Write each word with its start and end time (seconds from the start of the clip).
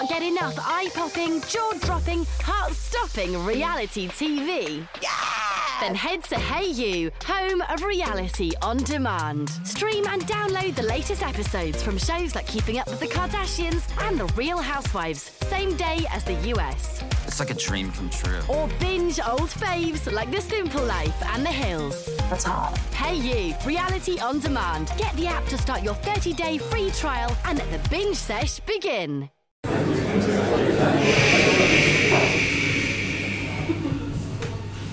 can't 0.00 0.08
get 0.08 0.22
enough 0.22 0.54
eye 0.58 0.88
popping, 0.94 1.42
jaw 1.42 1.72
dropping, 1.80 2.24
heart 2.40 2.72
stopping 2.72 3.36
reality 3.44 4.08
TV? 4.08 4.86
Then 5.78 5.94
head 5.94 6.24
to 6.24 6.36
hayu, 6.36 7.10
home 7.24 7.60
of 7.68 7.82
reality 7.82 8.52
on 8.62 8.78
demand. 8.78 9.50
Stream 9.64 10.06
and 10.06 10.22
download 10.22 10.74
the 10.74 10.84
latest 10.84 11.22
episodes 11.22 11.82
from 11.82 11.98
shows 11.98 12.34
like 12.34 12.46
Keeping 12.46 12.78
Up 12.78 12.88
with 12.88 13.00
the 13.00 13.08
Kardashians 13.08 13.82
and 14.06 14.18
The 14.18 14.26
Real 14.36 14.58
Housewives, 14.58 15.32
same 15.48 15.76
day 15.76 16.06
as 16.12 16.24
the 16.24 16.34
US. 16.54 17.02
It's 17.26 17.38
like 17.38 17.50
a 17.50 17.54
dream 17.54 17.92
come 17.92 18.08
true. 18.08 18.40
Or 18.48 18.68
binge 18.78 19.20
old 19.20 19.50
faves 19.50 20.10
like 20.10 20.30
The 20.30 20.40
Simple 20.40 20.84
Life 20.84 21.22
and 21.34 21.44
The 21.44 21.50
Hills. 21.50 22.06
That's 22.30 22.44
hot. 22.44 22.74
hayu, 22.92 23.54
reality 23.66 24.18
on 24.18 24.40
demand. 24.40 24.90
Get 24.96 25.14
the 25.16 25.26
app 25.26 25.44
to 25.46 25.58
start 25.58 25.82
your 25.82 25.94
30 25.94 26.32
day 26.32 26.56
free 26.56 26.90
trial 26.92 27.36
and 27.44 27.58
let 27.58 27.70
the 27.70 27.88
binge 27.90 28.16
sesh 28.16 28.60
begin. 28.60 29.28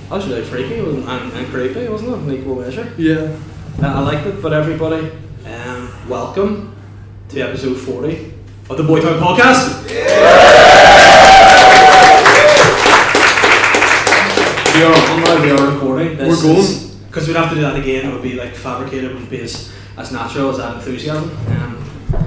That 0.10 0.16
was 0.16 0.28
really 0.30 0.46
freaky 0.46 0.80
and, 0.80 1.06
and, 1.34 1.48
creepy, 1.48 1.90
wasn't 1.90 2.12
it? 2.12 2.34
In 2.34 2.40
equal 2.40 2.56
measure. 2.56 2.94
Yeah. 2.98 3.36
Uh, 3.84 3.88
I 3.88 4.00
liked 4.00 4.26
it, 4.26 4.42
but 4.42 4.54
everybody, 4.54 5.12
um, 5.46 5.92
welcome 6.08 6.74
to 7.28 7.42
episode 7.42 7.76
40 7.76 8.34
of 8.70 8.78
the 8.78 8.84
Boytown 8.84 9.20
Podcast. 9.20 9.86
We 14.74 14.84
are 14.84 14.94
on 14.94 15.24
now, 15.24 15.44
we 15.44 15.52
are 15.52 15.74
recording. 15.74 16.18
This 16.18 16.42
We're 16.42 16.54
going. 16.54 17.00
Because 17.08 17.28
we'd 17.28 17.36
have 17.36 17.50
to 17.50 17.56
do 17.56 17.62
that 17.62 17.76
again, 17.76 18.10
it 18.10 18.14
would 18.14 18.24
be 18.24 18.36
like 18.36 18.54
fabricated, 18.56 19.12
it 19.12 19.16
would 19.16 19.30
be 19.30 19.42
as, 19.42 19.74
as 19.98 20.14
natural 20.14 20.52
as 20.52 20.58
that 20.58 20.76
enthusiasm. 20.76 21.30
Um, 21.48 21.77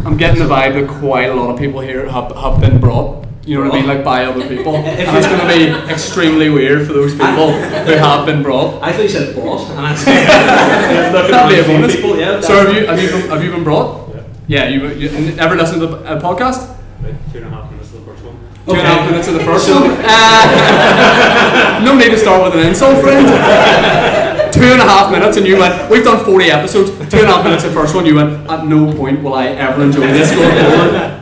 I'm 0.04 0.16
getting 0.16 0.38
the 0.40 0.48
vibe 0.48 0.74
that 0.74 0.88
quite 0.88 1.28
a 1.28 1.34
lot 1.34 1.50
of 1.50 1.58
people 1.58 1.80
here 1.80 2.08
have, 2.08 2.34
have 2.34 2.60
been 2.60 2.80
brought. 2.80 3.26
You 3.44 3.58
know 3.58 3.64
what 3.68 3.74
I 3.74 3.78
mean? 3.80 3.86
Like 3.88 4.04
by 4.04 4.24
other 4.24 4.46
people. 4.48 4.76
And 4.76 5.16
it's 5.16 5.26
going 5.26 5.40
to 5.40 5.46
be 5.46 5.92
extremely 5.92 6.48
weird 6.50 6.86
for 6.86 6.92
those 6.92 7.12
people 7.12 7.52
who 7.52 7.92
have 7.92 8.26
been 8.26 8.42
brought. 8.42 8.82
I 8.82 8.92
thought 8.92 9.02
you 9.02 9.08
said 9.08 9.34
boss, 9.34 9.68
and 9.70 9.80
I 9.80 9.94
said, 9.96 11.12
looking 11.12 11.30
That'd 11.32 11.56
be 11.56 11.60
a 11.62 11.64
bonus. 11.64 11.96
people, 11.96 12.18
yeah. 12.18 12.40
So 12.40 12.66
have 12.66 12.74
you 12.74 12.86
have 12.86 13.00
you 13.02 13.08
been, 13.08 13.28
have 13.30 13.44
you 13.44 13.50
been 13.50 13.64
brought? 13.64 14.08
Yeah. 14.46 14.68
you, 14.68 14.88
you 14.88 15.08
and 15.10 15.38
ever 15.38 15.54
listened 15.54 15.80
to 15.82 15.88
a 15.88 16.16
uh, 16.16 16.20
podcast? 16.20 16.76
Two 17.32 17.38
and 17.38 17.46
a 17.46 17.50
half 17.50 17.69
minutes 18.72 19.28
of 19.28 19.34
the 19.34 19.40
first 19.44 19.68
one. 19.68 19.82
Two 19.82 19.86
and 19.86 19.98
a 19.98 20.04
half 20.04 20.04
minutes 20.04 20.04
of 20.38 20.54
the 20.54 20.54
first 20.64 20.86
So- 20.86 21.00
one. 21.00 21.10
Uh, 21.80 21.84
no 21.84 21.96
need 21.96 22.10
to 22.10 22.18
start 22.18 22.42
with 22.44 22.60
an 22.60 22.66
insult, 22.68 23.00
friend. 23.02 23.26
Two 24.52 24.64
and 24.64 24.80
a 24.82 24.84
half 24.84 25.10
minutes, 25.12 25.36
and 25.36 25.46
you 25.46 25.56
went. 25.58 25.90
We've 25.90 26.04
done 26.04 26.24
forty 26.24 26.50
episodes. 26.50 26.90
Two 27.10 27.18
and 27.18 27.28
a 27.28 27.32
half 27.32 27.44
minutes 27.44 27.64
of 27.64 27.72
the 27.72 27.80
first 27.80 27.94
one. 27.94 28.04
You 28.06 28.16
went. 28.16 28.50
At 28.50 28.66
no 28.66 28.92
point 28.92 29.22
will 29.22 29.34
I 29.34 29.46
ever 29.48 29.82
enjoy 29.82 30.06
this 30.08 30.30
going 30.32 30.50
forward. 30.50 31.16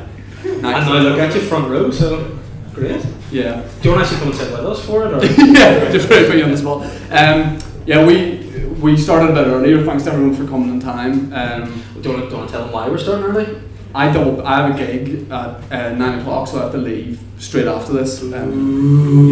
And 0.45 0.63
now 0.63 0.99
look 0.99 1.19
at 1.19 1.35
you 1.35 1.41
front 1.43 1.69
row, 1.71 1.91
so 1.91 2.37
great. 2.75 3.05
Yeah. 3.31 3.63
Do 3.83 3.91
you 3.91 3.95
want 3.95 4.09
to 4.09 4.15
actually 4.15 4.19
come 4.19 4.29
and 4.29 4.37
sit 4.37 4.51
with 4.51 4.61
us 4.67 4.85
for 4.85 5.07
it? 5.07 5.13
Or? 5.13 5.25
yeah, 5.53 5.91
just 5.93 6.09
put 6.09 6.35
you 6.37 6.43
on 6.45 6.51
the 6.51 6.57
spot. 6.57 6.83
Um, 7.13 7.59
yeah, 7.87 8.05
we 8.05 8.39
we 8.81 8.97
started 8.97 9.31
a 9.31 9.35
bit 9.35 9.47
earlier. 9.47 9.85
Thanks 9.85 10.05
to 10.05 10.13
everyone 10.13 10.35
for 10.35 10.47
coming 10.47 10.71
in 10.71 10.81
time. 10.81 11.33
Um, 11.33 11.85
Do 12.01 12.09
you 12.09 12.15
want 12.17 12.25
to, 12.25 12.29
do 12.29 12.33
you 12.33 12.37
want 12.39 12.49
to 12.49 12.53
tell 12.53 12.65
them 12.65 12.73
why 12.73 12.89
we're 12.89 12.99
starting 12.99 13.25
early? 13.27 13.61
I 13.95 14.13
double. 14.13 14.47
I 14.47 14.67
have 14.67 14.75
a 14.75 14.79
gig 14.79 15.31
at 15.31 15.73
uh, 15.73 15.95
nine 15.95 16.19
o'clock, 16.21 16.49
so 16.49 16.59
I 16.59 16.63
have 16.65 16.73
to 16.73 16.79
leave 16.79 17.21
straight 17.39 17.67
after 17.67 17.93
this. 17.93 18.23
Um, 18.23 18.33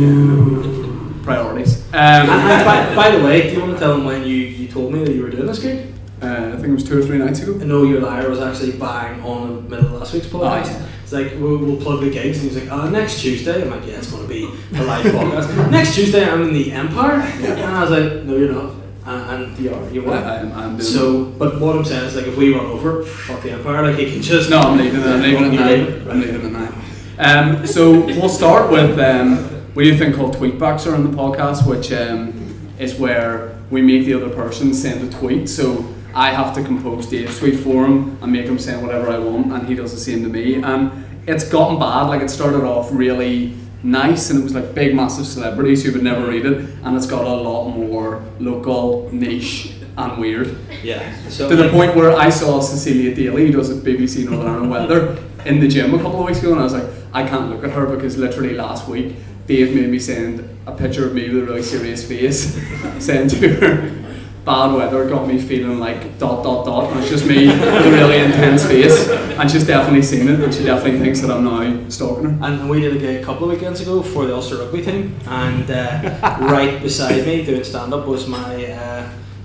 yeah, 0.00 1.22
priorities. 1.24 1.84
Um, 1.92 2.26
by, 2.26 2.94
by 2.94 3.10
the 3.16 3.24
way, 3.24 3.48
do 3.48 3.54
you 3.54 3.60
want 3.60 3.72
to 3.74 3.78
tell 3.78 3.94
them 3.94 4.04
when 4.04 4.22
you, 4.22 4.36
you 4.36 4.68
told 4.68 4.92
me 4.92 5.04
that 5.04 5.14
you 5.14 5.22
were 5.22 5.30
doing 5.30 5.46
this 5.46 5.58
gig? 5.58 5.92
uh, 6.22 6.52
I 6.54 6.56
think 6.56 6.68
it 6.68 6.72
was 6.72 6.84
two 6.84 6.98
or 6.98 7.02
three 7.02 7.18
nights 7.18 7.42
ago. 7.42 7.58
I 7.60 7.64
know 7.64 7.84
your 7.84 8.00
liar 8.00 8.28
was 8.28 8.40
actually 8.40 8.72
bang 8.72 9.20
on 9.22 9.56
the 9.56 9.62
middle 9.62 9.86
of 9.86 9.92
last 10.00 10.14
week's 10.14 10.26
podcast. 10.26 10.80
Aye. 10.80 10.88
It's 11.02 11.12
like, 11.12 11.32
we'll, 11.36 11.58
we'll 11.58 11.76
plug 11.76 12.00
the 12.00 12.10
gigs, 12.10 12.42
and 12.42 12.50
he's 12.50 12.60
like, 12.60 12.72
uh, 12.72 12.88
next 12.90 13.20
Tuesday. 13.20 13.62
I'm 13.62 13.70
like, 13.70 13.86
yeah, 13.86 13.98
it's 13.98 14.10
going 14.10 14.22
to 14.22 14.28
be 14.28 14.44
a 14.76 14.82
live 14.82 15.04
podcast. 15.14 15.70
next 15.70 15.94
Tuesday, 15.94 16.28
I'm 16.28 16.42
in 16.42 16.54
the 16.54 16.72
Empire. 16.72 17.20
And 17.20 17.60
I 17.60 17.82
was 17.82 17.90
like, 17.90 18.24
no, 18.24 18.36
you're 18.36 18.52
not. 18.52 18.74
And, 19.06 19.44
and 19.44 19.58
you 19.58 19.72
are. 19.72 19.90
You 19.90 20.10
I. 20.10 20.40
I'm, 20.40 20.52
I'm 20.52 20.70
doing 20.76 20.82
So, 20.82 21.26
but 21.26 21.60
what 21.60 21.76
I'm 21.76 21.84
saying 21.84 22.06
is, 22.06 22.16
like, 22.16 22.26
if 22.26 22.36
we 22.36 22.52
run 22.52 22.66
over, 22.66 23.04
fuck 23.04 23.42
the 23.42 23.52
Empire. 23.52 23.90
Like, 23.90 24.00
you 24.00 24.10
can 24.10 24.22
just. 24.22 24.50
No, 24.50 24.58
I'm 24.58 24.78
leaving. 24.78 25.02
I'm 25.02 25.22
leaving 25.22 25.52
You're 25.52 25.64
leaving? 25.64 26.10
I'm 26.10 26.20
leaving 26.20 26.46
at 26.46 26.52
nine. 26.52 26.74
Um, 27.18 27.66
so 27.66 28.04
we'll 28.04 28.28
start 28.28 28.70
with 28.70 28.98
um, 28.98 29.74
we 29.74 29.84
do 29.84 29.94
a 29.94 29.96
thing 29.98 30.12
called 30.12 30.36
tweetbacks 30.36 30.92
on 30.92 31.10
the 31.10 31.16
podcast, 31.16 31.66
which 31.66 31.92
um, 31.92 32.72
is 32.78 32.96
where 32.96 33.58
we 33.70 33.80
make 33.80 34.04
the 34.04 34.14
other 34.14 34.28
person 34.28 34.74
send 34.74 35.06
a 35.06 35.18
tweet. 35.18 35.48
So 35.48 35.94
I 36.14 36.30
have 36.30 36.54
to 36.54 36.62
compose 36.62 37.06
Dave's 37.06 37.38
tweet 37.38 37.60
for 37.60 37.86
him 37.86 38.18
and 38.20 38.32
make 38.32 38.46
him 38.46 38.58
send 38.58 38.82
whatever 38.82 39.08
I 39.10 39.18
want, 39.18 39.52
and 39.52 39.68
he 39.68 39.74
does 39.74 39.92
the 39.92 40.00
same 40.00 40.22
to 40.24 40.28
me. 40.28 40.62
And 40.62 41.04
it's 41.26 41.48
gotten 41.48 41.78
bad. 41.78 42.04
Like 42.04 42.22
it 42.22 42.30
started 42.30 42.64
off 42.64 42.88
really 42.90 43.56
nice, 43.86 44.30
and 44.30 44.40
it 44.40 44.42
was 44.42 44.54
like 44.54 44.74
big, 44.74 44.94
massive 44.94 45.26
celebrities 45.26 45.84
who 45.84 45.92
would 45.92 46.02
never 46.02 46.26
read 46.26 46.44
it, 46.44 46.68
and 46.84 46.96
it's 46.96 47.06
got 47.06 47.24
a 47.24 47.34
lot 47.34 47.70
more 47.70 48.22
local, 48.38 49.08
niche, 49.12 49.72
and 49.98 50.18
weird 50.18 50.58
Yeah. 50.82 51.00
So, 51.28 51.48
to 51.48 51.56
the 51.56 51.70
point 51.70 51.96
where 51.96 52.12
I 52.12 52.28
saw 52.28 52.60
Cecilia 52.60 53.14
Daly, 53.14 53.46
who 53.46 53.52
does 53.52 53.70
it 53.70 53.82
BBC 53.82 54.28
Northern 54.28 54.48
Ireland 54.48 54.70
Weather, 54.70 55.18
in 55.46 55.60
the 55.60 55.68
gym 55.68 55.94
a 55.94 55.98
couple 55.98 56.20
of 56.20 56.26
weeks 56.26 56.40
ago, 56.40 56.52
and 56.52 56.60
I 56.60 56.64
was 56.64 56.74
like, 56.74 56.88
I 57.12 57.26
can't 57.26 57.50
look 57.50 57.64
at 57.64 57.70
her 57.70 57.86
because 57.86 58.18
literally 58.18 58.54
last 58.54 58.88
week 58.88 59.16
Dave 59.46 59.74
made 59.74 59.88
me 59.88 59.98
send 59.98 60.46
a 60.66 60.72
picture 60.72 61.06
of 61.06 61.14
me 61.14 61.28
with 61.30 61.44
a 61.44 61.46
really 61.46 61.62
serious 61.62 62.06
face, 62.06 62.60
saying 62.98 63.28
to 63.28 63.48
her, 63.54 64.05
bad 64.46 64.72
weather 64.72 65.08
got 65.08 65.26
me 65.26 65.38
feeling 65.38 65.80
like 65.80 66.00
dot 66.20 66.44
dot 66.44 66.64
dot, 66.64 66.84
and 66.90 67.00
it's 67.00 67.10
just 67.10 67.26
me 67.26 67.48
with 67.48 67.86
a 67.86 67.90
really 67.90 68.18
intense 68.18 68.64
face, 68.64 69.08
and 69.10 69.50
she's 69.50 69.66
definitely 69.66 70.02
seen 70.02 70.28
it, 70.28 70.40
and 70.40 70.54
she 70.54 70.62
definitely 70.62 71.00
thinks 71.00 71.20
that 71.20 71.30
I'm 71.32 71.44
now 71.44 71.88
stalking 71.90 72.30
her. 72.30 72.46
And 72.46 72.70
we 72.70 72.80
did 72.80 72.96
a 72.96 72.98
gig 72.98 73.22
a 73.22 73.24
couple 73.24 73.50
of 73.50 73.54
weekends 73.56 73.80
ago 73.80 74.02
for 74.02 74.24
the 74.24 74.34
Ulster 74.34 74.58
rugby 74.58 74.82
team, 74.82 75.16
and 75.26 75.68
uh, 75.68 76.38
right 76.54 76.80
beside 76.80 77.26
me 77.26 77.44
doing 77.44 77.64
stand 77.64 77.92
up 77.92 78.06
was 78.06 78.28
my 78.28 78.54
uh, 78.72 78.75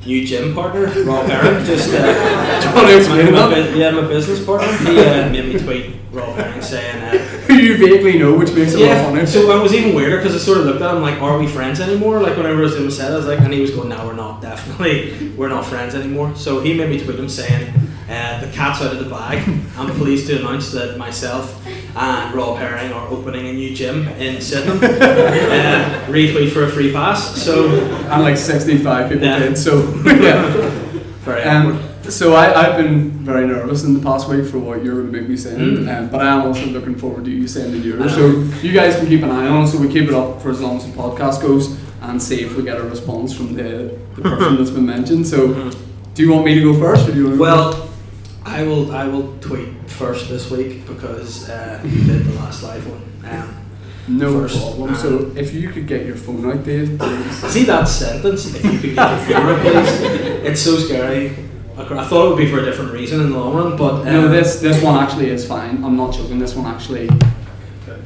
new 0.05 0.25
gym 0.25 0.53
partner, 0.53 0.87
Rob 1.03 1.27
Herring. 1.27 1.65
Just 1.65 1.93
uh, 1.93 2.85
Do 2.85 2.91
you 2.91 2.97
explain 2.97 3.31
my, 3.33 3.47
my, 3.47 3.69
yeah, 3.69 3.91
my 3.91 4.07
business 4.07 4.43
partner. 4.43 4.71
He 4.77 4.99
uh, 4.99 5.29
made 5.29 5.53
me 5.53 5.59
tweet 5.59 5.95
Rob 6.11 6.35
Herring 6.35 6.61
saying. 6.61 7.01
Uh, 7.01 7.17
Who 7.47 7.53
you 7.57 7.77
vaguely 7.77 8.17
know, 8.17 8.37
which 8.37 8.53
makes 8.53 8.73
it 8.73 8.81
yeah, 8.81 9.03
funny. 9.03 9.25
so 9.25 9.39
it 9.57 9.61
was 9.61 9.73
even 9.73 9.93
weirder 9.93 10.17
because 10.17 10.35
I 10.35 10.39
sort 10.39 10.59
of 10.59 10.65
looked 10.65 10.81
at 10.81 10.95
him 10.95 11.01
like, 11.01 11.21
"Are 11.21 11.37
we 11.37 11.47
friends 11.47 11.79
anymore?" 11.79 12.19
Like 12.19 12.37
whenever 12.37 12.59
I 12.59 12.61
was 12.61 12.73
doing 12.73 12.85
the 12.85 12.91
set, 12.91 13.11
I 13.11 13.17
was 13.17 13.27
like, 13.27 13.39
and 13.39 13.53
he 13.53 13.61
was 13.61 13.71
going, 13.71 13.89
"No, 13.89 14.05
we're 14.05 14.13
not. 14.13 14.41
Definitely, 14.41 15.29
we're 15.37 15.49
not 15.49 15.65
friends 15.65 15.95
anymore." 15.95 16.35
So 16.35 16.61
he 16.61 16.73
made 16.73 16.89
me 16.89 16.99
tweet 16.99 17.19
him 17.19 17.29
saying, 17.29 17.73
uh, 18.09 18.41
"The 18.41 18.51
cat's 18.51 18.81
out 18.81 18.93
of 18.93 19.03
the 19.03 19.09
bag. 19.09 19.47
I'm 19.77 19.91
pleased 19.97 20.27
to 20.27 20.39
announce 20.39 20.71
that 20.71 20.97
myself 20.97 21.61
and 21.95 22.33
Rob 22.35 22.57
Herring 22.57 22.91
are 22.93 23.07
opening 23.09 23.47
a 23.47 23.53
new 23.53 23.73
gym 23.75 24.07
in 24.19 24.41
Sydenham. 24.41 24.79
uh, 24.83 26.05
retweet 26.07 26.51
for 26.51 26.63
a 26.63 26.69
free 26.69 26.91
pass." 26.93 27.35
So 27.41 27.69
and 28.11 28.21
like 28.23 28.37
65 28.37 29.09
people 29.09 29.25
Yeah. 29.25 29.39
did, 29.39 29.57
so 29.57 29.81
yeah. 30.05 30.41
very 31.23 31.43
awkward. 31.43 31.75
Um, 31.75 31.87
so 32.09 32.33
I, 32.33 32.45
I've 32.59 32.77
been 32.77 33.11
very 33.23 33.45
nervous 33.47 33.83
in 33.83 33.93
the 33.93 33.99
past 34.01 34.27
week 34.27 34.45
for 34.45 34.57
what 34.57 34.83
you're 34.83 34.95
going 35.01 35.11
to 35.11 35.19
make 35.19 35.29
me 35.29 35.37
send, 35.37 35.59
Mm. 35.77 35.97
um, 35.97 36.09
but 36.09 36.19
I 36.21 36.29
am 36.33 36.41
also 36.47 36.65
looking 36.65 36.95
forward 36.95 37.25
to 37.25 37.31
you 37.31 37.47
sending 37.47 37.83
yours. 37.83 38.13
So 38.15 38.27
you 38.63 38.73
guys 38.73 38.95
can 38.95 39.05
keep 39.07 39.21
an 39.21 39.29
eye 39.29 39.47
on. 39.47 39.67
So 39.67 39.77
we 39.77 39.87
keep 39.87 40.07
it 40.09 40.13
up 40.15 40.41
for 40.41 40.49
as 40.49 40.59
long 40.59 40.77
as 40.77 40.85
the 40.91 40.97
podcast 40.97 41.41
goes, 41.41 41.77
and 42.01 42.21
see 42.21 42.41
if 42.41 42.57
we 42.57 42.63
get 42.63 42.77
a 42.77 42.83
response 42.83 43.33
from 43.33 43.53
the, 43.53 43.95
the 44.15 44.21
person 44.23 44.57
that's 44.57 44.71
been 44.71 44.85
mentioned. 44.87 45.27
So 45.27 45.49
Mhm. 45.49 45.75
do 46.15 46.23
you 46.23 46.31
want 46.33 46.43
me 46.45 46.55
to 46.55 46.61
go 46.61 46.73
first, 46.79 47.07
or 47.07 47.11
do 47.11 47.17
you 47.19 47.25
want 47.25 47.35
to 47.35 47.37
go 47.37 47.43
Well, 47.43 47.89
I 48.59 48.63
will. 48.63 48.91
I 48.91 49.07
will 49.07 49.37
tweet 49.39 49.69
first 49.89 50.29
this 50.29 50.49
week 50.51 50.85
because 50.87 51.49
uh, 51.49 51.81
you 51.85 52.03
did 52.03 52.25
the 52.25 52.33
last 52.35 52.63
live 52.63 52.85
one. 52.87 53.01
Um, 53.31 53.57
No 54.07 54.31
first, 54.41 54.57
problem. 54.59 54.89
um, 54.89 54.95
so 54.95 55.31
if 55.35 55.53
you 55.53 55.69
could 55.69 55.87
get 55.87 56.05
your 56.05 56.15
phone 56.15 56.43
out, 56.49 56.63
Dave, 56.65 56.97
please. 56.99 57.51
See 57.53 57.63
that 57.65 57.87
sentence? 57.87 58.53
If 58.55 58.63
you 58.65 58.79
could 58.79 58.95
get 58.95 59.09
your 59.11 59.19
favorite, 59.27 59.59
please. 59.61 59.91
It's 60.49 60.61
so 60.61 60.75
scary. 60.77 61.29
I 61.77 61.81
I 61.83 62.03
thought 62.07 62.25
it 62.25 62.29
would 62.29 62.37
be 62.45 62.49
for 62.51 62.59
a 62.59 62.65
different 62.65 62.91
reason 62.93 63.21
in 63.21 63.31
the 63.31 63.37
long 63.39 63.53
run, 63.55 63.77
but 63.77 63.93
um, 64.01 64.05
No, 64.05 64.27
this 64.27 64.59
this 64.59 64.81
one 64.83 64.95
actually 65.03 65.29
is 65.29 65.45
fine. 65.47 65.83
I'm 65.85 65.95
not 65.95 66.13
joking. 66.13 66.39
This 66.39 66.55
one 66.55 66.65
actually 66.73 67.07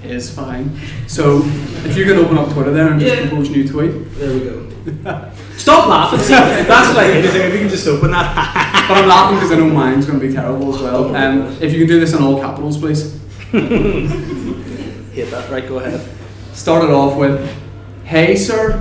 is 0.10 0.30
fine. 0.34 0.72
So 1.08 1.42
if 1.86 1.96
you 1.98 2.06
can 2.06 2.18
open 2.18 2.38
up 2.38 2.50
Twitter 2.54 2.72
there 2.72 2.88
and 2.92 3.00
just 3.00 3.14
Yeah. 3.16 3.22
compose 3.28 3.50
a 3.50 3.52
new 3.52 3.68
tweet. 3.68 3.92
There 4.20 4.34
we 4.34 4.40
go. 4.42 4.62
Stop 5.58 5.88
laughing. 5.88 6.20
See, 6.20 6.34
that's 6.34 6.90
what 6.90 6.98
I 7.06 7.14
hate. 7.14 7.26
If 7.26 7.54
you 7.54 7.60
can 7.60 7.70
just 7.70 7.88
open 7.88 8.12
that. 8.12 8.72
But 8.88 8.98
I'm 9.00 9.08
laughing 9.08 9.38
because 9.38 9.52
I 9.52 9.56
know 9.56 9.66
mine's 9.74 10.06
going 10.06 10.20
to 10.20 10.28
be 10.28 10.32
terrible 10.32 10.76
as 10.76 10.80
well. 10.80 11.16
Um, 11.16 11.58
if 11.60 11.74
you 11.74 11.80
can 11.80 11.88
do 11.88 12.00
this 12.00 12.14
in 12.14 12.22
all 12.22 12.40
capitals, 12.40 12.78
please. 12.78 13.20
hate 13.52 15.32
that. 15.32 15.50
Right, 15.50 15.68
go 15.68 15.80
ahead. 15.80 16.08
Start 16.54 16.84
it 16.84 16.92
off 16.92 17.18
with, 17.18 17.40
"Hey, 18.04 18.36
sir," 18.36 18.78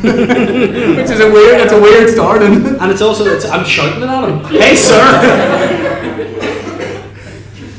which 0.00 1.10
is 1.10 1.20
a 1.20 1.30
weird. 1.30 1.60
It's 1.60 1.72
a 1.72 1.80
weird 1.82 2.08
start, 2.08 2.40
isn't? 2.40 2.76
And 2.80 2.90
it's 2.90 3.02
also, 3.02 3.26
it's, 3.26 3.44
I'm 3.44 3.66
shouting 3.66 4.02
it 4.02 4.08
at 4.08 4.28
him. 4.28 4.38
Hey, 4.58 4.74
sir. 4.74 5.02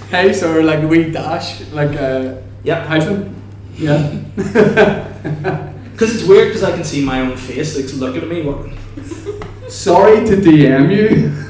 Hey, 0.09 0.31
sir, 0.31 0.61
like 0.63 0.83
a 0.83 0.87
wee 0.87 1.11
dash, 1.11 1.61
like 1.71 1.93
a 1.95 2.41
yep. 2.67 2.87
hyphen. 2.87 3.33
Yeah. 3.75 4.23
Because 5.97 6.15
it's 6.15 6.25
weird 6.29 6.49
because 6.49 6.63
I 6.63 6.73
can 6.73 6.83
see 6.83 7.03
my 7.03 7.21
own 7.21 7.35
face 7.35 7.75
like 7.75 7.91
looking 7.95 8.21
at 8.21 8.27
me. 8.27 8.43
What? 8.43 8.69
Sorry 9.67 10.23
to 10.27 10.35
DM 10.35 10.95
you. 10.95 11.33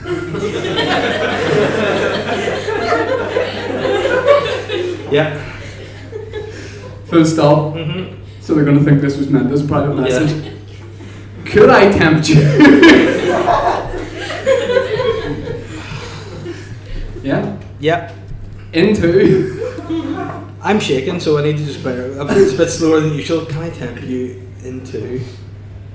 Yeah. 5.12 5.38
Full 7.06 7.26
stop. 7.26 7.76
Mm-hmm. 7.76 8.24
So 8.42 8.56
they're 8.56 8.66
going 8.66 8.78
to 8.78 8.84
think 8.84 9.02
this 9.02 9.18
was 9.18 9.30
meant 9.30 9.52
as 9.52 9.64
a 9.64 9.68
private 9.68 9.96
Yeah. 9.96 10.20
message. 10.20 10.54
Could 11.46 11.70
I 11.70 11.92
tempt 11.92 12.30
you? 12.30 12.42
yeah. 17.24 17.58
Yeah. 17.80 18.14
Into. 18.74 19.54
I'm 20.68 20.82
shaking, 20.82 21.22
so 21.22 21.38
I 21.38 21.44
need 21.44 21.58
to 21.60 21.64
just 21.66 21.82
bear. 21.82 22.12
I'm- 22.20 22.28
It's 22.30 22.54
a 22.54 22.58
bit 22.58 22.70
slower 22.70 23.00
than 23.00 23.14
usual. 23.14 23.46
Can 23.46 23.62
I 23.62 23.70
tempt 23.70 24.04
you 24.04 24.42
into? 24.66 25.22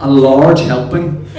A 0.01 0.09
large 0.11 0.61
helping. 0.61 1.27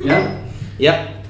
yeah. 0.00 0.40
Yep. 0.78 1.24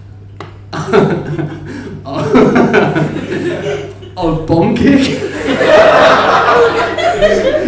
of 4.17 4.47
bum 4.47 4.75
cake. 4.77 5.05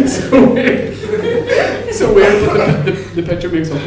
so 0.07 0.53
weird. 0.53 0.95
So 1.93 2.13
The, 2.13 2.81
the, 2.85 2.91
the 3.15 3.23
picture 3.23 3.49
makes 3.49 3.71
up 3.71 3.81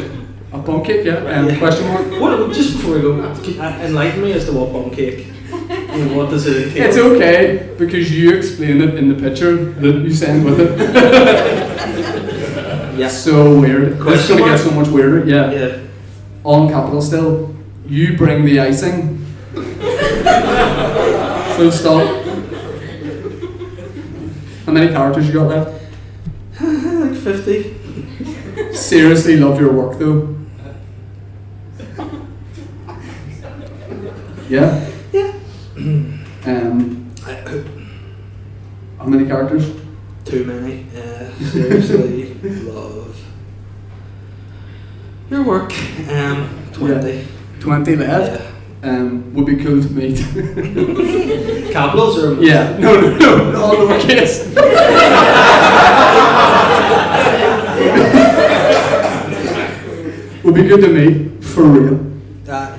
bum 0.65 0.83
cake. 0.83 1.05
Yeah. 1.05 1.15
Um, 1.17 1.49
Yeah. 1.49 1.57
Question 1.59 1.87
mark. 1.87 2.05
What? 2.21 2.53
Just 2.53 2.73
before 2.77 2.95
we 2.95 3.01
go, 3.01 3.13
enlighten 3.81 4.21
me 4.21 4.31
as 4.33 4.45
to 4.45 4.53
what 4.53 4.71
bum 4.73 4.89
cake. 4.91 5.27
What 6.15 6.29
does 6.29 6.45
it 6.47 6.67
entail? 6.67 6.87
It's 6.87 6.97
okay 6.97 7.69
because 7.77 8.11
you 8.11 8.35
explain 8.35 8.81
it 8.81 8.95
in 8.95 9.09
the 9.09 9.15
picture 9.15 9.55
that 9.55 9.95
you 10.03 10.13
send 10.13 10.45
with 10.45 10.59
it. 10.59 11.63
Yes. 12.95 13.23
So 13.23 13.59
weird. 13.59 13.93
Is 14.07 14.27
gonna 14.27 14.43
get 14.45 14.59
so 14.59 14.69
much 14.69 14.87
weirder. 14.87 15.25
Yeah. 15.27 15.51
Yeah. 15.51 15.77
All 16.43 16.69
capital 16.69 17.01
still. 17.01 17.55
You 17.87 18.15
bring 18.15 18.45
the 18.45 18.59
icing. 18.59 19.25
Full 21.55 21.71
stop. 21.71 22.07
How 24.65 24.71
many 24.71 24.91
characters 24.91 25.27
you 25.27 25.33
got 25.33 25.47
left? 25.47 25.81
like 26.61 27.15
fifty. 27.17 27.73
Seriously 28.73 29.37
love 29.37 29.59
your 29.59 29.73
work 29.73 29.97
though. 29.97 30.35
Yeah? 34.53 34.89
Yeah. 35.11 35.33
Um, 36.45 37.09
how 38.99 39.05
many 39.05 39.25
characters? 39.25 39.71
Too 40.25 40.43
many. 40.43 40.85
Uh, 40.93 41.31
seriously, 41.39 42.33
love 42.69 43.17
your 45.29 45.43
work. 45.43 45.71
Um, 46.09 46.49
twenty. 46.73 47.25
20 47.61 47.95
left. 47.95 48.45
Um, 48.83 49.33
would 49.33 49.45
be 49.45 49.55
cool 49.55 49.81
to 49.81 49.89
meet. 49.89 50.17
Capitals 51.71 52.21
or 52.21 52.43
yeah, 52.43 52.77
no, 52.77 52.99
no, 52.99 53.51
no, 53.51 53.63
all 53.63 53.75
lowercase. 53.75 54.53
would 60.43 60.55
be 60.55 60.67
good 60.67 60.81
to 60.81 60.89
meet, 60.89 61.41
for 61.41 61.63
real. 61.63 62.12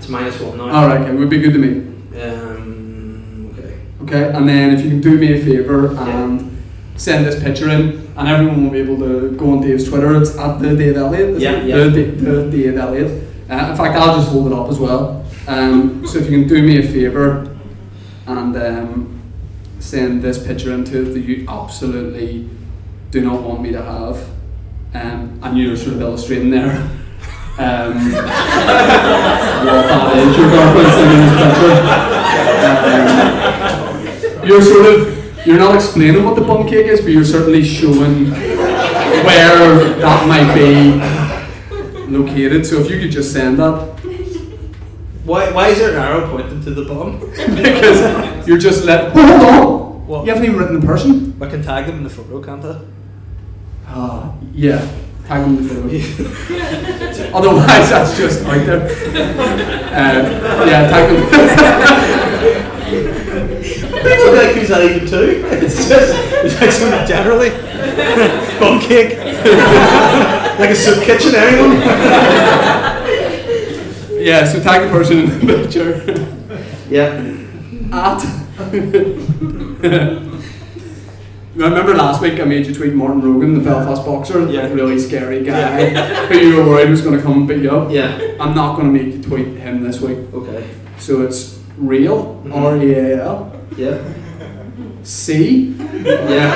It's 0.04 0.10
minus 0.10 0.38
one 0.38 0.58
now. 0.58 0.64
Alright, 0.64 1.00
okay, 1.00 1.14
would 1.14 1.30
be 1.30 1.38
good 1.38 1.54
to 1.54 1.58
me. 1.58 2.20
Um. 2.20 3.48
Okay. 3.54 3.80
Okay, 4.02 4.36
and 4.36 4.46
then 4.46 4.74
if 4.74 4.84
you 4.84 4.90
can 4.90 5.00
do 5.00 5.16
me 5.16 5.32
a 5.32 5.42
favour 5.42 5.96
and 5.96 6.62
send 6.96 7.24
this 7.24 7.42
picture 7.42 7.70
in, 7.70 8.12
and 8.14 8.28
everyone 8.28 8.64
will 8.64 8.70
be 8.70 8.80
able 8.80 8.98
to 8.98 9.30
go 9.30 9.52
on 9.52 9.62
Dave's 9.62 9.88
Twitter. 9.88 10.20
It's 10.20 10.36
at 10.36 10.58
the 10.58 10.76
Dave 10.76 10.98
Elliott. 10.98 11.40
Yeah, 11.40 11.52
it? 11.52 11.64
yeah. 11.64 11.76
The, 11.84 12.02
the, 12.02 12.50
Dave 12.50 12.76
Elliott. 12.76 13.24
Uh, 13.48 13.70
in 13.70 13.76
fact, 13.78 13.96
I'll 13.96 14.18
just 14.18 14.28
hold 14.28 14.48
it 14.48 14.52
up 14.52 14.68
as 14.68 14.78
well. 14.78 15.24
Um, 15.48 16.06
so 16.06 16.18
if 16.18 16.30
you 16.30 16.38
can 16.38 16.46
do 16.46 16.62
me 16.62 16.80
a 16.80 16.82
favour 16.82 17.56
and 18.26 18.54
um, 18.58 19.22
send 19.78 20.20
this 20.20 20.46
picture 20.46 20.74
into 20.74 21.00
it 21.00 21.14
that 21.14 21.20
you 21.20 21.46
absolutely 21.48 22.50
do 23.10 23.22
not 23.22 23.40
want 23.40 23.62
me 23.62 23.72
to 23.72 23.80
have, 23.80 24.18
um, 24.92 25.40
and 25.42 25.56
you're 25.56 25.78
sort 25.78 25.94
of 25.94 26.02
illustrating 26.02 26.50
there. 26.50 26.90
Um, 27.56 27.94
what 28.10 29.86
that 29.86 30.16
is, 30.16 30.36
your 30.36 30.48
girlfriend 30.50 30.90
sending 30.94 31.20
this 31.22 31.34
picture. 31.40 31.74
Um, 32.66 34.48
you're 34.48 34.62
sort 34.62 34.86
of 34.86 35.46
you're 35.46 35.58
not 35.58 35.74
explaining 35.74 36.24
what 36.24 36.34
the 36.34 36.40
bum 36.40 36.66
cake 36.66 36.86
is, 36.86 37.00
but 37.00 37.10
you're 37.10 37.24
certainly 37.24 37.62
showing 37.62 38.30
where 38.30 39.94
that 40.00 40.26
might 40.26 40.52
be 40.54 40.98
located. 42.10 42.66
So 42.66 42.80
if 42.80 42.90
you 42.90 42.98
could 42.98 43.10
just 43.10 43.32
send 43.32 43.58
that, 43.58 43.94
Why? 45.24 45.50
Why 45.52 45.68
is 45.68 45.78
there 45.78 45.90
an 45.90 45.96
arrow 45.96 46.28
pointing 46.28 46.60
to 46.64 46.70
the 46.70 46.84
bum? 46.84 47.20
because 47.54 48.46
you're 48.48 48.58
just 48.58 48.84
let. 48.84 49.12
Hold 49.16 49.30
on. 49.30 50.06
What? 50.06 50.26
You 50.26 50.32
haven't 50.32 50.44
even 50.44 50.58
written 50.58 50.80
the 50.80 50.86
person. 50.86 51.36
I 51.40 51.48
can 51.48 51.62
tag 51.62 51.86
them 51.86 51.96
in 51.98 52.02
the 52.04 52.10
photo, 52.10 52.42
can't 52.42 52.64
I? 52.64 52.80
Ah, 53.86 54.34
yeah. 54.52 54.86
Tag 55.26 55.40
them 55.42 55.56
in 55.56 55.66
the 55.66 55.68
photo. 55.74 55.88
Otherwise, 57.36 57.88
that's 57.88 58.16
just 58.18 58.44
out 58.44 58.66
there. 58.66 58.82
Uh, 59.94 60.66
yeah, 60.66 60.88
tag 60.90 61.08
them. 61.08 61.20
People 64.04 64.34
like 64.36 64.54
who's 64.54 64.68
that 64.68 64.82
even 64.84 65.08
to? 65.08 65.20
It's 65.64 65.88
just 65.88 66.12
it's 66.44 66.60
like 66.60 66.70
sort 66.70 66.92
of 66.92 67.08
generally 67.08 67.50
bum 68.60 68.78
cake, 68.80 69.16
like 70.58 70.70
a 70.70 70.74
soup 70.74 71.02
kitchen. 71.02 71.34
Anyone? 71.34 71.80
yeah, 74.22 74.44
so 74.44 74.60
tag 74.62 74.82
the 74.82 74.90
person 74.90 75.18
in 75.20 75.46
the 75.46 75.56
picture. 75.56 76.04
Yeah. 76.90 77.32
At. 77.92 78.20
I 81.56 81.68
remember 81.68 81.94
last 81.94 82.20
week 82.20 82.40
I 82.40 82.44
made 82.44 82.66
you 82.66 82.74
tweet 82.74 82.94
Martin 82.94 83.20
Rogan, 83.22 83.54
the 83.54 83.60
Belfast 83.60 84.04
boxer, 84.04 84.50
Yeah. 84.50 84.66
really 84.72 84.98
scary 84.98 85.44
guy 85.44 85.88
who 86.26 86.38
you 86.38 86.56
were 86.56 86.64
worried 86.68 86.90
was 86.90 87.00
going 87.00 87.16
to 87.16 87.22
come 87.22 87.32
and 87.38 87.46
beat 87.48 87.62
you 87.62 87.70
up. 87.70 87.90
Yeah. 87.92 88.18
I'm 88.40 88.54
not 88.56 88.74
going 88.76 88.92
to 88.92 89.02
make 89.02 89.14
you 89.14 89.22
tweet 89.22 89.46
him 89.58 89.82
this 89.84 90.00
week. 90.00 90.18
Okay. 90.34 90.64
So 90.98 91.22
it's 91.22 91.60
real, 91.78 92.42
Mhm. 92.44 92.54
R 92.56 92.76
E 92.76 92.92
A 92.94 93.22
L, 93.24 93.52
Yeah. 93.76 93.98
C, 95.04 95.74
Yeah. 96.04 96.54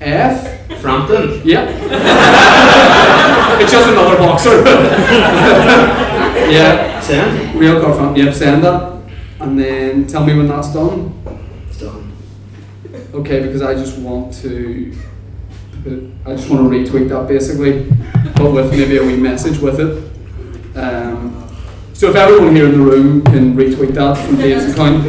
F, 0.00 0.80
Frampton. 0.80 1.42
Yeah. 1.44 1.68
it's 3.60 3.70
just 3.72 3.88
another 3.90 4.16
boxer. 4.16 4.62
yeah, 6.50 6.98
Send. 7.00 7.54
real 7.60 7.80
car 7.82 7.92
front, 7.94 8.16
yep, 8.16 8.32
send 8.34 8.64
that. 8.64 8.94
And 9.40 9.58
then 9.58 10.06
tell 10.06 10.24
me 10.24 10.34
when 10.34 10.48
that's 10.48 10.72
done. 10.72 11.12
Okay, 13.12 13.40
because 13.40 13.60
I 13.60 13.74
just 13.74 13.98
want 13.98 14.32
to, 14.34 14.96
I 16.24 16.36
just 16.36 16.48
want 16.48 16.62
to 16.62 16.70
retweet 16.70 17.08
that 17.08 17.26
basically, 17.26 17.90
but 18.36 18.52
with 18.52 18.70
maybe 18.70 18.98
a 18.98 19.02
wee 19.02 19.16
message 19.16 19.58
with 19.58 19.80
it. 19.80 20.76
Um, 20.78 21.48
so 21.92 22.10
if 22.10 22.14
everyone 22.14 22.54
here 22.54 22.66
in 22.66 22.72
the 22.72 22.78
room 22.78 23.22
can 23.24 23.56
retweet 23.56 23.94
that 23.94 24.16
from 24.16 24.36
Dave's 24.36 24.72
account, 24.72 25.02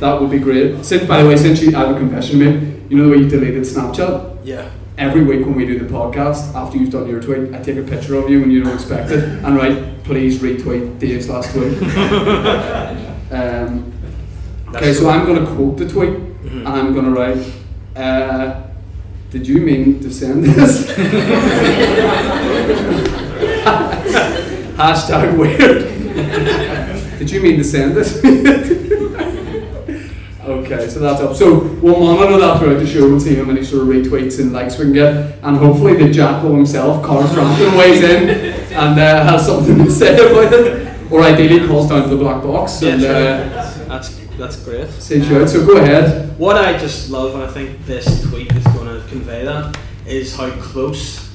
that 0.00 0.20
would 0.20 0.30
be 0.30 0.38
great. 0.38 0.84
Since, 0.84 1.08
by 1.08 1.22
the 1.22 1.28
way, 1.28 1.36
since 1.36 1.60
you 1.60 1.76
I 1.76 1.80
have 1.80 1.96
a 1.96 1.98
confession 1.98 2.38
to 2.38 2.50
make, 2.50 2.90
you 2.90 2.96
know 2.96 3.08
the 3.08 3.16
way 3.16 3.22
you 3.24 3.28
deleted 3.28 3.64
Snapchat? 3.64 4.38
Yeah. 4.44 4.70
Every 4.98 5.24
week 5.24 5.44
when 5.44 5.56
we 5.56 5.66
do 5.66 5.78
the 5.78 5.92
podcast, 5.92 6.54
after 6.54 6.78
you've 6.78 6.90
done 6.90 7.08
your 7.08 7.20
tweet, 7.20 7.52
I 7.54 7.58
take 7.60 7.76
a 7.76 7.82
picture 7.82 8.14
of 8.14 8.30
you 8.30 8.40
when 8.40 8.52
you 8.52 8.62
don't 8.62 8.74
expect 8.74 9.10
it 9.10 9.24
and 9.44 9.56
write, 9.56 10.04
please 10.04 10.38
retweet 10.38 10.98
Dave's 11.00 11.28
last 11.28 11.50
tweet. 11.50 11.76
um, 13.32 13.92
Okay, 14.76 14.92
so 14.92 15.08
I'm 15.08 15.24
going 15.24 15.42
to 15.42 15.50
quote 15.54 15.78
the 15.78 15.88
tweet 15.88 16.18
Mhm. 16.46 16.58
and 16.58 16.68
I'm 16.68 16.92
going 16.94 17.06
to 17.06 17.10
write, 17.10 17.52
uh, 17.96 18.62
Did 19.30 19.46
you 19.46 19.58
mean 19.60 20.00
to 20.00 20.10
send 20.12 20.44
this? 20.44 20.86
Hashtag 24.76 25.36
weird. 25.36 27.18
Did 27.18 27.30
you 27.30 27.40
mean 27.40 27.56
to 27.58 27.64
send 27.64 27.94
this? 27.96 28.18
okay, 30.44 30.88
so 30.88 31.00
that's 31.00 31.20
up. 31.22 31.34
So 31.34 31.58
we'll 31.82 31.98
monitor 32.00 32.38
that 32.38 32.58
throughout 32.60 32.78
the 32.78 32.86
show 32.86 33.06
and 33.06 33.20
see 33.20 33.34
how 33.34 33.44
many 33.44 33.64
sort 33.64 33.82
of 33.82 33.88
retweets 33.88 34.38
and 34.38 34.52
likes 34.52 34.78
we 34.78 34.84
can 34.86 34.92
get. 34.92 35.38
And 35.42 35.56
hopefully 35.56 35.96
the 35.96 36.10
Jackal 36.10 36.54
himself, 36.54 37.02
Carl 37.04 37.26
Frampton, 37.26 37.74
weighs 37.76 38.02
in 38.02 38.28
and 38.28 38.98
uh, 39.00 39.24
has 39.24 39.46
something 39.46 39.78
to 39.84 39.90
say 39.90 40.14
about 40.14 40.52
it. 40.52 40.86
Or 41.10 41.22
ideally 41.22 41.66
calls 41.66 41.88
down 41.88 42.02
to 42.02 42.08
the 42.08 42.16
black 42.16 42.42
box 42.42 42.82
and 42.82 43.00
Yeah, 43.00 43.10
uh. 43.10 43.88
That's 43.88 44.08
that's 44.36 44.56
great. 44.64 44.88
says 44.90 45.28
you. 45.30 45.46
So 45.48 45.64
go 45.64 45.76
ahead. 45.78 46.25
What 46.38 46.56
I 46.56 46.76
just 46.76 47.08
love, 47.10 47.34
and 47.34 47.42
I 47.42 47.46
think 47.46 47.86
this 47.86 48.28
tweet 48.28 48.52
is 48.52 48.64
going 48.64 48.86
to 48.88 49.06
convey 49.08 49.44
that, 49.44 49.78
is 50.06 50.36
how 50.36 50.50
close 50.60 51.32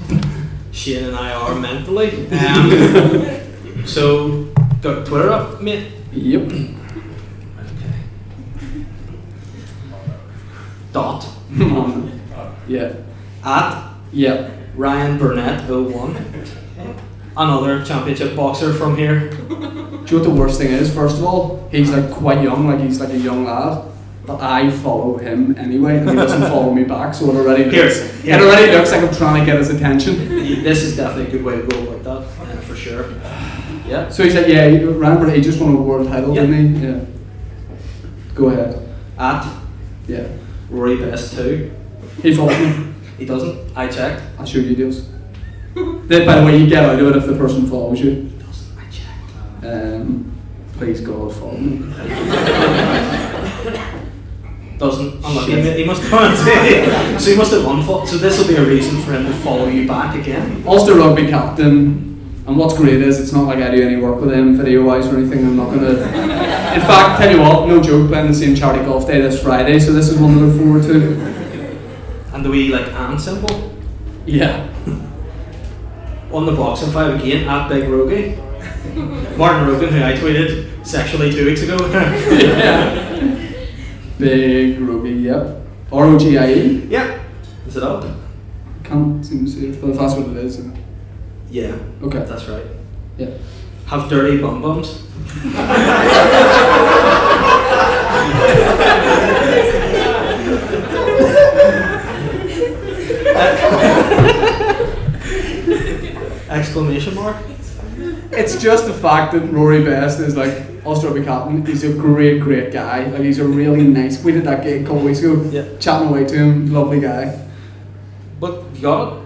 Shane 0.72 1.06
and 1.06 1.16
I 1.16 1.34
are 1.34 1.56
mentally. 1.56 2.28
Um, 2.32 3.86
so, 3.86 4.44
got 4.82 5.08
Twitter 5.08 5.30
up, 5.32 5.60
mate? 5.60 5.92
Yep. 6.12 6.42
Okay. 6.44 6.76
Dot. 10.94 11.28
yeah. 12.68 12.94
At 13.44 13.94
Yeah. 14.12 14.52
Ryan 14.76 15.18
Burnett 15.18 15.68
01. 15.68 16.46
another 17.36 17.84
championship 17.84 18.36
boxer 18.36 18.72
from 18.74 18.96
here. 18.96 19.32
Do 19.32 19.36
you 19.38 19.50
know 19.50 19.98
what 19.98 20.24
the 20.24 20.30
worst 20.30 20.60
thing 20.60 20.70
is? 20.72 20.94
First 20.94 21.18
of 21.18 21.24
all, 21.26 21.68
he's 21.72 21.90
like 21.92 22.12
quite 22.12 22.44
young, 22.44 22.68
like 22.68 22.80
he's 22.82 23.00
like 23.00 23.10
a 23.10 23.18
young 23.18 23.46
lad. 23.46 23.91
But 24.26 24.40
I 24.42 24.70
follow 24.70 25.18
him 25.18 25.56
anyway, 25.58 25.98
and 25.98 26.10
he 26.10 26.16
doesn't 26.16 26.42
follow 26.44 26.74
me 26.74 26.84
back, 26.84 27.14
so 27.14 27.30
it 27.32 27.36
already 27.36 27.66
looks, 27.66 28.22
here. 28.22 28.36
it 28.36 28.42
already 28.42 28.72
looks 28.72 28.92
like 28.92 29.02
I'm 29.04 29.14
trying 29.14 29.40
to 29.40 29.46
get 29.46 29.58
his 29.58 29.70
attention. 29.72 30.30
This 30.64 30.84
is 30.84 30.96
definitely 30.96 31.28
a 31.28 31.32
good 31.32 31.44
way 31.44 31.56
to 31.62 31.68
go 31.68 31.82
about 31.96 32.04
that, 32.04 32.18
uh, 32.58 32.62
for 32.62 32.76
sure. 32.76 33.12
Yeah. 33.88 34.10
So 34.10 34.24
he 34.24 34.30
said, 34.30 34.48
yeah, 34.50 34.68
he- 34.70 34.84
remember 34.86 35.30
he 35.30 35.42
just 35.42 35.60
won 35.60 35.76
a 35.76 35.82
world 35.82 36.08
title, 36.08 36.36
Yeah. 36.36 36.46
didn't 36.46 36.76
he? 36.76 36.88
Yeah. 36.88 37.00
Go 38.36 38.50
ahead. 38.50 38.88
At 39.18 39.46
Yeah. 40.08 40.28
Rory 40.70 40.98
Best 40.98 41.36
2. 41.36 41.72
He 42.22 42.34
follows 42.36 42.58
me. 42.60 42.86
He 43.18 43.26
doesn't. 43.26 43.58
I 43.76 43.88
checked. 43.88 44.22
I'll 44.40 44.46
show 44.46 44.60
you 44.60 44.76
deals. 44.76 45.08
Then, 45.76 46.26
by 46.26 46.40
the 46.40 46.46
way, 46.46 46.58
you 46.58 46.68
get 46.68 46.84
out 46.86 47.00
of 47.00 47.08
it 47.08 47.16
if 47.16 47.26
the 47.26 47.36
person 47.36 47.66
follows 47.66 48.00
you. 48.00 48.12
He 48.12 48.38
doesn't. 48.38 48.78
I 48.78 48.84
checked. 48.92 49.66
Um, 49.96 50.32
please 50.78 51.02
God, 51.02 51.34
follow 51.34 51.58
me. 51.58 53.28
Doesn't. 54.82 55.22
Oh 55.24 55.30
Unlucky. 55.30 55.62
Shit. 55.62 55.78
He 55.78 55.84
must 55.86 56.02
and 56.04 56.38
say. 56.40 57.18
So 57.20 57.30
he 57.32 57.38
must 57.38 57.52
have 57.54 57.64
won. 57.64 57.84
fo- 57.84 58.04
So 58.06 58.18
this 58.18 58.40
will 58.40 58.48
be 58.48 58.56
a 58.56 58.66
reason 58.66 59.00
for 59.04 59.12
him 59.14 59.26
to 59.28 59.34
follow 59.46 59.68
you 59.68 59.88
back 59.88 60.16
again. 60.20 60.64
Ulster 60.66 60.96
rugby 60.96 61.28
captain. 61.28 62.08
And 62.48 62.58
what's 62.58 62.76
great 62.76 62.96
is 63.00 63.20
it's 63.20 63.32
not 63.32 63.46
like 63.46 63.60
I 63.60 63.70
do 63.70 63.82
any 63.88 63.98
work 64.02 64.20
with 64.20 64.34
him 64.34 64.58
video 64.58 64.84
wise 64.84 65.06
or 65.08 65.18
anything. 65.18 65.46
I'm 65.46 65.56
not 65.56 65.70
gonna. 65.70 65.92
In 65.92 66.82
fact, 66.82 67.22
tell 67.22 67.32
you 67.32 67.40
what, 67.42 67.68
no 67.68 67.80
joke, 67.80 68.10
playing 68.10 68.28
the 68.30 68.34
same 68.34 68.56
charity 68.56 68.84
golf 68.84 69.06
day 69.06 69.22
this 69.22 69.42
Friday, 69.44 69.80
so 69.80 69.94
this 69.94 70.10
is 70.10 70.18
one 70.20 70.34
to 70.34 70.40
look 70.46 70.58
forward 70.60 70.84
to. 70.84 71.22
And 72.34 72.44
the 72.44 72.50
wee 72.50 72.70
like 72.70 72.88
and 72.92 73.22
symbol 73.22 73.72
Yeah. 74.26 74.68
on 76.32 76.46
the 76.48 76.54
boxing 76.54 76.92
five 76.92 77.22
again 77.22 77.48
at 77.48 77.70
Big 77.70 77.88
Rogie. 77.88 78.36
Martin 79.38 79.68
Rogan, 79.68 79.90
who 79.94 80.04
I 80.04 80.14
tweeted 80.14 80.84
sexually 80.86 81.32
two 81.32 81.46
weeks 81.46 81.62
ago. 81.62 81.78
yeah. 81.92 83.51
Big 84.22 84.80
Rogie, 84.80 85.24
yep. 85.24 85.58
R 85.92 86.06
O 86.06 86.18
G 86.20 86.38
I 86.38 86.54
E. 86.54 86.88
yeah. 86.90 87.20
Is 87.68 87.76
it 87.78 87.84
up? 87.84 88.06
Can't 88.84 89.26
seem 89.26 89.46
to 89.46 89.52
see 89.52 89.68
it, 89.70 89.82
but 89.82 89.96
that's 89.98 90.14
what 90.16 90.28
it 90.30 90.38
is. 90.38 90.58
then- 90.58 90.78
Yeah. 91.50 91.76
Okay. 92.04 92.20
That's 92.26 92.48
right. 92.48 92.66
Yeah. 93.18 93.32
Have 93.88 94.10
dirty 94.10 94.38
bum 94.42 94.62
bums. 94.62 95.04
Exclamation 106.50 107.16
mark. 107.16 107.38
It's 108.34 108.62
just 108.62 108.86
the 108.86 108.94
fact 108.94 109.34
that 109.34 109.42
Rory 109.52 109.84
Best 109.84 110.20
is 110.20 110.36
like 110.38 110.54
rugby 110.86 111.24
captain. 111.24 111.66
He's 111.66 111.84
a 111.84 111.94
great, 111.94 112.40
great 112.42 112.72
guy. 112.72 113.06
Like 113.06 113.22
he's 113.22 113.40
a 113.40 113.46
really 113.46 113.84
nice. 113.84 114.24
We 114.24 114.32
did 114.32 114.46
that 114.46 114.64
gig 114.64 114.84
a 114.84 114.86
couple 114.86 115.02
weeks 115.04 115.20
ago. 115.20 115.42
Yeah. 115.52 115.66
Chatting 115.80 116.08
away 116.10 116.26
to 116.26 116.36
him, 116.36 116.72
lovely 116.74 117.00
guy. 117.02 117.38
But 118.40 118.64
you 118.76 118.82
got 118.82 119.14
it? 119.18 119.24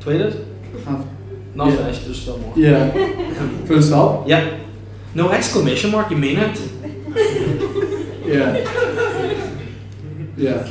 Tweeted? 0.00 0.84
Have- 0.84 1.06
Not 1.54 1.68
Yeah. 1.68 1.76
finished, 1.76 2.04
there's 2.04 2.20
still 2.20 2.38
more. 2.38 2.52
Yeah. 2.56 2.90
Full 3.66 3.82
stop. 3.82 4.26
Yeah. 4.28 4.58
No 5.14 5.30
exclamation 5.30 5.90
mark, 5.90 6.10
you 6.10 6.16
mean 6.16 6.38
it? 6.38 6.58
Yeah. 8.26 8.56
Yeah. 10.36 10.66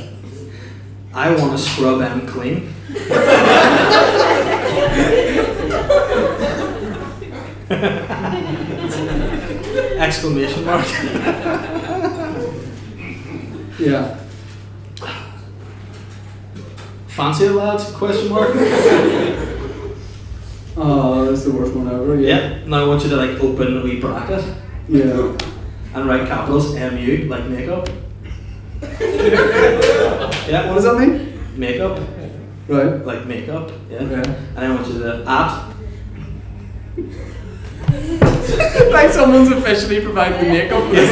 I 1.14 1.30
want 1.34 1.52
to 1.52 1.58
scrub 1.58 2.02
M 2.02 2.26
clean. 2.26 2.68
exclamation 9.98 10.64
mark. 10.64 10.86
Yeah. 13.78 14.16
Fancy 17.08 17.44
it, 17.44 17.52
lads? 17.52 17.92
Question 17.92 18.30
mark. 18.30 18.54
Oh, 20.78 21.24
that's 21.24 21.44
the 21.44 21.52
worst 21.52 21.74
one 21.74 21.88
ever. 21.88 22.20
Yeah. 22.20 22.36
Yeah. 22.36 22.64
Now 22.66 22.84
I 22.84 22.86
want 22.86 23.02
you 23.02 23.08
to 23.08 23.16
like 23.16 23.40
open 23.40 23.78
a 23.78 23.82
wee 23.82 23.98
bracket 23.98 24.44
Yeah. 24.88 25.34
and 25.94 26.06
write 26.06 26.28
capitals 26.28 26.74
MU 26.74 27.26
like 27.30 27.46
makeup. 27.46 27.88
yeah. 28.82 30.66
What 30.68 30.74
does 30.74 30.84
that 30.84 30.98
mean? 30.98 31.32
Makeup. 31.56 31.98
Right. 32.68 33.02
Like 33.06 33.24
makeup. 33.26 33.70
Yeah. 33.90 34.00
Okay. 34.02 34.22
And 34.54 34.58
I 34.58 34.68
want 34.74 34.86
you 34.88 34.98
to 34.98 35.24
at 35.26 35.72
like 38.92 39.10
someone's 39.12 39.50
officially 39.50 40.00
providing 40.00 40.38
the 40.44 40.48
makeup. 40.52 40.82
for 40.84 40.94
this. 40.94 41.10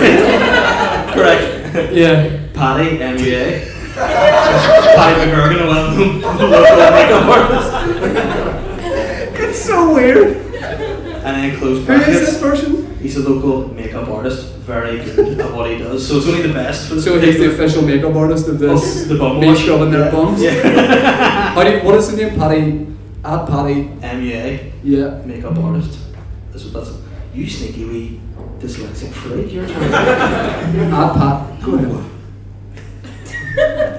correct. 1.14 1.92
yeah. 1.92 2.40
Paddy 2.54 2.98
MUA. 2.98 3.70
Paddy 3.94 5.30
McGurgan, 5.30 5.60
a 5.62 5.66
well-known 5.66 6.20
local 6.20 6.90
makeup 6.90 7.24
artist. 7.34 7.70
It's 9.40 9.60
so 9.64 9.94
weird. 9.94 10.36
And 11.24 11.36
then 11.36 11.58
close 11.58 11.86
Who 11.86 11.92
is 11.92 12.20
this 12.20 12.40
person? 12.40 12.96
He's 12.98 13.16
a 13.16 13.28
local 13.28 13.68
makeup 13.74 14.08
artist, 14.08 14.52
very 14.56 14.98
good 15.04 15.40
at 15.40 15.52
what 15.54 15.70
he 15.70 15.78
does. 15.78 16.06
So 16.08 16.16
it's 16.16 16.26
only 16.26 16.42
the 16.42 16.52
best 16.54 16.88
for 16.88 16.94
the 16.96 17.02
So 17.02 17.18
he's 17.20 17.38
the 17.38 17.52
official 17.52 17.82
makeup 17.82 18.14
artist 18.14 18.48
of 18.48 18.58
this. 18.58 19.04
Oh, 19.04 19.08
the 19.08 19.18
bum 19.18 19.40
Me 19.40 19.46
wash. 19.48 19.62
scrubbing 19.62 19.90
their 19.90 20.10
bums. 20.10 20.40
Yeah. 20.42 21.50
How 21.54 21.62
do 21.64 21.70
you, 21.70 21.80
what 21.82 21.94
is 21.96 22.10
the 22.10 22.16
name? 22.16 22.34
Paddy. 22.38 22.86
At 23.24 23.46
Paddy. 23.46 23.84
MUA, 24.00 24.72
Yeah. 24.82 25.20
makeup 25.24 25.56
artist. 25.58 25.98
That's 26.50 26.64
what 26.64 26.84
that's. 26.84 27.03
You 27.34 27.48
sneaky 27.50 27.84
wee 27.84 28.20
dyslexic 28.60 29.10
freak, 29.12 29.52
you're 29.52 29.66
trying 29.66 29.90
to. 29.90 29.96
At 29.96 31.14
Pat. 31.14 31.62
Go 31.64 31.74
ahead. 31.74 32.04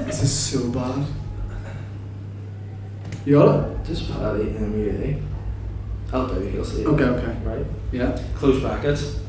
This 0.08 0.24
is 0.24 0.32
so 0.32 0.70
bad. 0.72 1.06
You 3.26 3.36
got 3.40 3.56
it? 3.72 3.86
Just 3.86 4.10
Paddy 4.12 4.44
MUA. 4.46 5.22
I'll 6.14 6.28
do, 6.28 6.40
he'll 6.42 6.64
see. 6.64 6.86
Okay, 6.86 7.04
okay. 7.04 7.36
Right. 7.44 7.66
Yeah. 7.92 8.18
Close 8.36 8.62
brackets. 8.62 9.20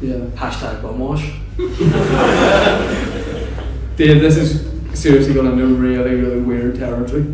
Yeah. 0.00 0.16
Hashtag 0.34 0.82
bum 0.82 0.98
wash. 0.98 1.30
Dave, 3.96 4.20
this 4.20 4.36
is 4.36 4.98
seriously 4.98 5.34
going 5.34 5.52
into 5.52 5.66
really, 5.76 6.14
really 6.16 6.40
weird 6.40 6.76
territory. 6.76 7.26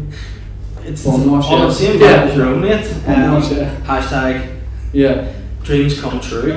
It's 0.85 1.05
Bum 1.05 1.31
wash, 1.31 1.47
on 1.47 1.61
yeah. 1.61 1.67
the 1.67 1.73
same 1.75 2.01
Yeah. 2.01 2.07
vibe 2.27 2.31
as 2.31 2.37
your 2.37 2.47
own 2.47 2.61
mate. 2.61 2.95
Bum 3.07 3.15
Um, 3.23 3.35
wash, 3.35 3.53
yeah. 3.53 3.77
Hashtag 3.83 4.60
Yeah. 4.93 5.33
dreams 5.63 6.01
come 6.01 6.21
true. 6.21 6.53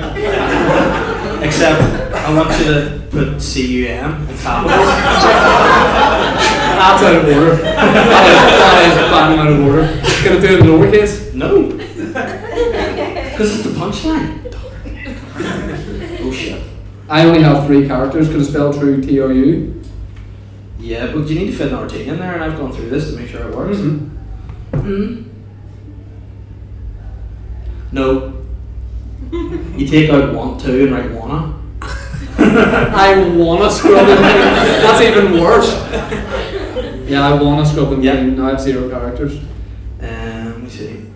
Except 1.42 1.80
I 2.14 2.34
want 2.34 2.50
you 2.58 2.64
to 2.64 3.06
put 3.10 3.40
CUM 3.40 4.28
in 4.28 4.38
capitals. 4.38 4.88
That's 6.74 7.02
out 7.02 7.16
of 7.16 7.24
order. 7.24 7.56
that, 7.56 8.26
is, 8.26 8.44
that 8.60 8.82
is 8.90 8.96
bang 9.10 9.38
out 9.38 9.46
of 9.48 9.60
order. 9.60 9.84
Gonna 10.24 10.40
do 10.40 10.46
it 10.46 10.60
in 10.60 10.66
lowercase? 10.66 11.34
No. 11.34 11.80
Because 13.34 13.50
it's 13.56 13.64
the 13.64 13.70
punchline. 13.70 14.30
oh 16.20 16.30
shit. 16.32 16.62
I 17.08 17.24
only 17.26 17.42
have 17.42 17.66
three 17.66 17.84
characters. 17.88 18.28
Could 18.28 18.40
I 18.42 18.44
spell 18.44 18.72
true 18.72 19.02
T 19.02 19.18
R 19.20 19.32
U? 19.32 19.82
Yeah, 20.78 21.10
but 21.12 21.26
you 21.28 21.34
need 21.40 21.46
to 21.50 21.56
fit 21.56 21.72
an 21.72 21.78
RT 21.82 21.94
in 21.94 22.18
there, 22.20 22.34
and 22.34 22.44
I've 22.44 22.56
gone 22.56 22.70
through 22.72 22.90
this 22.90 23.10
to 23.10 23.16
make 23.18 23.28
sure 23.28 23.48
it 23.48 23.56
works. 23.56 23.78
Mm-hmm. 23.78 24.78
Hmm. 24.78 25.33
No. 27.94 28.32
You 29.76 29.88
take 29.88 30.10
out 30.10 30.32
want 30.34 30.60
to 30.60 30.84
and 30.84 30.92
write 30.94 31.10
wanna. 31.10 31.54
I 32.38 33.34
wanna 33.36 33.68
scrub 33.70 34.08
and 34.08 34.18
clean. 34.18 34.38
That's 34.84 35.00
even 35.02 35.42
worse. 35.42 35.70
Yeah, 37.08 37.26
I 37.28 37.42
wanna 37.42 37.66
scrub 37.66 37.92
and 37.92 38.04
Yeah. 38.04 38.12
clean. 38.16 38.40
I 38.40 38.50
have 38.50 38.60
zero 38.60 38.88
characters. 38.88 39.38
Um, 40.00 40.52
let 40.52 40.62
me 40.62 40.68
see. 40.68 41.06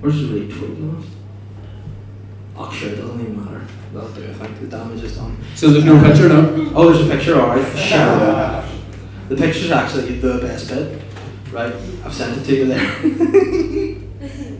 Where's 0.00 0.20
the 0.20 0.28
retweet 0.28 0.78
now? 0.78 1.02
Oh, 2.56 2.70
sure, 2.70 2.90
it 2.90 2.96
doesn't 2.96 3.20
even 3.20 3.36
matter. 3.44 3.62
That'll 3.92 4.10
do, 4.10 4.22
I 4.28 4.32
think. 4.32 4.60
The 4.60 4.66
damage 4.76 5.02
is 5.02 5.16
done. 5.16 5.36
So 5.56 5.70
there's 5.70 5.84
no 5.84 6.00
picture 6.02 6.28
now? 6.28 6.70
Oh, 6.74 6.92
there's 6.92 7.06
a 7.08 7.10
picture, 7.10 7.40
alright. 7.40 7.66
Sure. 7.76 8.64
The 9.28 9.36
picture's 9.36 9.70
actually 9.72 10.18
the 10.20 10.38
best 10.38 10.68
bit. 10.68 11.00
Right, 11.50 11.74
I've 12.04 12.14
sent 12.14 12.38
it 12.38 12.44
to 12.44 12.54
you 12.54 12.66
there. 12.66 13.96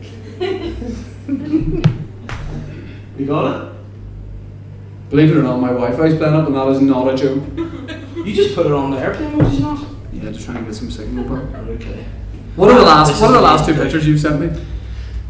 you 3.17 3.25
got 3.25 3.67
it? 3.67 3.73
Believe 5.09 5.31
it 5.31 5.37
or 5.37 5.43
not, 5.43 5.57
my 5.57 5.67
Wi-Fi's 5.69 6.17
playing 6.17 6.33
up 6.33 6.47
and 6.47 6.55
that 6.55 6.67
is 6.69 6.81
not 6.81 7.13
a 7.13 7.17
joke. 7.17 7.43
You 8.21 8.35
just 8.35 8.53
put 8.53 8.67
it 8.67 8.71
on 8.71 8.91
the 8.91 8.99
airplane 8.99 9.35
mode, 9.35 9.45
did 9.49 9.53
you 9.55 9.59
not? 9.61 9.83
Yeah, 10.13 10.29
just 10.31 10.45
trying 10.45 10.57
to 10.57 10.63
get 10.63 10.75
some 10.75 10.91
signal 10.91 11.23
back. 11.23 11.55
Okay. 11.69 12.05
What 12.55 12.69
are 12.69 12.73
the 12.73 12.79
This 12.81 12.87
last 12.87 13.09
what 13.09 13.15
is 13.15 13.21
are 13.23 13.31
the 13.33 13.41
last 13.41 13.65
two 13.65 13.71
amazing. 13.71 13.83
pictures 13.85 14.07
you've 14.07 14.19
sent 14.19 14.39
me? 14.39 14.63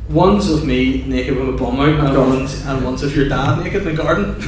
One's 0.09 0.49
of 0.49 0.65
me 0.65 1.03
naked 1.07 1.37
with 1.37 1.47
a 1.47 1.51
bum 1.53 1.79
out, 1.79 1.87
and 2.05 2.17
one's, 2.17 2.65
and 2.65 2.83
one's 2.83 3.03
of 3.03 3.15
your 3.15 3.29
dad 3.29 3.63
naked 3.63 3.87
in 3.87 3.95
the 3.95 4.03
garden. 4.03 4.25
and, 4.35 4.41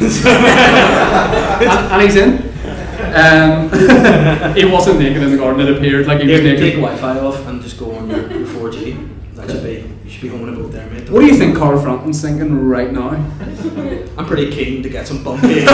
and 1.93 2.01
he's 2.01 2.15
in. 2.17 2.39
Um, 3.15 3.69
he 4.55 4.65
wasn't 4.65 4.99
naked 4.99 5.23
in 5.23 5.31
the 5.31 5.37
garden, 5.37 5.65
it 5.65 5.77
appeared 5.77 6.05
like 6.07 6.19
he 6.19 6.27
was 6.27 6.41
take 6.41 6.59
naked. 6.59 6.79
Wi 6.81 6.97
Fi 6.97 7.19
off 7.19 7.47
and 7.47 7.61
just 7.61 7.77
go 7.79 7.95
on 7.95 8.09
your, 8.09 8.29
your 8.29 8.45
4G. 8.47 9.12
That 9.45 9.55
should 9.55 9.63
be 9.63 9.89
you 10.05 10.09
should 10.09 10.21
be 10.21 10.27
home 10.29 10.47
in 10.47 10.55
a 10.55 10.67
there, 10.67 10.89
mate. 10.89 11.09
What 11.09 11.19
do 11.19 11.25
you 11.25 11.35
think 11.35 11.57
Carl 11.57 11.81
Frampton's 11.81 12.21
thinking 12.21 12.65
right 12.67 12.91
now? 12.91 13.09
I'm 14.17 14.25
pretty 14.25 14.49
keen 14.51 14.81
to 14.83 14.89
get 14.89 15.05
some 15.07 15.21
bum 15.21 15.41
cake. 15.41 15.67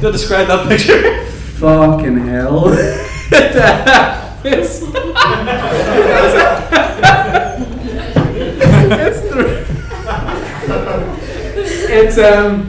Do 0.00 0.12
describe 0.12 0.46
that 0.48 0.68
picture? 0.68 1.24
Fucking 1.58 2.18
hell. 2.18 2.64
it's, 4.44 4.82
it's, 8.92 9.20
thr- 9.32 9.64
it's 11.92 12.18
um. 12.18 12.68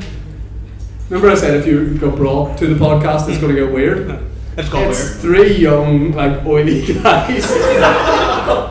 Remember 1.09 1.29
I 1.29 1.35
said 1.35 1.55
if 1.55 1.67
you 1.67 1.97
got 1.97 2.15
brought 2.15 2.57
to 2.59 2.67
the 2.67 2.75
podcast, 2.75 3.27
it's 3.29 3.39
going 3.39 3.53
to 3.53 3.61
get 3.65 3.73
weird. 3.73 4.26
It's 4.57 4.69
got 4.69 4.87
It's 4.87 4.99
weird. 4.99 5.19
three 5.21 5.55
young, 5.57 6.11
like 6.13 6.43
oily 6.45 6.81
guys 7.03 7.45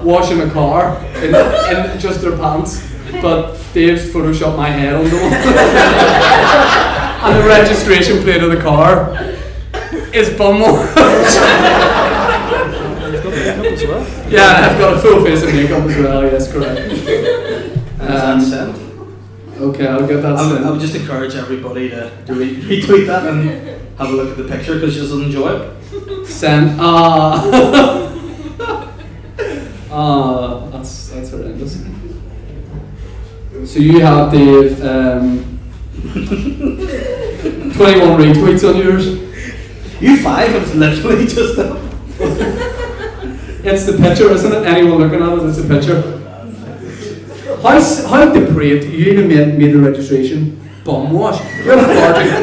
washing 0.02 0.40
a 0.40 0.50
car 0.50 0.96
in, 1.16 1.34
in 1.34 1.98
just 2.00 2.20
their 2.22 2.36
pants. 2.36 2.82
But 3.22 3.56
Dave's 3.72 4.06
photoshopped 4.12 4.56
my 4.56 4.68
head 4.68 4.94
onto 4.94 5.10
them. 5.10 5.32
and 7.22 7.36
the 7.42 7.48
registration 7.48 8.22
plate 8.22 8.42
of 8.42 8.50
the 8.50 8.60
car 8.60 9.12
is 10.12 10.28
Bumwatch. 10.30 10.96
as 13.66 13.84
well. 13.86 14.04
yeah, 14.30 14.68
I've 14.70 14.78
got 14.78 14.96
a 14.96 14.98
full 15.00 15.24
face 15.24 15.42
of 15.42 15.52
makeup 15.54 15.84
as 15.84 15.96
well, 15.96 16.22
yes, 16.24 16.52
correct. 16.52 16.80
And 16.80 18.00
Um, 18.00 18.38
that's 18.38 18.48
sent. 18.50 18.85
Okay, 19.58 19.86
I'll 19.86 20.06
get 20.06 20.20
that 20.22 20.36
I 20.36 20.52
would, 20.52 20.62
I 20.62 20.70
would 20.70 20.80
just 20.80 20.94
encourage 20.94 21.34
everybody 21.34 21.88
to, 21.90 22.10
re- 22.28 22.56
retweet 22.80 23.06
that 23.06 23.26
and 23.26 23.48
have 23.98 24.10
a 24.10 24.12
look 24.12 24.30
at 24.30 24.36
the 24.36 24.44
picture 24.44 24.74
because 24.74 24.96
you'll 24.96 25.22
enjoy 25.22 25.56
it. 25.56 26.26
Send. 26.26 26.76
Ah. 26.80 28.12
Ah, 29.98 30.66
that's, 30.72 31.08
that's 31.08 31.30
horrendous. 31.30 31.78
So 33.64 33.78
you 33.78 34.00
have 34.00 34.30
the 34.30 34.76
Um, 34.84 35.58
21 37.72 38.20
retweets 38.20 38.68
on 38.68 38.76
yours. 38.76 39.06
You 40.02 40.18
five, 40.18 40.54
it's 40.54 40.74
literally 40.74 41.24
just 41.26 41.58
It's 43.64 43.86
the 43.86 43.96
picture, 43.96 44.30
isn't 44.32 44.52
it? 44.52 44.66
Anyone 44.66 44.98
looking 44.98 45.22
at 45.22 45.32
it, 45.32 45.46
it's 45.48 45.58
a 45.58 45.64
picture. 45.66 46.15
How, 47.62 47.80
how 48.08 48.32
depraved, 48.32 48.84
you 48.86 49.06
even 49.12 49.28
made, 49.28 49.58
made 49.58 49.72
the 49.72 49.78
registration 49.78 50.60
bum 50.84 51.12
wash. 51.12 51.40
You're, 51.64 51.76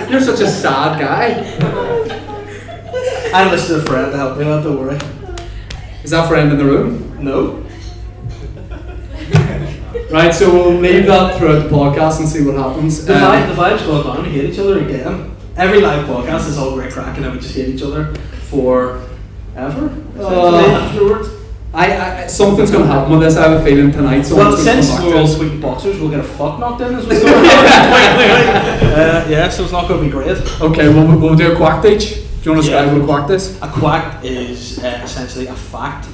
you're 0.10 0.22
such 0.22 0.42
a 0.42 0.50
sad 0.50 1.00
guy. 1.00 1.44
I 3.34 3.44
enlisted 3.46 3.80
a 3.80 3.86
friend 3.86 4.12
to 4.12 4.18
help 4.18 4.38
me 4.38 4.44
that, 4.44 4.64
don't 4.64 4.80
worry. 4.80 5.00
Is 6.04 6.12
that 6.12 6.28
friend 6.28 6.52
in 6.52 6.58
the 6.58 6.66
room? 6.66 7.24
No. 7.24 7.64
Right, 10.12 10.34
so 10.34 10.52
we'll 10.54 10.74
leave 10.80 11.08
that 11.08 11.38
throughout 11.38 11.64
the 11.64 11.70
podcast 11.70 12.20
and 12.20 12.28
see 12.30 12.44
what 12.46 12.56
happens. 12.56 13.06
The, 13.06 13.16
Um, 13.16 13.22
vibe, 13.22 13.48
the 13.48 13.62
vibe's 13.62 13.82
gone 13.84 14.04
down, 14.16 14.24
we 14.24 14.30
hate 14.30 14.50
each 14.52 14.60
other 14.60 14.80
again. 14.84 15.36
Every 15.56 15.82
live 15.82 16.06
podcast 16.08 16.48
is 16.50 16.58
all 16.58 16.76
great 16.76 16.92
crack 16.92 17.16
and 17.16 17.26
then 17.26 17.32
we 17.34 17.40
just 17.40 17.56
hate 17.56 17.70
each 17.70 17.82
other 17.82 18.14
for 18.50 19.02
ever. 19.56 19.90
Uh, 20.20 20.66
afterwards. 20.68 21.30
I, 21.74 22.24
I, 22.24 22.28
something's 22.28 22.70
going 22.70 22.84
to 22.86 22.92
happen 22.92 23.12
with 23.14 23.22
this. 23.22 23.36
I 23.36 23.50
have 23.50 23.60
a 23.62 23.64
feeling 23.66 23.92
tonight. 23.92 24.28
Well, 24.30 24.56
since 24.56 24.92
we're 25.02 25.18
all 25.18 25.28
sweet 25.28 25.60
boxers, 25.60 26.00
we'll 26.00 26.12
get 26.12 26.20
a 26.20 26.24
fuck 26.24 26.60
knocked 26.60 26.82
in 26.82 26.94
as 26.94 27.08
what's 27.08 27.20
going 27.22 27.34
on. 27.34 27.44
uh, 27.46 29.26
yeah, 29.28 29.50
so 29.50 29.64
it's 29.64 29.72
not 29.72 29.88
going 29.88 30.02
to 30.02 30.06
be 30.06 30.12
great. 30.12 30.38
Okay, 30.62 30.88
we'll, 30.90 31.18
we'll 31.20 31.36
do 31.36 31.52
a 31.52 31.56
quack 31.56 31.84
each. 31.86 32.14
Do 32.16 32.50
you 32.50 32.52
want 32.52 32.66
to 32.66 32.70
describe 32.70 32.86
Yeah. 32.88 32.94
what 32.94 33.02
a 33.02 33.06
quack 33.06 33.30
is? 33.32 33.58
A 33.62 33.68
quack 33.70 34.24
is 34.24 34.84
uh, 34.84 35.02
essentially 35.04 35.48
a 35.48 35.56
fact 35.56 36.06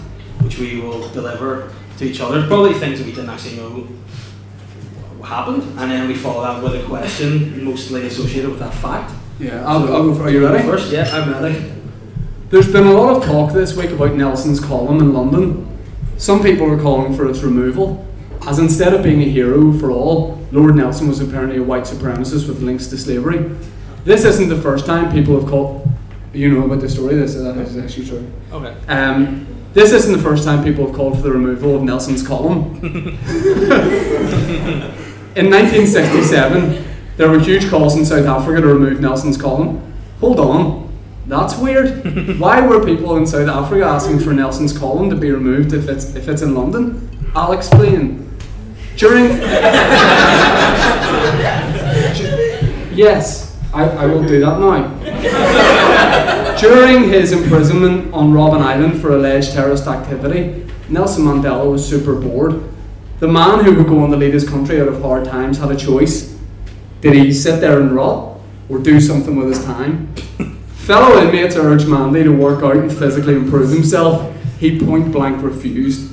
which 0.43 0.57
we 0.59 0.79
will 0.79 1.09
deliver 1.09 1.73
to 1.97 2.05
each 2.05 2.21
other. 2.21 2.47
Probably 2.47 2.73
things 2.75 2.99
that 2.99 3.05
we 3.05 3.11
didn't 3.11 3.29
actually 3.29 3.57
know 3.57 3.87
happened, 5.25 5.63
and 5.77 5.91
then 5.91 6.07
we 6.07 6.15
follow 6.15 6.41
that 6.41 6.63
with 6.63 6.81
a 6.81 6.87
question 6.87 7.63
mostly 7.65 8.07
associated 8.07 8.49
with 8.49 8.59
that 8.59 8.73
fact. 8.75 9.13
Yeah, 9.39 9.65
I'll, 9.65 9.83
I'll 9.93 10.03
go 10.03 10.15
for 10.15 10.23
Are 10.23 10.29
you 10.29 10.47
ready? 10.47 10.63
First, 10.65 10.91
yeah, 10.91 11.03
I'm 11.11 11.31
ready. 11.31 11.73
There's 12.49 12.71
been 12.71 12.87
a 12.87 12.93
lot 12.93 13.15
of 13.15 13.23
talk 13.23 13.53
this 13.53 13.75
week 13.75 13.91
about 13.91 14.15
Nelson's 14.15 14.59
column 14.59 15.01
in 15.01 15.13
London. 15.13 15.67
Some 16.17 16.41
people 16.41 16.67
are 16.71 16.81
calling 16.81 17.15
for 17.15 17.29
its 17.29 17.43
removal, 17.43 18.07
as 18.47 18.57
instead 18.57 18.91
of 18.91 19.03
being 19.03 19.21
a 19.21 19.25
hero 19.25 19.71
for 19.77 19.91
all, 19.91 20.43
Lord 20.51 20.75
Nelson 20.75 21.07
was 21.07 21.19
apparently 21.19 21.57
a 21.57 21.63
white 21.63 21.83
supremacist 21.83 22.47
with 22.47 22.63
links 22.63 22.87
to 22.87 22.97
slavery. 22.97 23.55
This 24.03 24.25
isn't 24.25 24.49
the 24.49 24.59
first 24.59 24.87
time 24.87 25.11
people 25.11 25.39
have 25.39 25.47
called. 25.47 25.87
You 26.33 26.51
know 26.51 26.65
about 26.65 26.81
the 26.81 26.89
story. 26.89 27.13
This 27.13 27.35
that 27.35 27.55
is 27.57 27.77
actually 27.77 28.07
true. 28.07 28.31
Okay. 28.51 28.75
Um, 28.87 29.45
this 29.73 29.91
isn't 29.91 30.17
the 30.17 30.23
first 30.23 30.43
time 30.43 30.63
people 30.63 30.87
have 30.87 30.95
called 30.95 31.17
for 31.17 31.21
the 31.21 31.31
removal 31.31 31.75
of 31.75 31.83
Nelson's 31.83 32.25
column. 32.27 32.77
In 35.35 35.51
1967, 35.51 36.83
there 37.15 37.29
were 37.29 37.39
huge 37.39 37.69
calls 37.69 37.95
in 37.95 38.03
South 38.05 38.25
Africa 38.25 38.61
to 38.61 38.67
remove 38.67 38.99
Nelson's 39.01 39.37
column. 39.37 39.93
Hold 40.19 40.39
on, 40.39 40.88
that's 41.29 41.55
weird. 41.57 42.39
Why 42.39 42.65
were 42.65 42.83
people 42.83 43.15
in 43.17 43.27
South 43.27 43.47
Africa 43.47 43.85
asking 43.85 44.19
for 44.19 44.33
Nelson's 44.33 44.75
column 44.75 45.09
to 45.11 45.15
be 45.15 45.31
removed 45.31 45.73
if 45.73 45.87
it's 45.87 46.15
if 46.15 46.27
it's 46.27 46.41
in 46.41 46.55
London? 46.55 47.07
I'll 47.35 47.51
explain. 47.53 48.25
During 48.97 49.25
yes, 52.91 53.57
I, 53.73 53.83
I 53.83 54.05
will 54.07 54.27
do 54.27 54.39
that 54.41 54.59
now. 54.59 54.89
During 56.59 57.07
his 57.07 57.31
imprisonment 57.31 58.13
on 58.13 58.33
Robben 58.33 58.61
Island 58.61 58.99
for 58.99 59.15
alleged 59.15 59.53
terrorist 59.53 59.87
activity, 59.87 60.65
Nelson 60.89 61.23
Mandela 61.23 61.71
was 61.71 61.87
super 61.87 62.15
bored. 62.15 62.63
The 63.19 63.27
man 63.27 63.63
who 63.63 63.75
would 63.75 63.87
go 63.87 64.03
on 64.03 64.09
to 64.11 64.17
lead 64.17 64.33
his 64.33 64.47
country 64.49 64.81
out 64.81 64.87
of 64.87 65.01
hard 65.01 65.25
times 65.25 65.59
had 65.59 65.71
a 65.71 65.77
choice. 65.77 66.37
Did 67.01 67.13
he 67.13 67.31
sit 67.31 67.61
there 67.61 67.79
and 67.79 67.95
rot 67.95 68.39
or 68.67 68.79
do 68.79 68.99
something 68.99 69.35
with 69.35 69.49
his 69.49 69.63
time? 69.63 70.13
Fellow 70.89 71.21
inmates 71.21 71.55
urged 71.55 71.87
Mandy 71.87 72.23
to 72.23 72.31
work 72.31 72.63
out 72.63 72.75
and 72.75 72.91
physically 72.91 73.35
improve 73.35 73.69
himself. 73.69 74.35
He 74.59 74.79
point 74.79 75.11
blank 75.11 75.43
refused. 75.43 76.11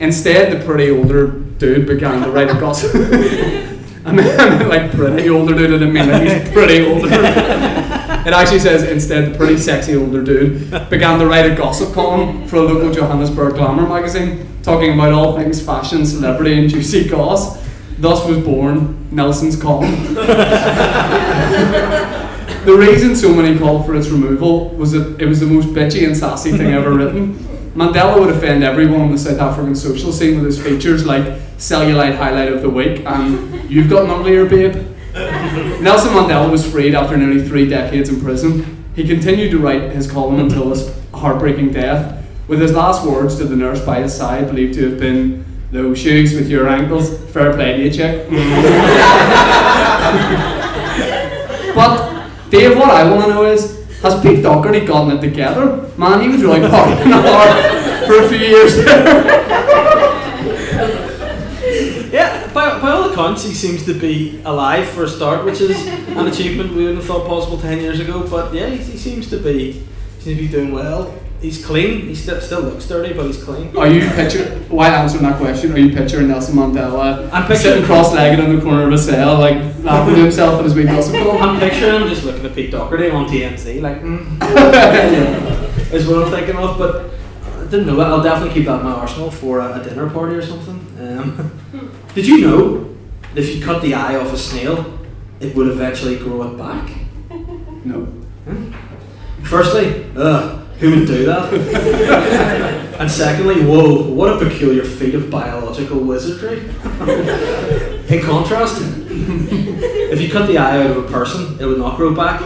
Instead, 0.00 0.50
the 0.50 0.64
pretty 0.64 0.90
older 0.90 1.28
dude 1.28 1.86
began 1.86 2.24
to 2.24 2.30
write 2.32 2.50
a 2.50 2.54
gossip. 2.54 2.90
I 4.04 4.10
mean, 4.10 4.68
like 4.68 4.90
pretty 4.90 5.30
older 5.30 5.54
dude, 5.54 5.70
I 5.70 5.74
didn't 5.74 5.92
mean 5.92 6.10
like 6.10 6.22
he's 6.22 6.52
pretty 6.52 6.84
older. 6.84 7.06
It 7.06 8.32
actually 8.32 8.58
says 8.58 8.82
instead 8.82 9.32
the 9.32 9.38
pretty 9.38 9.58
sexy 9.58 9.94
older 9.94 10.24
dude 10.24 10.70
began 10.90 11.20
to 11.20 11.26
write 11.26 11.48
a 11.48 11.54
gossip 11.54 11.94
column 11.94 12.48
for 12.48 12.56
a 12.56 12.62
local 12.62 12.90
Johannesburg 12.92 13.54
glamour 13.54 13.88
magazine, 13.88 14.44
talking 14.64 14.94
about 14.94 15.12
all 15.12 15.36
things 15.36 15.64
fashion, 15.64 16.04
celebrity, 16.04 16.58
and 16.58 16.68
juicy 16.68 17.08
goss. 17.08 17.64
Thus 17.98 18.26
was 18.26 18.38
born 18.38 19.06
Nelson's 19.12 19.54
column. 19.54 20.16
the 22.66 22.76
reason 22.76 23.14
so 23.14 23.32
many 23.32 23.58
called 23.58 23.86
for 23.86 23.94
its 23.94 24.08
removal 24.08 24.70
was 24.70 24.92
that 24.92 25.20
it 25.20 25.26
was 25.26 25.40
the 25.40 25.46
most 25.46 25.68
bitchy 25.68 26.04
and 26.04 26.16
sassy 26.16 26.50
thing 26.50 26.72
ever 26.72 26.92
written. 26.98 27.34
Mandela 27.74 28.18
would 28.18 28.34
offend 28.34 28.64
everyone 28.64 29.02
on 29.02 29.12
the 29.12 29.18
South 29.18 29.38
African 29.38 29.74
social 29.74 30.12
scene 30.12 30.36
with 30.36 30.46
his 30.46 30.60
features 30.62 31.06
like 31.06 31.24
cellulite 31.58 32.16
highlight 32.16 32.52
of 32.52 32.62
the 32.62 32.68
week 32.68 33.04
and 33.06 33.70
you've 33.70 33.88
got 33.88 34.04
an 34.04 34.10
uglier 34.10 34.46
babe. 34.46 34.74
Nelson 35.80 36.12
Mandela 36.12 36.50
was 36.50 36.68
freed 36.68 36.94
after 36.94 37.16
nearly 37.16 37.46
three 37.46 37.68
decades 37.68 38.08
in 38.08 38.20
prison. 38.20 38.84
He 38.96 39.06
continued 39.06 39.50
to 39.52 39.58
write 39.58 39.92
his 39.92 40.10
column 40.10 40.40
until 40.40 40.70
his 40.70 40.92
heartbreaking 41.14 41.70
death, 41.72 42.26
with 42.48 42.60
his 42.60 42.72
last 42.72 43.06
words 43.06 43.36
to 43.36 43.44
the 43.44 43.56
nurse 43.56 43.84
by 43.84 44.00
his 44.00 44.14
side 44.14 44.48
believed 44.48 44.74
to 44.74 44.90
have 44.90 44.98
been, 44.98 45.44
Those 45.70 45.98
shoes 45.98 46.34
with 46.34 46.48
your 46.48 46.68
ankles, 46.68 47.16
fair 47.32 47.52
play 47.54 47.76
to 47.76 47.84
you, 47.84 47.90
chick. 47.90 48.26
Dave, 52.50 52.76
what 52.76 52.90
I 52.90 53.10
want 53.10 53.24
to 53.24 53.30
know 53.30 53.44
is, 53.44 53.84
has 54.02 54.20
Pete 54.22 54.42
Doherty 54.42 54.86
gotten 54.86 55.16
it 55.16 55.20
together? 55.20 55.90
Man, 55.96 56.20
he 56.20 56.28
was 56.28 56.42
really 56.42 56.60
partying 56.60 57.10
hard 57.12 58.06
for 58.06 58.22
a 58.24 58.28
few 58.28 58.38
years 58.38 58.76
there. 58.84 59.42
Yeah, 62.12 62.46
by, 62.54 62.80
by 62.80 62.92
all 62.92 63.10
accounts, 63.10 63.44
he 63.44 63.52
seems 63.52 63.84
to 63.84 63.92
be 63.92 64.40
alive 64.44 64.88
for 64.88 65.04
a 65.04 65.08
start, 65.08 65.44
which 65.44 65.60
is 65.60 65.86
an 66.16 66.26
achievement 66.28 66.70
we 66.70 66.84
wouldn't 66.84 66.96
have 66.98 67.04
thought 67.06 67.26
possible 67.26 67.58
ten 67.58 67.78
years 67.80 68.00
ago. 68.00 68.26
But 68.26 68.54
yeah, 68.54 68.68
he, 68.70 68.78
he 68.78 68.96
seems 68.96 69.28
to 69.30 69.38
be 69.38 69.84
seems 70.20 70.38
to 70.38 70.44
be 70.44 70.48
doing 70.48 70.72
well. 70.72 71.12
He's 71.40 71.64
clean. 71.64 72.06
He 72.08 72.14
still 72.14 72.40
still 72.40 72.62
looks 72.62 72.86
dirty, 72.88 73.12
but 73.12 73.26
he's 73.26 73.42
clean. 73.42 73.76
Are 73.76 73.86
you 73.86 74.08
picturing, 74.10 74.68
while 74.70 74.90
answering 74.90 75.22
that 75.24 75.38
question, 75.38 75.72
are 75.72 75.78
you 75.78 75.94
picturing 75.94 76.28
Nelson 76.28 76.56
Mandela 76.56 77.28
I'm 77.32 77.42
picturing- 77.42 77.58
sitting 77.58 77.84
cross 77.84 78.14
legged 78.14 78.42
in 78.42 78.56
the 78.56 78.62
corner 78.62 78.86
of 78.86 78.92
a 78.92 78.98
cell, 78.98 79.38
like 79.38 79.56
laughing 79.84 80.14
to 80.14 80.22
himself 80.22 80.58
at 80.58 80.64
his 80.64 80.74
wee 80.74 80.86
column? 80.86 81.42
I'm 81.42 81.60
picturing 81.60 82.02
him 82.02 82.08
just 82.08 82.24
looking 82.24 82.44
at 82.46 82.54
Pete 82.54 82.70
Doherty 82.70 83.10
on 83.10 83.26
TMZ, 83.26 83.82
like 83.82 84.00
mm, 84.02 85.92
is 85.92 86.06
what 86.08 86.24
I'm 86.24 86.30
thinking 86.32 86.56
of. 86.56 86.78
But 86.78 87.10
I 87.58 87.64
didn't 87.70 87.86
know 87.86 88.00
it. 88.00 88.04
I'll 88.04 88.22
definitely 88.22 88.54
keep 88.54 88.64
that 88.66 88.80
in 88.80 88.86
my 88.86 88.92
arsenal 88.92 89.30
for 89.30 89.60
a, 89.60 89.80
a 89.80 89.84
dinner 89.84 90.08
party 90.08 90.36
or 90.36 90.42
something. 90.42 90.74
Um, 91.00 91.92
did 92.14 92.26
you 92.26 92.40
know 92.40 92.94
that 93.34 93.42
if 93.44 93.54
you 93.54 93.62
cut 93.62 93.82
the 93.82 93.92
eye 93.94 94.16
off 94.16 94.32
a 94.32 94.38
snail, 94.38 94.98
it 95.40 95.54
would 95.54 95.68
eventually 95.68 96.16
grow 96.16 96.42
it 96.50 96.56
back? 96.56 96.90
No. 97.84 98.08
Firstly, 99.42 100.06
ugh, 100.16 100.65
Who 100.80 100.90
would 100.90 101.06
do 101.06 101.24
that? 101.24 102.96
and 103.00 103.10
secondly, 103.10 103.64
whoa, 103.64 104.10
what 104.10 104.34
a 104.34 104.44
peculiar 104.44 104.84
feat 104.84 105.14
of 105.14 105.30
biological 105.30 106.00
wizardry. 106.00 106.58
In 108.08 108.22
contrast, 108.22 108.82
if 108.82 110.20
you 110.20 110.30
cut 110.30 110.46
the 110.46 110.58
eye 110.58 110.82
out 110.82 110.90
of 110.90 111.04
a 111.04 111.10
person, 111.10 111.58
it 111.60 111.64
would 111.64 111.78
not 111.78 111.96
grow 111.96 112.14
back. 112.14 112.42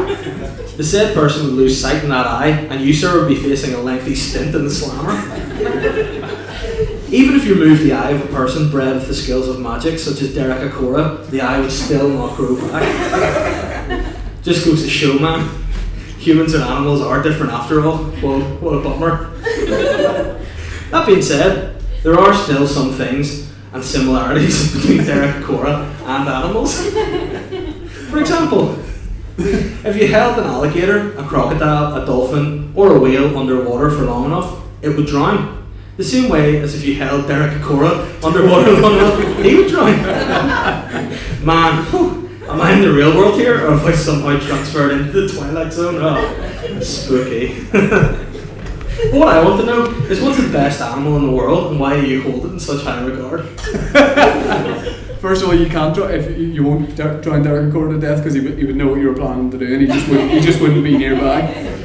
The 0.76 0.84
said 0.84 1.12
person 1.12 1.44
would 1.46 1.54
lose 1.54 1.78
sight 1.78 2.02
in 2.02 2.08
that 2.08 2.26
eye, 2.26 2.48
and 2.70 2.80
you, 2.80 2.94
sir, 2.94 3.18
would 3.18 3.28
be 3.28 3.34
facing 3.34 3.74
a 3.74 3.78
lengthy 3.78 4.14
stint 4.14 4.54
in 4.54 4.64
the 4.64 4.70
slammer. 4.70 5.12
Even 7.10 7.34
if 7.34 7.44
you 7.44 7.54
remove 7.54 7.80
the 7.80 7.92
eye 7.92 8.12
of 8.12 8.24
a 8.24 8.32
person 8.32 8.70
bred 8.70 8.94
with 8.94 9.08
the 9.08 9.14
skills 9.14 9.48
of 9.48 9.60
magic, 9.60 9.98
such 9.98 10.22
as 10.22 10.32
Derek 10.32 10.72
Acorah, 10.72 11.28
the 11.28 11.42
eye 11.42 11.60
would 11.60 11.72
still 11.72 12.08
not 12.08 12.36
grow 12.36 12.56
back. 12.70 14.14
Just 14.42 14.64
goes 14.64 14.82
to 14.82 14.88
show, 14.88 15.18
man. 15.18 15.59
Humans 16.20 16.52
and 16.52 16.62
animals 16.62 17.00
are 17.00 17.22
different 17.22 17.50
after 17.50 17.80
all. 17.80 17.96
Well, 18.22 18.40
what 18.60 18.74
a 18.74 18.80
bummer. 18.82 19.30
that 20.90 21.06
being 21.06 21.22
said, 21.22 21.82
there 22.02 22.18
are 22.18 22.34
still 22.34 22.66
some 22.66 22.92
things 22.92 23.50
and 23.72 23.82
similarities 23.82 24.70
between 24.76 24.98
Derek 24.98 25.36
Acorah 25.36 25.86
and 26.04 26.28
animals. 26.28 26.78
For 28.10 28.20
example, 28.20 28.78
if 29.38 29.96
you 29.96 30.08
held 30.08 30.38
an 30.38 30.44
alligator, 30.44 31.16
a 31.16 31.24
crocodile, 31.24 32.02
a 32.02 32.04
dolphin, 32.04 32.70
or 32.76 32.96
a 32.96 33.00
whale 33.00 33.38
underwater 33.38 33.90
for 33.90 34.04
long 34.04 34.26
enough, 34.26 34.62
it 34.82 34.90
would 34.90 35.06
drown. 35.06 35.66
The 35.96 36.04
same 36.04 36.28
way 36.28 36.60
as 36.60 36.74
if 36.74 36.84
you 36.84 36.96
held 36.96 37.28
Derek 37.28 37.52
Acorah 37.62 38.22
underwater 38.22 38.72
long 38.72 38.96
enough, 38.96 39.42
he 39.42 39.54
would 39.54 39.68
drown. 39.68 39.96
Man, 41.44 41.84
whew, 41.86 42.29
am 42.52 42.60
I 42.60 42.72
in 42.72 42.82
the 42.82 42.92
real 42.92 43.16
world 43.16 43.34
here, 43.38 43.66
or 43.66 43.70
have 43.76 43.84
I 43.86 43.92
somehow 43.92 44.38
transferred 44.38 44.92
into 44.92 45.12
the 45.12 45.28
Twilight 45.32 45.72
Zone? 45.72 45.96
Oh, 45.98 46.80
spooky. 46.80 47.64
But 47.72 48.14
what 49.12 49.28
I 49.28 49.42
want 49.44 49.60
to 49.60 49.66
know 49.66 49.84
is 50.08 50.20
what's 50.20 50.38
the 50.42 50.52
best 50.52 50.80
animal 50.80 51.16
in 51.16 51.26
the 51.26 51.32
world, 51.32 51.70
and 51.72 51.80
why 51.80 52.00
do 52.00 52.06
you 52.06 52.22
hold 52.22 52.46
it 52.46 52.52
in 52.52 52.60
such 52.60 52.82
high 52.84 53.04
regard? 53.04 53.46
First 55.20 55.42
of 55.42 55.48
all, 55.50 55.54
you 55.54 55.68
can't 55.68 55.94
draw 55.94 56.06
if 56.06 56.36
you, 56.38 56.62
won't 56.64 56.96
try 56.96 57.10
and 57.12 57.44
Derek 57.44 57.72
Acorah 57.74 57.90
to 57.92 58.00
death 58.00 58.18
because 58.18 58.32
he, 58.34 58.40
would- 58.40 58.56
he 58.58 58.64
would 58.64 58.76
know 58.76 58.88
what 58.88 59.00
you 59.00 59.08
were 59.08 59.14
planning 59.14 59.50
to 59.50 59.58
do, 59.58 59.66
and 59.72 59.82
he 59.82 59.86
just 59.86 60.08
wouldn't, 60.08 60.30
he 60.30 60.40
just 60.40 60.60
wouldn't 60.60 60.82
be 60.82 60.96
nearby. 60.96 61.42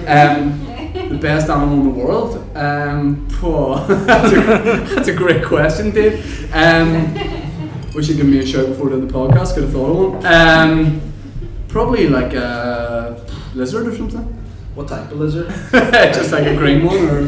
Um, 0.08 0.62
the 1.10 1.18
best 1.22 1.50
animal 1.50 1.80
in 1.80 1.84
the 1.84 1.90
world? 2.00 2.38
Um, 2.56 3.28
phew, 3.30 3.76
that's, 4.06 4.32
a, 4.34 4.96
that's 4.96 5.08
a 5.10 5.14
great 5.14 5.44
question, 5.44 5.92
Dave. 5.92 6.50
Um, 6.54 7.14
wish 7.96 8.10
you'd 8.10 8.18
give 8.18 8.26
me 8.26 8.40
a 8.40 8.46
shout 8.46 8.68
before 8.68 8.90
doing 8.90 9.08
the 9.08 9.14
podcast. 9.14 9.54
Could 9.54 9.64
have 9.64 9.72
thought 9.72 9.90
of 9.90 10.14
one. 10.14 10.26
Um, 10.26 11.02
probably 11.70 12.10
like 12.10 12.34
a 12.34 13.26
lizard 13.54 13.88
or 13.88 13.96
something. 13.96 14.22
What 14.76 14.90
type 14.90 15.10
of 15.12 15.18
lizard? 15.18 15.48
just 15.72 16.34
like 16.34 16.46
a 16.46 16.56
green 16.58 16.84
one 16.86 16.98
or 16.98 17.26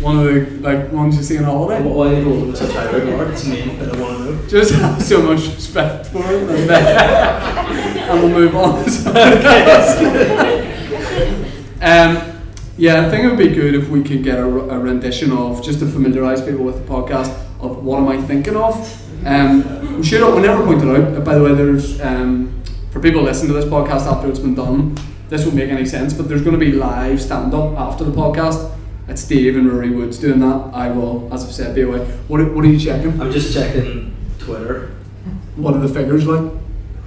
one 0.00 0.18
of 0.20 0.24
the 0.24 0.46
like 0.60 0.92
ones 0.92 1.16
you 1.16 1.24
see 1.24 1.38
on 1.38 1.44
holiday. 1.44 1.82
Why 1.82 2.10
do 2.10 2.16
you 2.16 2.24
hold 2.24 2.48
in 2.50 2.54
such 2.54 2.70
high 2.70 2.88
regard? 2.90 3.30
It's 3.30 3.44
me 3.44 3.74
that 3.76 3.92
I 3.92 4.00
want 4.00 4.18
to 4.18 4.24
know. 4.24 4.46
Just 4.46 4.72
have 4.74 5.02
so 5.02 5.20
much 5.20 5.44
respect 5.46 6.06
for 6.06 6.22
him, 6.22 6.48
and, 6.48 6.70
uh, 6.70 7.66
and 8.08 8.22
we'll 8.22 8.30
move 8.30 8.54
on. 8.54 8.84
to 8.84 8.90
something 8.90 9.22
else. 9.42 9.98
um, 11.82 12.40
yeah, 12.76 13.04
I 13.04 13.10
think 13.10 13.24
it 13.24 13.28
would 13.30 13.38
be 13.38 13.48
good 13.48 13.74
if 13.74 13.88
we 13.88 14.04
could 14.04 14.22
get 14.22 14.38
a, 14.38 14.44
a 14.44 14.78
rendition 14.78 15.32
of 15.32 15.60
just 15.64 15.80
to 15.80 15.86
familiarise 15.86 16.40
people 16.40 16.64
with 16.64 16.86
the 16.86 16.92
podcast 16.94 17.47
of 17.60 17.84
what 17.84 17.98
am 18.00 18.08
I 18.08 18.20
thinking 18.22 18.56
of. 18.56 18.74
Um, 19.26 19.96
we 19.98 20.02
should 20.04 20.22
we 20.34 20.42
never 20.42 20.64
pointed 20.64 20.88
out. 20.88 21.16
uh, 21.16 21.20
By 21.20 21.34
the 21.34 21.42
way, 21.44 21.54
there's 21.54 22.00
um, 22.00 22.62
for 22.90 23.00
people 23.00 23.22
listening 23.22 23.48
to 23.52 23.54
this 23.60 23.64
podcast 23.64 24.06
after 24.10 24.28
it's 24.28 24.38
been 24.38 24.54
done. 24.54 24.96
This 25.28 25.44
won't 25.44 25.56
make 25.56 25.68
any 25.70 25.84
sense, 25.84 26.14
but 26.14 26.28
there's 26.28 26.40
going 26.42 26.58
to 26.58 26.64
be 26.64 26.72
live 26.72 27.20
stand 27.20 27.52
up 27.52 27.76
after 27.78 28.04
the 28.04 28.12
podcast. 28.12 28.74
It's 29.08 29.26
Dave 29.26 29.56
and 29.56 29.70
Rory 29.70 29.90
Woods 29.90 30.18
doing 30.18 30.38
that. 30.40 30.70
I 30.72 30.90
will, 30.90 31.28
as 31.32 31.44
I've 31.44 31.52
said, 31.52 31.74
be 31.74 31.82
away. 31.82 31.98
What, 32.28 32.40
are- 32.40 32.52
what 32.54 32.64
are 32.64 32.68
you 32.68 32.78
checking? 32.78 33.20
I'm 33.20 33.30
just 33.32 33.52
checking 33.54 34.14
Twitter. 34.38 34.94
What 35.56 35.74
are 35.74 35.80
the 35.80 35.88
figures 35.88 36.26
like? 36.26 36.40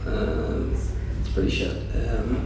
Um, 0.05 0.73
it's 1.21 1.29
pretty 1.33 1.49
shit. 1.49 1.75
Um, 2.09 2.45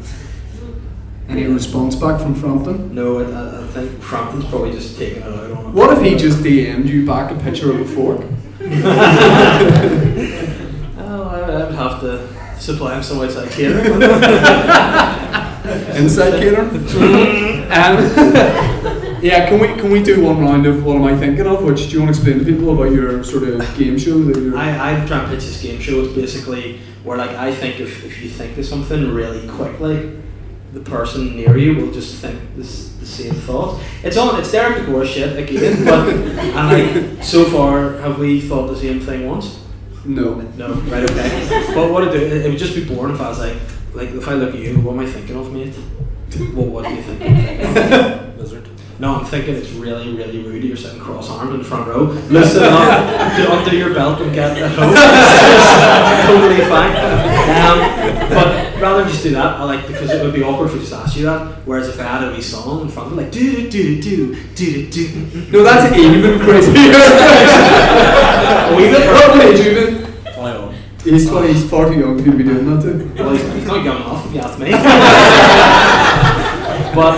Any 1.28 1.46
response 1.48 1.96
back 1.96 2.22
from 2.22 2.36
Frampton? 2.36 2.94
no, 2.94 3.20
I- 3.20 3.64
I 3.64 3.65
think 3.76 4.02
Frampton's 4.02 4.46
probably 4.46 4.72
just 4.72 4.98
taking 4.98 5.22
it 5.22 5.24
out 5.24 5.52
on. 5.52 5.74
What 5.74 5.98
if 5.98 6.04
he 6.04 6.16
just 6.16 6.40
DM'd 6.40 6.88
you 6.88 7.06
back 7.06 7.32
a 7.32 7.36
picture 7.36 7.72
of 7.72 7.82
a 7.82 7.86
fork? 7.86 8.22
Oh, 10.98 11.28
I, 11.28 11.66
would 11.66 11.76
have 11.76 12.00
to 12.02 12.28
supply 12.60 12.96
him 12.96 13.04
some 13.04 13.20
outside 13.20 13.52
catering. 13.52 13.86
Inside 15.96 16.40
cater? 16.40 16.62
um, 16.62 16.78
yeah, 19.22 19.48
can 19.48 19.60
we 19.60 19.68
can 19.80 19.92
we 19.92 20.02
do 20.02 20.24
one 20.24 20.40
round 20.40 20.66
of 20.66 20.84
what 20.84 20.96
am 20.96 21.04
I 21.04 21.18
thinking 21.18 21.46
of? 21.46 21.64
Which 21.64 21.90
do 21.90 21.92
you 21.92 22.00
want 22.00 22.16
to 22.16 22.20
explain 22.20 22.40
to 22.40 22.46
people 22.46 22.74
about 22.74 22.92
your 22.92 23.24
sort 23.24 23.44
of 23.44 23.60
game 23.78 23.98
show 23.98 24.18
that 24.24 24.42
you're 24.42 24.58
I, 24.58 24.94
I'm 24.94 25.08
trying 25.08 25.26
to 25.26 25.36
pitch 25.36 25.46
this 25.46 25.62
game 25.62 25.80
show. 25.80 26.02
It's 26.02 26.14
basically 26.14 26.80
where 27.04 27.18
like 27.18 27.32
I 27.32 27.54
think 27.54 27.80
if, 27.80 28.04
if 28.04 28.22
you 28.22 28.30
think 28.30 28.58
of 28.58 28.66
something 28.66 29.14
really 29.14 29.48
quickly, 29.48 30.20
the 30.76 30.82
person 30.82 31.38
near 31.38 31.58
you 31.58 31.74
will 31.76 31.92
just 31.92 32.16
think 32.22 32.40
this 32.56 32.90
the 33.00 33.06
same 33.06 33.34
thought. 33.34 33.82
It's 34.04 34.18
on 34.18 34.40
it's 34.40 34.52
Derek 34.52 34.84
Acorah 34.84 35.06
shit 35.06 35.38
again, 35.38 35.86
but 35.86 36.10
and 36.10 37.16
like 37.16 37.24
so 37.24 37.46
far 37.46 37.94
have 38.02 38.20
we 38.20 38.42
thought 38.42 38.68
the 38.68 38.76
same 38.76 39.00
thing 39.00 39.28
once? 39.28 39.60
No. 40.04 40.36
No, 40.58 40.74
right, 40.74 41.10
okay. 41.10 41.72
but 41.74 41.92
what 41.92 42.08
I 42.08 42.12
do, 42.12 42.18
it, 42.18 42.46
it 42.46 42.50
would 42.50 42.60
just 42.60 42.76
be 42.76 42.84
boring 42.84 43.16
if 43.16 43.22
I 43.22 43.30
was 43.30 43.40
like, 43.40 43.58
like 43.94 44.10
if 44.10 44.28
I 44.28 44.34
look 44.34 44.54
at 44.54 44.60
you, 44.60 44.80
what 44.82 44.94
am 44.94 45.00
I 45.00 45.06
thinking 45.06 45.36
of, 45.36 45.52
mate? 45.52 45.74
What, 46.54 46.68
what 46.68 46.86
do 46.86 46.94
you 46.94 47.02
think? 47.02 47.22
I'm 47.22 47.36
thinking 47.36 47.94
of? 47.94 48.38
Lizard. 48.38 48.70
No, 49.00 49.16
I'm 49.16 49.26
thinking 49.26 49.56
it's 49.56 49.72
really, 49.72 50.14
really 50.14 50.44
rude 50.44 50.62
that 50.62 50.68
you're 50.68 50.78
sitting 50.78 51.00
cross-armed 51.00 51.54
in 51.54 51.60
the 51.60 51.64
front 51.64 51.88
row. 51.88 52.04
Listen 52.30 52.64
up, 52.64 53.36
do, 53.36 53.52
undo 53.52 53.78
your 53.78 53.94
belt 53.94 54.22
and 54.22 54.34
get 54.34 54.58
at 54.58 54.72
home. 54.72 54.94
totally 56.28 56.62
fine. 56.70 56.96
Um, 57.66 58.30
but 58.30 58.65
rather 58.82 59.04
than 59.04 59.12
just 59.12 59.24
do 59.24 59.32
that, 59.32 59.60
I 59.60 59.64
like 59.64 59.88
because 59.88 60.10
it 60.12 60.24
would 60.24 60.34
be 60.34 60.44
awkward 60.44 60.68
if 60.68 60.74
we 60.74 60.80
just 60.80 60.94
asked 60.94 61.16
you 61.18 61.26
that. 61.26 61.58
Whereas 61.66 61.88
if 61.88 62.00
I 62.00 62.04
had 62.04 62.24
a 62.28 62.32
wee 62.32 62.42
song 62.42 62.82
in 62.82 62.90
front 62.90 63.12
of 63.12 63.18
me, 63.18 63.24
like 63.24 63.32
do 63.32 63.70
do 63.70 64.02
do 64.02 64.36
do 64.56 64.90
do 64.90 64.90
do. 64.90 65.52
No, 65.52 65.64
that's 65.64 65.96
even 65.98 66.40
crazier. 66.40 66.74
A 68.66 68.76
wee 68.76 68.90
bit. 68.90 69.06
What 69.08 69.46
age 69.46 69.60
you 69.66 69.74
been? 69.74 70.02
My 70.38 70.56
own. 70.56 70.76
He's 71.04 71.30
20, 71.30 71.54
he's 71.54 71.70
far 71.70 71.88
too 71.88 72.00
young 72.00 72.18
for 72.18 72.26
you 72.26 72.32
to 72.32 72.38
be 72.38 72.44
doing 72.44 72.66
that 72.66 72.82
too. 72.82 73.12
Well, 73.16 73.30
he's, 73.36 73.44
he's 73.54 73.66
not 73.66 73.84
young 73.86 73.98
enough, 73.98 74.26
if 74.26 74.34
you 74.34 74.40
ask 74.40 74.58
me. 74.58 74.72
but 76.96 77.16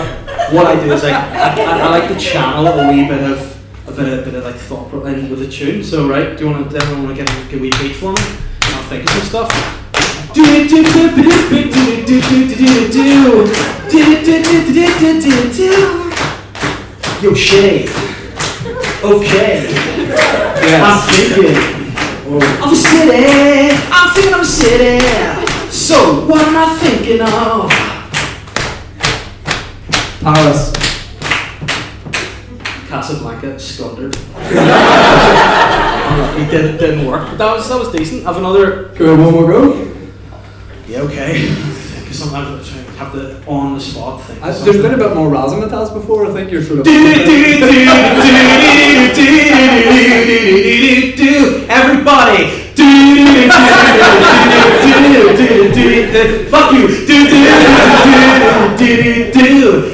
what 0.52 0.66
I 0.66 0.74
do 0.84 0.92
is 0.92 1.02
like 1.02 1.14
I, 1.14 1.64
I, 1.64 1.78
I 1.80 1.88
like 1.88 2.08
to 2.08 2.18
channel 2.18 2.66
a 2.66 2.88
wee 2.90 3.06
bit 3.08 3.22
of 3.30 3.38
a 3.86 3.92
bit 3.92 4.18
of 4.18 4.24
bit 4.24 4.34
of 4.34 4.44
like 4.44 4.56
thought 4.56 4.90
pro- 4.90 5.04
in 5.06 5.30
with 5.30 5.42
a 5.42 5.48
tune. 5.48 5.82
So 5.82 6.06
right, 6.08 6.36
do 6.36 6.44
you 6.44 6.50
want 6.50 6.70
to 6.70 6.76
everyone 6.76 7.04
want 7.04 7.16
to 7.16 7.24
get 7.24 7.32
a, 7.32 7.48
get 7.48 7.58
a 7.58 7.62
wee 7.62 7.70
beat 7.80 7.96
for 7.96 8.12
me? 8.12 8.20
And 8.20 8.74
I'll 8.74 8.82
think 8.84 9.04
of 9.04 9.10
some 9.10 9.22
stuff. 9.22 9.87
Yo, 17.22 17.34
Shay. 17.34 17.88
Okay. 19.02 19.66
Yes. 20.62 20.80
I'm 20.84 21.00
thinking. 21.08 21.56
Oh. 22.30 22.64
Of 22.64 22.72
a 22.72 22.76
city. 22.76 23.74
I'm 23.90 24.14
thinking 24.14 24.34
of 24.34 24.40
a 24.40 24.44
city. 24.44 25.00
So, 25.70 26.26
what 26.26 26.46
am 26.46 26.56
I 26.56 26.76
thinking 26.78 27.20
of? 27.20 27.70
Paris. 30.22 30.72
Casablanca, 32.88 33.58
squandered. 33.58 34.16
Oh, 36.10 36.36
it 36.38 36.50
did, 36.50 36.78
didn't 36.78 37.06
work, 37.06 37.28
but 37.28 37.36
that 37.36 37.54
was, 37.54 37.68
that 37.68 37.78
was 37.78 37.92
decent. 37.92 38.24
I 38.24 38.32
have 38.32 38.38
another. 38.38 38.88
Can 38.94 39.04
we 39.04 39.10
have 39.10 39.20
one 39.20 39.34
more 39.34 39.46
go? 39.46 39.87
Yeah, 40.88 41.02
okay. 41.02 41.54
Because 42.00 42.18
sometimes 42.18 42.72
I 42.72 42.80
have 42.96 43.12
to 43.12 43.44
on 43.46 43.74
the 43.74 43.80
spot 43.80 44.20
of 44.20 44.42
Uh, 44.42 44.64
there's 44.64 44.80
been 44.80 44.94
a 44.94 44.96
bit 44.96 45.14
more 45.14 45.28
razzmatazz 45.28 45.92
before. 45.92 46.24
I 46.24 46.32
think 46.32 46.50
you're 46.50 46.62
sort 46.62 46.78
of. 46.80 46.86
Everybody! 51.68 52.68
Fuck 56.48 56.72
you! 56.72 56.88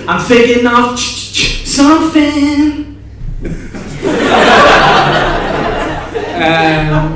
I'm 0.07 0.21
thinking 0.21 0.67
of 0.69 0.97
something. 1.01 2.85
Um, 6.35 7.14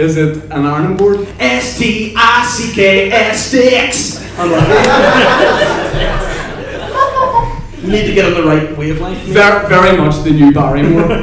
is 0.00 0.16
it 0.16 0.42
an 0.50 0.64
ironing 0.64 0.96
board? 0.96 1.28
S 1.38 1.78
T 1.78 2.14
I 2.16 2.44
C 2.46 2.72
K 2.72 3.10
S 3.12 3.46
sticks. 3.46 4.18
You 7.80 7.90
need 7.92 8.06
to 8.08 8.12
get 8.12 8.26
on 8.26 8.34
the 8.34 8.42
right 8.46 8.76
wavelength. 8.76 9.20
Very, 9.20 9.66
very 9.66 9.96
much 9.96 10.22
the 10.22 10.30
new 10.32 10.52
Barrymore. 10.52 11.08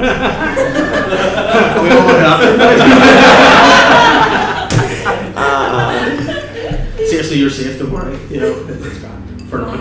We 1.58 1.90
all 1.92 2.08
have 2.08 2.42
Seriously, 7.08 7.38
you're 7.38 7.52
safe. 7.52 7.78
Don't 7.80 7.92
worry. 7.92 8.18
You 8.30 8.40
know, 8.40 8.54
for 9.50 9.60
now. 9.60 9.78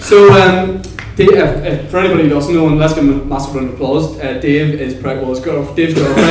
So, 0.00 0.32
um, 0.32 0.82
Dave, 1.18 1.32
if, 1.32 1.64
if, 1.64 1.90
for 1.90 1.98
anybody 1.98 2.22
who 2.22 2.28
doesn't 2.28 2.54
know, 2.54 2.68
and 2.68 2.78
let's 2.78 2.94
give 2.94 3.02
him 3.02 3.20
a 3.20 3.24
massive 3.24 3.56
round 3.56 3.70
of 3.70 3.74
applause. 3.74 4.16
Uh, 4.20 4.38
Dave 4.38 4.80
is 4.80 4.94
pregnant. 4.94 5.26
Well, 5.26 5.42
girl, 5.42 5.74
Dave's 5.74 5.94
pregnant. 5.94 6.16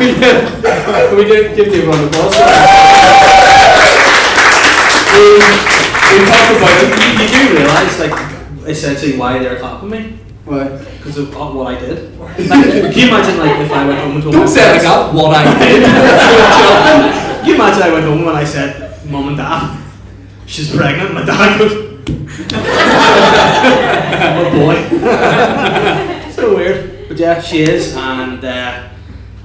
Can 0.00 1.16
we 1.18 1.24
give, 1.26 1.54
give 1.54 1.68
Dave 1.70 1.84
a 1.84 1.90
round 1.90 2.00
of 2.00 2.08
applause? 2.08 2.32
we, 5.12 5.36
we 5.36 6.24
talked 6.24 6.56
about 6.56 6.80
it. 6.80 6.88
You 7.20 7.28
do 7.28 7.40
realise, 7.60 8.00
like, 8.00 8.16
essentially 8.66 9.18
why 9.18 9.38
they're 9.38 9.58
clapping 9.58 9.90
me? 9.90 10.16
Why? 10.46 10.68
Because 10.78 11.18
of 11.18 11.36
uh, 11.36 11.50
what 11.50 11.76
I 11.76 11.78
did. 11.78 12.18
Like, 12.18 12.36
can 12.38 12.92
you 12.96 13.08
imagine, 13.08 13.38
like, 13.38 13.60
if 13.60 13.70
I 13.70 13.86
went 13.86 13.98
home 14.00 14.14
and 14.14 14.22
told 14.22 14.32
Don't 14.32 14.46
my 14.46 14.50
say 14.50 14.72
like 14.72 14.80
that. 14.80 15.14
What 15.14 15.34
I 15.36 15.44
did. 15.58 15.84
Can 17.40 17.48
you 17.48 17.54
imagine 17.54 17.82
I 17.82 17.92
went 17.92 18.04
home 18.06 18.28
and 18.28 18.36
I 18.36 18.44
said, 18.44 19.04
Mum 19.10 19.28
and 19.28 19.36
Dad, 19.36 19.78
she's 20.46 20.74
pregnant. 20.74 21.12
My 21.14 21.24
dad 21.24 21.58
goes, 21.58 21.89
Oh 24.22 24.50
boy. 24.52 24.76
so 26.32 26.54
weird. 26.56 27.08
But 27.08 27.18
yeah, 27.18 27.40
she 27.40 27.62
is, 27.62 27.96
and 27.96 28.44
uh, 28.44 28.88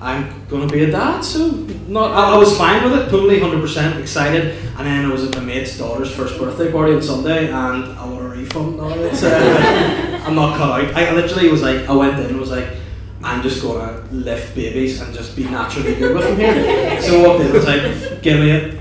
I'm 0.02 0.46
gonna 0.48 0.68
be 0.68 0.84
a 0.84 0.92
dad. 0.92 1.22
So 1.22 1.50
not, 1.88 2.12
I, 2.12 2.36
I 2.36 2.38
was 2.38 2.58
fine 2.58 2.84
with 2.84 2.94
it, 3.00 3.10
totally, 3.10 3.40
hundred 3.40 3.62
percent 3.62 4.00
excited. 4.00 4.56
And 4.78 4.86
then 4.88 5.06
I 5.06 5.12
was 5.12 5.24
at 5.24 5.36
my 5.36 5.42
mate's 5.44 5.78
daughter's 5.78 6.14
first 6.14 6.38
birthday 6.38 6.72
party 6.72 6.94
on 6.94 7.02
Sunday, 7.02 7.48
and 7.48 7.86
I 7.98 8.06
want 8.06 8.26
a 8.26 8.30
refund. 8.30 8.78
Now 8.78 8.90
it's, 8.90 9.24
uh, 9.24 10.22
I'm 10.26 10.36
not 10.36 10.58
cut 10.58 10.70
out. 10.82 10.96
I 10.96 11.12
literally 11.14 11.50
was 11.50 11.62
like, 11.62 11.90
I 11.90 11.94
went 11.94 12.20
in 12.20 12.26
and 12.28 12.40
was 12.40 12.52
like. 12.52 12.68
I'm 13.26 13.42
just 13.42 13.62
gonna 13.62 14.04
lift 14.12 14.54
babies 14.56 15.02
and 15.02 15.12
just 15.14 15.36
be 15.36 15.46
naturally 15.46 15.96
good 15.96 16.16
with 16.16 16.24
them 16.26 16.38
here. 16.38 17.02
So 17.02 17.28
what 17.28 17.42
I 17.42 17.44
did 17.44 17.54
was 17.54 17.66
like, 17.66 18.22
give 18.22 18.40
me 18.40 18.52
it. 18.52 18.76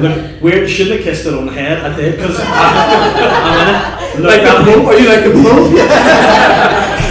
Look, 0.00 0.42
weird. 0.42 0.68
Shouldn't 0.70 0.96
have 0.96 1.04
kissed 1.04 1.26
it 1.26 1.34
on 1.34 1.44
the 1.46 1.52
head. 1.52 1.78
I 1.84 1.94
did 1.94 2.16
because 2.16 2.36
I'm 2.40 3.60
in 3.60 3.74
it. 3.74 4.20
Look, 4.20 4.30
like 4.30 4.40
I'm- 4.42 4.64
Pope? 4.64 4.86
Are 4.86 4.98
you 4.98 5.08
like 5.08 5.24
the 5.24 5.32
Pope? 5.42 5.74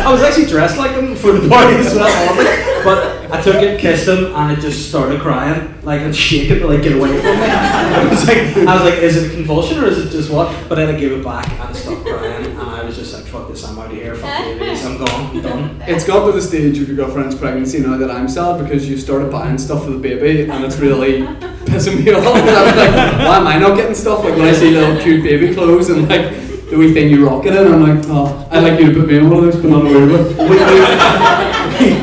I 0.05 0.11
was 0.11 0.21
actually 0.23 0.47
dressed 0.47 0.77
like 0.77 0.91
him 0.91 1.15
for 1.15 1.31
the 1.31 1.47
party 1.47 1.75
as 1.77 1.93
well. 1.93 2.35
But 2.83 3.31
I 3.31 3.41
took 3.41 3.55
it, 3.61 3.79
kissed 3.79 4.07
him, 4.07 4.33
and 4.35 4.51
it 4.57 4.59
just 4.61 4.89
started 4.89 5.21
crying, 5.21 5.73
like 5.83 6.01
and 6.01 6.13
shaking 6.15 6.59
to 6.59 6.67
like 6.67 6.81
get 6.83 6.93
away 6.97 7.09
from 7.15 7.25
me. 7.25 7.31
I 7.45 8.07
was 8.09 8.27
like, 8.27 8.37
I 8.67 8.73
was 8.73 8.83
like, 8.83 8.95
is 9.01 9.15
it 9.15 9.31
a 9.31 9.33
convulsion 9.35 9.77
or 9.83 9.85
is 9.87 9.99
it 10.05 10.09
just 10.09 10.29
what? 10.31 10.51
But 10.67 10.75
then 10.75 10.93
I 10.93 10.99
gave 10.99 11.11
it 11.13 11.23
back 11.23 11.47
and 11.49 11.69
it 11.69 11.75
stopped 11.79 12.03
crying, 12.05 12.57
I 12.57 12.62
just 13.03 13.15
like, 13.15 13.25
fuck 13.25 13.49
this, 13.49 13.67
I'm 13.67 13.77
out 13.77 13.91
of 13.91 13.91
here, 13.91 14.15
fuck 14.15 14.39
babies, 14.59 14.85
I'm 14.85 14.97
gone, 14.97 15.41
done. 15.41 15.81
It's 15.87 16.05
got 16.05 16.25
to 16.25 16.31
the 16.31 16.41
stage 16.41 16.79
of 16.79 16.87
your 16.87 16.95
girlfriend's 16.95 17.35
pregnancy 17.35 17.79
now 17.79 17.97
that 17.97 18.09
I'm 18.09 18.29
sad 18.29 18.63
because 18.63 18.89
you've 18.89 19.01
started 19.01 19.31
buying 19.31 19.57
stuff 19.57 19.83
for 19.83 19.91
the 19.91 19.97
baby 19.97 20.49
and 20.49 20.63
it's 20.63 20.77
really 20.77 21.21
pissing 21.67 22.03
me 22.03 22.13
off. 22.13 22.25
And 22.25 22.49
I'm 22.49 22.77
like, 22.77 23.17
why 23.27 23.37
am 23.37 23.47
I 23.47 23.57
not 23.57 23.75
getting 23.75 23.95
stuff? 23.95 24.23
Like 24.23 24.35
when 24.37 24.47
I 24.47 24.53
see 24.53 24.71
little 24.71 25.01
cute 25.01 25.23
baby 25.23 25.53
clothes 25.53 25.89
and 25.89 26.07
like 26.07 26.31
the 26.69 26.77
wee 26.77 26.93
thing 26.93 27.09
you 27.09 27.27
rock 27.27 27.45
it 27.45 27.53
in, 27.55 27.73
I'm 27.73 27.81
like, 27.81 28.05
oh, 28.07 28.47
I'd 28.49 28.63
like 28.63 28.79
you 28.79 28.93
to 28.93 28.99
put 28.99 29.09
me 29.09 29.17
in 29.17 29.29
one 29.29 29.43
of 29.43 29.51
those, 29.51 29.61
but 29.61 29.69
not 29.69 29.81
a 29.81 29.89
weird 29.89 30.09
way. 30.09 30.19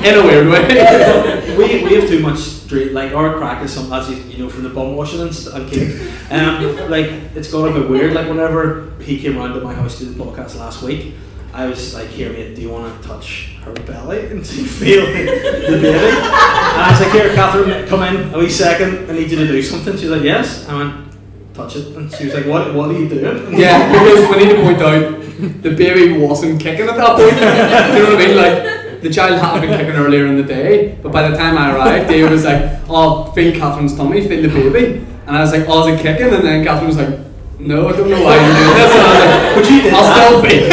in 0.06 0.18
a 0.18 0.22
weird 0.22 0.48
way. 0.48 1.39
We, 1.60 1.84
we 1.84 1.94
have 1.94 2.08
too 2.08 2.20
much 2.20 2.38
street 2.38 2.92
like 2.92 3.12
our 3.12 3.36
crack 3.38 3.62
is 3.64 3.72
some 3.72 3.92
as 3.92 4.08
you, 4.10 4.16
you 4.24 4.38
know 4.38 4.48
from 4.48 4.62
the 4.62 4.68
bum 4.68 4.96
washing 4.96 5.20
and, 5.20 5.34
st- 5.34 5.54
and 5.54 5.70
cake 5.70 5.90
um 6.30 6.90
like 6.90 7.06
it's 7.34 7.50
got 7.50 7.68
a 7.68 7.72
bit 7.72 7.88
weird 7.88 8.12
like 8.14 8.28
whenever 8.28 8.90
he 9.00 9.20
came 9.20 9.36
round 9.36 9.54
to 9.54 9.60
my 9.60 9.74
house 9.74 9.98
to 9.98 10.04
do 10.04 10.12
the 10.12 10.24
podcast 10.24 10.58
last 10.58 10.82
week 10.82 11.14
I 11.52 11.66
was 11.66 11.94
like 11.94 12.08
here 12.08 12.32
mate 12.32 12.54
do 12.54 12.62
you 12.62 12.70
want 12.70 13.02
to 13.02 13.08
touch 13.08 13.56
her 13.64 13.72
belly 13.72 14.26
and 14.26 14.46
feel 14.46 15.06
the 15.06 15.12
baby? 15.12 15.28
And 15.28 15.86
I 15.86 16.90
was 16.90 17.00
like 17.00 17.12
here 17.12 17.34
Catherine 17.34 17.86
come 17.88 18.02
in 18.04 18.32
a 18.34 18.38
wee 18.38 18.48
second 18.48 19.10
I 19.10 19.14
need 19.14 19.30
you 19.30 19.36
to 19.36 19.46
do 19.46 19.62
something. 19.62 19.96
She's 19.96 20.10
like 20.10 20.22
yes. 20.22 20.68
I 20.68 20.76
went 20.76 21.12
touch 21.52 21.76
it. 21.76 21.96
And 21.96 22.10
she 22.12 22.26
was 22.26 22.34
like 22.34 22.46
what 22.46 22.72
what 22.74 22.90
are 22.90 22.98
you 22.98 23.08
doing? 23.08 23.58
Yeah, 23.58 23.90
because 23.92 24.30
we 24.30 24.44
need 24.44 24.56
to 24.56 24.62
point 24.62 24.80
out 24.80 25.20
the 25.62 25.74
baby 25.74 26.16
wasn't 26.18 26.60
kicking 26.60 26.88
at 26.88 26.96
that 26.96 27.16
point. 27.16 27.32
you 27.96 28.02
know 28.02 28.14
what 28.14 28.22
I 28.22 28.26
mean? 28.26 28.36
Like 28.36 28.79
the 29.02 29.10
child 29.10 29.40
hadn't 29.40 29.62
been 29.68 29.78
kicking 29.78 29.96
earlier 29.96 30.26
in 30.26 30.36
the 30.36 30.42
day, 30.42 30.96
but 31.02 31.10
by 31.12 31.28
the 31.28 31.36
time 31.36 31.56
I 31.58 31.74
arrived, 31.74 32.08
Dave 32.08 32.30
was 32.30 32.44
like, 32.44 32.62
"Oh, 32.88 33.30
feel 33.32 33.52
Catherine's 33.58 33.96
tummy, 33.96 34.26
feel 34.26 34.42
the 34.42 34.48
baby," 34.48 35.04
and 35.26 35.36
I 35.36 35.40
was 35.40 35.52
like, 35.52 35.64
"Oh, 35.68 35.86
is 35.88 35.98
it 35.98 36.02
kicking?" 36.02 36.32
And 36.34 36.44
then 36.44 36.64
Catherine 36.64 36.88
was 36.88 36.96
like, 36.98 37.18
"No, 37.58 37.88
I 37.88 37.92
don't 37.92 38.10
know 38.10 38.22
why 38.22 38.34
you're 38.36 38.54
doing 38.54 38.74
this." 38.80 38.92
And 38.92 39.00
I 39.00 39.08
was 39.10 39.20
like, 39.24 39.54
But 39.56 39.64
you 39.70 39.78
did 39.82 39.92
I'll 39.94 40.02
that. 40.08 40.16
still 40.16 40.40
feel 40.42 40.64
it. 40.64 40.70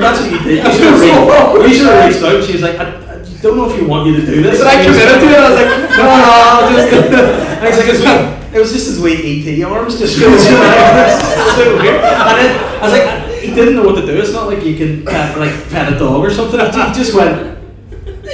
That's 0.00 0.20
what 0.20 0.30
you 0.30 0.38
did 0.38 0.64
you 0.64 0.72
should 0.72 0.84
have 0.84 1.00
reached, 1.00 1.76
should 1.78 1.86
have 1.86 2.06
reached 2.06 2.22
out 2.22 2.44
she 2.44 2.52
was 2.52 2.62
like 2.62 2.78
I, 2.78 2.86
I 2.86 3.42
don't 3.42 3.56
know 3.56 3.68
if 3.70 3.74
you 3.80 3.86
want 3.88 4.06
you 4.06 4.14
to 4.20 4.24
do 4.26 4.42
this 4.42 4.58
But 4.58 4.66
I 4.68 4.84
committed 4.84 5.20
to 5.20 5.26
it. 5.26 5.38
I 5.38 5.48
was 5.50 5.56
like, 5.58 5.70
"No, 5.98 6.04
no, 6.04 6.28
I'll 6.28 6.70
just." 6.74 7.44
And 7.58 7.66
it's 7.66 8.04
like, 8.04 8.54
it 8.54 8.58
was 8.60 8.72
just 8.72 8.86
his 8.86 9.00
wee 9.00 9.18
ET 9.42 9.64
arms 9.64 9.98
just 9.98 10.18
going 10.20 10.32
around. 10.38 11.10
so 11.58 11.74
weird. 11.82 11.96
And 11.98 12.38
then 12.38 12.50
I 12.78 12.82
was 12.86 12.92
like, 12.94 13.27
he 13.40 13.54
didn't 13.54 13.74
know 13.76 13.84
what 13.84 13.96
to 14.00 14.06
do. 14.06 14.16
It's 14.18 14.32
not 14.32 14.46
like 14.46 14.64
you 14.64 14.76
can 14.76 15.04
pet, 15.04 15.38
like 15.38 15.52
pet 15.70 15.92
a 15.92 15.98
dog 15.98 16.24
or 16.24 16.30
something. 16.30 16.60
He 16.60 16.92
just 16.92 17.14
went. 17.14 17.58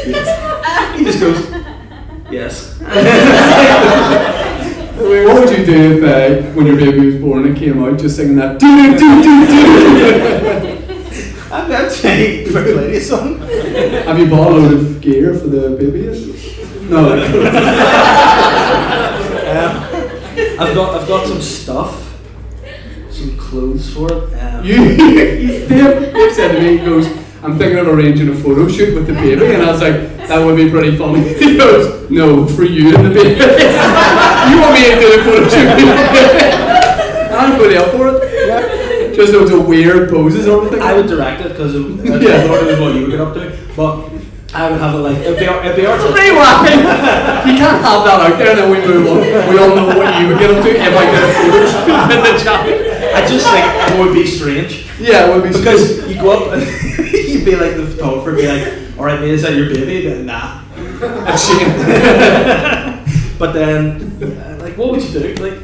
Yes. 0.07 0.99
He 0.99 1.05
just 1.05 1.21
goes. 1.21 1.51
Yes. 2.31 2.81
What 4.95 5.49
would 5.49 5.59
you 5.59 5.67
do 5.67 5.99
if, 5.99 6.05
uh, 6.05 6.53
when 6.53 6.67
your 6.67 6.77
baby 6.77 7.07
was 7.07 7.17
born, 7.17 7.45
it 7.47 7.57
came 7.57 7.83
out 7.83 7.99
just 7.99 8.15
singing 8.17 8.37
that? 8.37 8.61
"Do, 8.61 8.67
do, 8.67 8.97
do, 8.97 9.47
do"? 9.47 9.99
do? 9.99 10.85
I'm 11.53 11.69
going 11.69 11.85
to 11.85 11.91
say 11.91 12.45
for 12.47 12.63
Claudia 12.63 13.01
son. 13.01 13.41
Have 13.41 14.19
you 14.19 14.29
bought 14.31 14.53
a 14.53 14.55
load 14.55 14.73
of 14.73 15.01
gear 15.01 15.35
for 15.35 15.49
the 15.49 15.71
baby? 15.71 16.07
No. 16.89 17.01
Um, 19.45 19.77
I've 20.59 20.75
got 20.75 21.01
I've 21.01 21.07
got 21.07 21.29
some 21.29 21.41
stuff, 21.41 22.19
some 23.11 23.37
clothes 23.39 23.93
for 23.95 24.11
it. 24.13 24.33
You, 24.65 24.97
Dave, 24.97 25.69
Dave 26.15 26.33
said 26.33 26.53
to 26.53 26.59
me, 26.61 26.79
he 26.79 26.85
goes, 26.85 27.07
I'm 27.43 27.59
thinking 27.59 27.79
of 27.79 27.87
arranging 27.89 28.31
a 28.31 28.35
photo 28.35 28.67
shoot 28.67 28.95
with 28.95 29.07
the 29.07 29.13
baby, 29.13 29.53
and 29.53 29.63
I 29.63 29.73
was 29.73 29.83
like, 29.83 30.17
that 30.27 30.43
would 30.43 30.57
be 30.57 30.71
pretty 30.71 30.97
funny. 30.97 31.21
He 31.39 31.59
goes, 31.59 32.09
no, 32.11 32.47
for 32.47 32.65
you 32.65 32.97
and 32.97 33.05
the 33.05 33.11
baby. 33.11 33.37
you 34.49 34.57
want 34.57 34.73
me 34.73 34.89
to 34.89 34.97
do 34.97 35.21
a 35.21 35.25
photo 35.25 35.49
shoot 35.53 35.69
with 35.69 35.85
the 35.85 37.35
I'm 37.37 37.59
fully 37.59 37.77
up 37.77 37.91
for 37.93 38.09
it. 38.09 38.49
Yeah. 38.49 39.13
Just 39.15 39.33
those 39.33 39.53
weird 39.69 40.09
poses 40.09 40.49
or 40.49 40.65
everything. 40.65 40.81
I 40.81 40.95
would 40.95 41.09
direct 41.09 41.43
it 41.45 41.51
because 41.51 41.75
I 41.75 41.79
uh, 41.79 42.19
Yeah. 42.19 42.47
thought 42.49 42.63
it 42.63 42.67
was 42.73 42.81
what 42.81 42.95
you 42.95 43.03
would 43.03 43.11
get 43.11 43.21
up 43.21 43.35
to, 43.35 43.59
but 43.77 44.09
I 44.55 44.71
would 44.71 44.81
have 44.81 44.95
it 44.95 44.99
like 44.99 45.19
it'd 45.19 45.39
be 45.39 45.45
it'd 45.45 45.77
be 45.77 45.87
artistic. 45.87 46.15
Rewind! 46.17 46.81
You 47.45 47.55
can't 47.61 47.83
have 47.85 48.01
that 48.07 48.33
out 48.33 48.39
there 48.39 48.51
and 48.55 48.59
then 48.65 48.71
we 48.71 48.79
move 48.87 49.07
on. 49.13 49.19
We 49.53 49.59
all 49.61 49.77
know 49.77 49.87
what 49.93 50.09
you 50.23 50.29
would 50.29 50.39
get 50.39 50.49
up 50.55 50.63
to 50.65 50.71
if 50.73 50.95
I 50.97 51.05
did 51.11 51.21
a 51.21 51.33
photo 51.37 51.61
shoot 51.69 51.85
with 52.09 52.23
the 52.25 52.45
child. 52.45 52.94
I 53.15 53.27
just 53.27 53.47
think 53.47 53.65
it 53.93 53.99
would 54.05 54.13
be 54.15 54.27
strange. 54.27 54.87
Yeah, 55.01 55.29
it 55.31 55.35
would 55.35 55.43
be 55.45 55.57
Because 55.59 56.09
you 56.09 56.17
go 56.21 56.31
up 56.47 56.53
and 56.55 56.63
you'd 57.13 57.45
be 57.45 57.57
like 57.57 57.77
the 57.77 57.87
photographer, 57.87 58.33
be 58.35 58.47
like, 58.47 58.99
all 58.99 59.05
right, 59.05 59.21
mate, 59.21 59.31
is 59.31 59.43
that 59.43 59.55
your 59.55 59.69
baby? 59.73 60.09
Then, 60.09 60.27
nah. 60.27 60.63
shame. 61.37 61.71
But 63.39 63.53
then, 63.53 64.01
uh, 64.23 64.59
like, 64.63 64.77
what 64.79 64.93
would 64.93 65.03
you 65.03 65.11
do? 65.11 65.35
Like, 65.37 65.59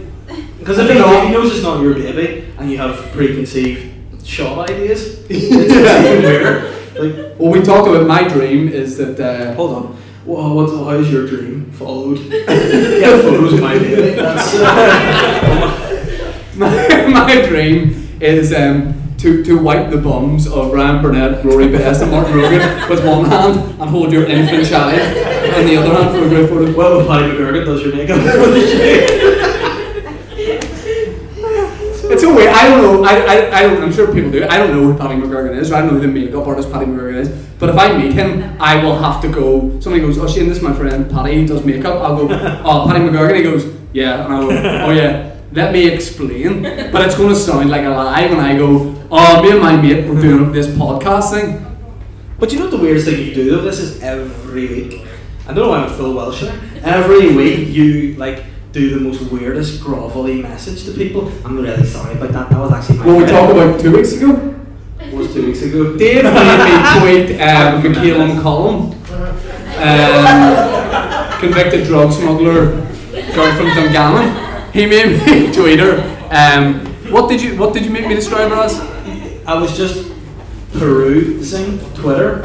because 0.58 0.78
if, 0.78 0.88
he- 0.90 0.98
know. 0.98 1.12
if 1.22 1.28
he 1.28 1.32
knows 1.32 1.52
it's 1.54 1.62
not 1.62 1.80
your 1.80 1.94
baby 1.94 2.52
and 2.58 2.70
you 2.70 2.76
have 2.78 2.96
preconceived 3.12 4.26
shot 4.26 4.68
ideas, 4.70 5.24
it's 5.30 5.44
even 5.52 6.22
weirder. 6.22 6.70
Like, 6.98 7.38
Well, 7.38 7.50
we 7.52 7.62
talked 7.62 7.88
about 7.88 8.06
my 8.06 8.26
dream 8.28 8.68
is 8.68 8.96
that. 8.98 9.18
Uh, 9.20 9.54
hold 9.54 9.72
on. 9.74 9.96
Well, 10.26 10.54
what's, 10.54 10.72
how's 10.72 11.10
your 11.10 11.26
dream 11.26 11.70
followed? 11.72 12.18
yeah, 12.18 13.22
photos 13.22 13.54
of 13.54 13.60
my 13.60 13.78
baby. 13.78 14.16
That's, 14.20 14.54
uh, 14.54 15.76
my, 16.60 17.06
my 17.08 17.46
dream 17.46 18.08
is 18.20 18.52
um, 18.52 18.94
to, 19.16 19.42
to 19.44 19.58
wipe 19.58 19.90
the 19.90 19.96
bums 19.96 20.46
of 20.46 20.72
Ryan 20.72 21.02
Burnett, 21.02 21.44
Rory 21.44 21.68
Best, 21.68 22.02
and 22.02 22.10
Martin 22.10 22.36
Rogan 22.36 22.88
with 22.88 23.04
one 23.04 23.24
hand 23.24 23.58
and 23.80 23.90
hold 23.90 24.12
your 24.12 24.26
infant 24.26 24.66
child 24.68 24.94
in 24.94 25.66
the 25.66 25.76
other 25.76 25.92
hand 25.92 26.10
for 26.16 26.24
a 26.24 26.28
great 26.28 26.48
photo. 26.48 26.76
well, 26.76 27.06
Paddy 27.06 27.32
McGurgan 27.32 27.64
does 27.64 27.82
your 27.82 27.94
makeup 27.94 28.18
for 28.18 28.50
the 28.50 28.60
shoot. 28.60 29.30
It's 32.12 32.22
so 32.22 32.34
weird. 32.34 32.48
I 32.48 32.68
don't 32.68 32.82
know. 32.82 33.04
I, 33.04 33.14
I, 33.14 33.58
I 33.58 33.62
don't, 33.62 33.80
I'm 33.82 33.92
sure 33.92 34.12
people 34.12 34.32
do. 34.32 34.44
I 34.44 34.58
don't 34.58 34.72
know 34.72 34.82
who 34.82 34.98
Paddy 34.98 35.14
McGurgan 35.14 35.56
is. 35.56 35.70
Or 35.70 35.76
I 35.76 35.80
don't 35.80 35.94
know 35.94 36.00
who 36.00 36.00
the 36.00 36.08
makeup 36.08 36.44
artist 36.44 36.72
Paddy 36.72 36.86
McGurgan 36.86 37.18
is. 37.18 37.28
But 37.60 37.68
if 37.68 37.78
I 37.78 37.96
meet 37.96 38.14
him, 38.14 38.56
I 38.60 38.82
will 38.82 38.98
have 38.98 39.22
to 39.22 39.28
go. 39.28 39.78
Somebody 39.80 40.00
goes, 40.00 40.18
"Oh, 40.18 40.26
Shane, 40.26 40.48
this 40.48 40.58
is 40.58 40.62
my 40.62 40.74
friend 40.74 41.08
Paddy. 41.08 41.42
He 41.42 41.46
does 41.46 41.64
makeup." 41.64 42.02
I'll 42.02 42.16
go, 42.16 42.28
"Oh, 42.64 42.86
Paddy 42.88 43.04
McGurgan." 43.04 43.36
He 43.36 43.42
goes, 43.44 43.64
"Yeah," 43.92 44.24
and 44.24 44.34
I'll 44.34 44.48
go, 44.48 44.56
"Oh 44.86 44.90
yeah." 44.90 45.29
Let 45.52 45.72
me 45.72 45.88
explain. 45.88 46.62
But 46.92 47.06
it's 47.06 47.16
going 47.16 47.30
to 47.30 47.36
sound 47.36 47.70
like 47.70 47.84
a 47.84 47.90
lie 47.90 48.26
when 48.26 48.38
I 48.40 48.56
go, 48.56 48.94
"Oh, 49.10 49.42
me 49.42 49.50
and 49.50 49.60
my 49.60 49.76
mate 49.76 50.06
were 50.08 50.20
doing 50.20 50.52
this 50.52 50.68
podcast 50.68 51.32
thing." 51.32 51.66
But 52.38 52.52
you 52.52 52.58
know 52.58 52.66
what 52.66 52.70
the 52.70 52.78
weirdest 52.78 53.06
thing 53.06 53.26
you 53.26 53.34
do 53.34 53.50
though? 53.50 53.62
This 53.62 53.80
is 53.80 54.00
every 54.02 54.68
week. 54.68 55.06
I 55.46 55.52
don't 55.52 55.64
know 55.64 55.70
why 55.70 55.78
I'm 55.84 55.90
full 55.90 56.14
Welsh 56.14 56.40
there. 56.42 56.58
Every 56.82 57.34
week 57.34 57.68
you 57.68 58.14
like 58.14 58.44
do 58.72 58.90
the 58.96 59.00
most 59.00 59.22
weirdest 59.32 59.80
grovelly 59.82 60.40
message 60.40 60.84
to 60.84 60.92
people. 60.92 61.32
I'm 61.44 61.58
really 61.58 61.84
sorry 61.84 62.14
about 62.14 62.32
that. 62.32 62.50
That 62.50 62.58
was 62.58 62.72
actually 62.72 62.98
my 62.98 63.06
What 63.06 63.16
we 63.18 63.26
talked 63.26 63.52
about 63.52 63.80
two 63.80 63.92
weeks 63.92 64.12
ago. 64.12 64.56
It 65.00 65.12
was 65.12 65.32
two 65.34 65.46
weeks 65.46 65.62
ago. 65.62 65.96
Dave 65.96 66.22
made 66.24 66.60
me 66.64 67.26
tweet 67.26 67.40
um, 67.40 67.82
Michaela 67.82 68.26
McCollum, 68.28 68.94
um, 69.82 71.40
convicted 71.40 71.86
drug 71.86 72.12
smuggler, 72.12 72.66
girl 73.34 73.56
from 73.56 73.66
Dungannon. 73.74 74.49
He 74.72 74.86
made 74.86 75.26
me 75.26 75.52
tweet 75.56 75.80
her. 75.80 75.98
Um, 76.30 76.86
What 77.10 77.28
did 77.28 77.42
you 77.42 77.56
What 77.58 77.74
did 77.74 77.84
you 77.84 77.90
make 77.90 78.06
me 78.06 78.14
describe 78.14 78.50
her 78.50 78.56
as? 78.62 78.78
I 79.46 79.54
was 79.60 79.76
just 79.76 80.12
perusing 80.78 81.78
Twitter. 81.94 82.42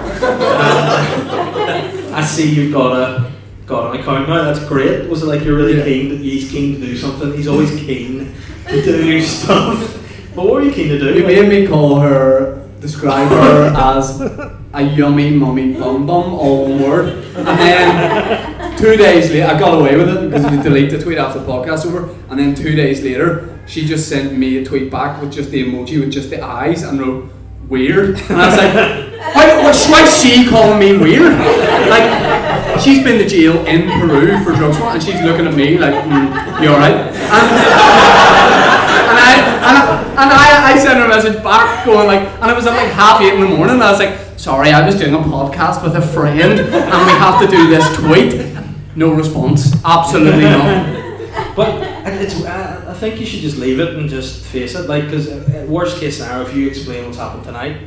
I 2.14 2.24
see 2.26 2.50
you've 2.50 2.74
got 2.74 2.94
a 2.98 3.32
got 3.68 3.94
an 3.96 4.02
account 4.02 4.28
now. 4.30 4.44
That's 4.44 4.64
great. 4.66 5.10
Was 5.10 5.22
it 5.24 5.28
like 5.28 5.44
you're 5.44 5.58
really 5.58 5.78
Yeah. 5.78 5.86
keen? 5.86 6.10
That 6.10 6.20
he's 6.20 6.50
keen 6.50 6.80
to 6.80 6.86
do 6.86 6.98
something. 6.98 7.34
He's 7.34 7.48
always 7.48 7.72
keen 7.72 8.34
to 8.70 8.82
do 8.82 9.22
stuff. 9.38 9.78
But 10.36 10.46
what 10.46 10.54
were 10.56 10.62
you 10.64 10.72
keen 10.72 10.90
to 10.90 11.00
do? 11.00 11.14
You 11.14 11.24
made 11.26 11.48
me 11.48 11.68
call 11.68 12.00
her, 12.00 12.68
describe 12.82 13.30
her 13.30 13.74
as 13.78 14.20
a 14.74 14.82
yummy 14.82 15.32
mummy 15.32 15.74
bum 15.74 16.06
bum, 16.06 16.34
all 16.34 16.64
one 16.70 16.82
word. 16.84 17.10
And 17.38 17.48
then 17.48 18.55
two 18.78 18.96
days 18.98 19.32
later, 19.32 19.48
I 19.48 19.60
got 19.60 19.80
away 19.80 19.96
with 19.98 20.10
it 20.10 20.30
because 20.30 20.52
you 20.52 20.62
deleted 20.62 21.00
the 21.00 21.04
tweet 21.04 21.18
after 21.18 21.40
the 21.40 21.46
podcast 21.46 21.86
over. 21.86 22.14
And 22.30 22.40
then 22.40 22.56
two 22.56 22.76
days 22.76 23.02
later, 23.04 23.60
she 23.68 23.86
just 23.86 24.08
sent 24.10 24.38
me 24.38 24.58
a 24.58 24.66
tweet 24.66 24.92
back 24.92 25.22
with 25.22 25.32
just 25.32 25.52
the 25.52 25.64
emoji 25.64 26.00
with 26.00 26.12
just 26.12 26.30
the 26.30 26.42
eyes 26.42 26.84
and 26.84 27.00
wrote 27.00 27.32
weird. 27.68 28.20
And 28.20 28.42
I 28.42 28.50
was 28.50 28.58
like, 28.58 28.74
why 29.90 30.04
is 30.04 30.22
she 30.22 30.48
calling 30.48 30.80
me 30.80 30.98
weird? 30.98 31.34
Like, 31.90 32.80
she's 32.80 33.04
been 33.04 33.18
to 33.18 33.28
jail 33.28 33.66
in 33.66 33.90
Peru 34.00 34.44
for 34.44 34.54
drugs 34.54 34.78
and 34.78 35.02
she's 35.02 35.22
looking 35.22 35.48
at 35.48 35.54
me 35.56 35.78
like, 35.78 35.94
mm, 35.94 36.62
you 36.62 36.70
alright? 36.70 36.96
And, 36.96 37.48
and 39.10 39.18
I 39.18 39.56
and, 39.66 39.78
I, 39.78 40.00
and 40.12 40.30
I, 40.32 40.74
I 40.74 40.78
sent 40.78 41.00
her 41.00 41.06
a 41.06 41.08
message 41.08 41.44
back 41.44 41.86
going 41.86 42.08
like, 42.08 42.22
and 42.42 42.52
it 42.52 42.56
was 42.56 42.68
at 42.68 42.76
like 42.76 42.92
half 42.92 43.22
eight 43.22 43.34
in 43.34 43.42
the 43.42 43.48
morning. 43.48 43.76
And 43.76 43.84
I 43.84 43.92
was 43.92 44.00
like, 44.00 44.20
sorry, 44.38 44.72
I 44.72 44.86
was 44.86 44.96
doing 44.96 45.14
a 45.14 45.20
podcast 45.20 45.84
with 45.84 45.96
a 45.96 46.02
friend, 46.02 46.60
and 46.60 47.06
we 47.08 47.14
have 47.18 47.42
to 47.42 47.48
do 47.48 47.68
this 47.68 47.86
tweet. 47.98 48.55
No 48.96 49.14
response. 49.14 49.76
Absolutely 49.84 50.44
not. 50.44 51.02
But 51.56 51.70
it's, 52.06 52.44
I 52.46 52.92
I 52.92 52.94
think 52.94 53.20
you 53.20 53.26
should 53.26 53.42
just 53.42 53.58
leave 53.58 53.80
it 53.80 53.96
and 53.96 54.10
just 54.10 54.44
face 54.46 54.74
it. 54.76 54.88
Like, 54.88 55.04
because 55.06 55.28
worst 55.68 56.00
case 56.00 56.18
scenario, 56.18 56.46
if 56.48 56.56
you 56.56 56.68
explain 56.68 57.06
what's 57.06 57.18
happened 57.18 57.44
tonight, 57.44 57.78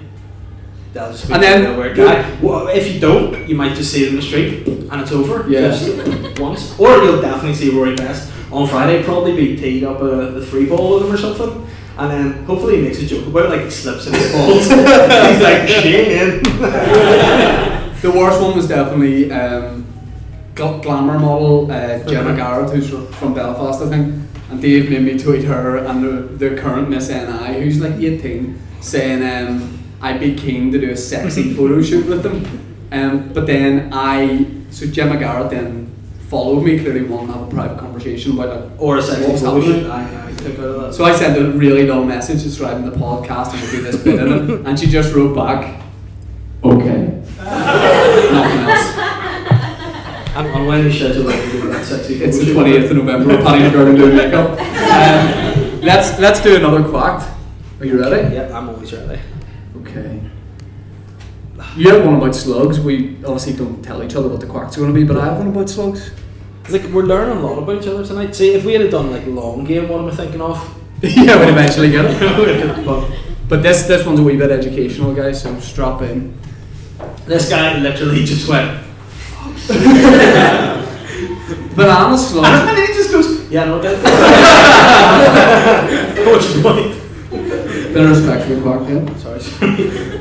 they'll 0.92 1.10
just 1.12 1.28
be 1.28 1.34
And 1.34 1.42
then- 1.42 1.74
a 1.74 1.78
weird 1.78 1.96
guy. 1.96 2.24
Well, 2.42 2.68
if 2.68 2.92
you 2.92 3.00
don't, 3.00 3.48
you 3.48 3.54
might 3.54 3.74
just 3.74 3.90
see 3.92 4.02
it 4.04 4.08
in 4.10 4.16
the 4.16 4.22
street 4.22 4.66
and 4.68 5.00
it's 5.00 5.12
over. 5.12 5.46
Yeah. 5.48 5.60
Just 5.68 6.38
once, 6.40 6.78
or 6.78 6.90
you'll 7.02 7.20
definitely 7.22 7.54
see 7.54 7.70
Rory 7.70 7.94
Best 7.96 8.30
on 8.52 8.66
Friday. 8.68 9.02
Probably 9.02 9.34
be 9.36 9.56
teed 9.56 9.84
up 9.84 10.00
a 10.02 10.30
the 10.38 10.44
three 10.44 10.66
ball 10.66 10.94
with 10.94 11.04
him 11.08 11.12
or 11.14 11.18
something. 11.18 11.66
And 11.98 12.10
then 12.12 12.44
hopefully 12.44 12.76
he 12.76 12.82
makes 12.82 13.00
a 13.02 13.06
joke 13.06 13.26
about 13.26 13.46
it, 13.46 13.50
like 13.50 13.64
he 13.64 13.70
slips 13.70 14.06
and 14.06 14.14
he 14.16 14.22
falls. 14.32 14.68
He's 14.68 15.40
like, 15.48 15.68
Shane. 15.68 16.42
The 18.00 18.10
worst 18.12 18.40
one 18.40 18.54
was 18.54 18.68
definitely 18.68 19.32
um, 19.32 19.84
gl- 20.58 20.82
glamour 20.82 21.18
model 21.18 21.70
uh, 21.70 21.98
Gemma 22.04 22.36
Garrett, 22.36 22.70
who's 22.70 22.90
from 23.16 23.34
Belfast, 23.34 23.82
I 23.82 23.88
think. 23.88 24.24
And 24.50 24.60
Dave 24.62 24.90
made 24.90 25.02
me 25.02 25.18
tweet 25.18 25.44
her 25.44 25.76
and 25.76 26.02
the, 26.02 26.48
the 26.48 26.56
current 26.60 26.88
Miss 26.88 27.08
NI, 27.10 27.60
who's 27.60 27.80
like 27.80 27.94
18, 27.94 28.58
saying 28.80 29.22
um, 29.22 29.78
I'd 30.00 30.20
be 30.20 30.34
keen 30.34 30.72
to 30.72 30.80
do 30.80 30.90
a 30.90 30.96
sexy 30.96 31.52
photo 31.56 31.82
shoot 31.82 32.06
with 32.06 32.22
them. 32.22 32.44
Um, 32.90 33.32
but 33.34 33.46
then 33.46 33.90
I, 33.92 34.46
so 34.70 34.86
Gemma 34.86 35.18
Garrett 35.18 35.50
then 35.50 35.94
followed 36.28 36.62
me, 36.64 36.78
clearly 36.78 37.02
wanted 37.02 37.28
to 37.28 37.38
have 37.38 37.48
a 37.48 37.50
private 37.50 37.78
conversation 37.78 38.32
about 38.32 38.70
like, 38.70 38.80
Or 38.80 38.96
a 38.98 39.02
sexy 39.02 39.30
What's 39.30 39.42
photo 39.42 39.60
shoot. 39.64 39.86
I, 39.90 40.28
I 40.28 40.32
took 40.32 40.58
out 40.58 40.64
of 40.64 40.82
that. 40.82 40.94
So 40.94 41.04
I 41.04 41.14
sent 41.14 41.38
a 41.38 41.50
really 41.52 41.86
long 41.86 42.08
message 42.08 42.42
describing 42.42 42.88
the 42.88 42.96
podcast 42.96 43.52
and 43.52 43.60
we'll 43.60 43.70
do 43.70 43.82
this 43.82 44.02
bit 44.02 44.18
in 44.18 44.50
it, 44.50 44.66
and 44.66 44.78
she 44.80 44.86
just 44.86 45.14
wrote 45.14 45.34
back, 45.36 45.82
okay. 46.64 47.22
Nothing 50.38 50.52
else. 50.52 50.56
And, 50.56 50.56
and 50.56 50.66
when 50.66 50.84
you 50.84 50.92
schedule 50.92 51.24
like 51.24 51.42
to 51.42 51.50
do 51.52 51.68
that 51.70 51.84
sexy 51.84 52.22
It's 52.22 52.38
the 52.38 52.44
shoot? 52.46 52.56
28th 52.56 52.90
of 52.90 52.96
November, 52.96 53.28
we're 53.28 53.42
planning 53.42 53.70
to 53.70 53.76
go 53.76 53.86
and 53.86 53.96
do 53.96 54.12
makeup. 54.12 54.50
Um, 54.50 55.80
let's, 55.82 56.18
let's 56.18 56.40
do 56.42 56.56
another 56.56 56.88
quack. 56.88 57.36
Are 57.80 57.86
you 57.86 58.00
ready? 58.00 58.34
Yeah, 58.34 58.56
I'm 58.56 58.68
always 58.68 58.92
ready. 58.92 59.20
Okay. 59.76 60.20
You 61.76 61.90
have 61.90 62.04
one 62.04 62.16
about 62.16 62.34
slugs. 62.34 62.80
We 62.80 63.16
obviously 63.24 63.54
don't 63.54 63.82
tell 63.82 64.02
each 64.02 64.14
other 64.14 64.28
what 64.28 64.40
the 64.40 64.46
quack's 64.46 64.76
are 64.76 64.80
going 64.80 64.94
to 64.94 64.98
be, 65.00 65.06
but 65.06 65.16
I 65.16 65.26
have 65.26 65.38
one 65.38 65.48
about 65.48 65.68
slugs. 65.68 66.10
Like 66.68 66.82
we're 66.84 67.04
learning 67.04 67.38
a 67.38 67.40
lot 67.40 67.58
about 67.58 67.82
each 67.82 67.88
other 67.88 68.04
tonight. 68.04 68.34
See, 68.34 68.52
if 68.52 68.64
we 68.64 68.74
had 68.74 68.90
done 68.90 69.10
like 69.10 69.26
long 69.26 69.64
game, 69.64 69.88
what 69.88 70.00
am 70.00 70.08
I 70.08 70.14
thinking 70.14 70.40
of? 70.40 70.56
yeah, 71.02 71.38
we'd 71.38 71.48
eventually 71.48 71.90
get 71.90 72.04
it. 72.06 72.84
but, 72.84 73.10
but 73.48 73.62
this, 73.62 73.84
this 73.84 74.04
one's 74.04 74.20
a 74.20 74.22
wee 74.22 74.36
bit 74.36 74.50
educational, 74.50 75.14
guys, 75.14 75.42
so 75.42 75.58
strap 75.60 76.02
in. 76.02 76.36
This 77.26 77.48
guy 77.48 77.78
literally 77.78 78.24
just 78.24 78.48
went, 78.48 78.87
Banana 81.76 82.16
slugs. 82.18 82.48
and 82.48 82.68
then 82.68 82.76
he 82.86 82.94
just 82.94 83.10
goes, 83.12 83.50
"Yeah, 83.50 83.64
no, 83.66 83.80
get 83.82 83.96
What's 86.26 86.54
your 86.54 86.62
point? 86.62 86.94
Bit 87.30 87.96
of 88.04 88.10
respect 88.10 88.44
for 88.46 88.54
the 88.54 88.60
quack, 88.62 88.88
yeah. 88.88 89.16
Sorry, 89.16 89.40
sorry. 89.48 90.20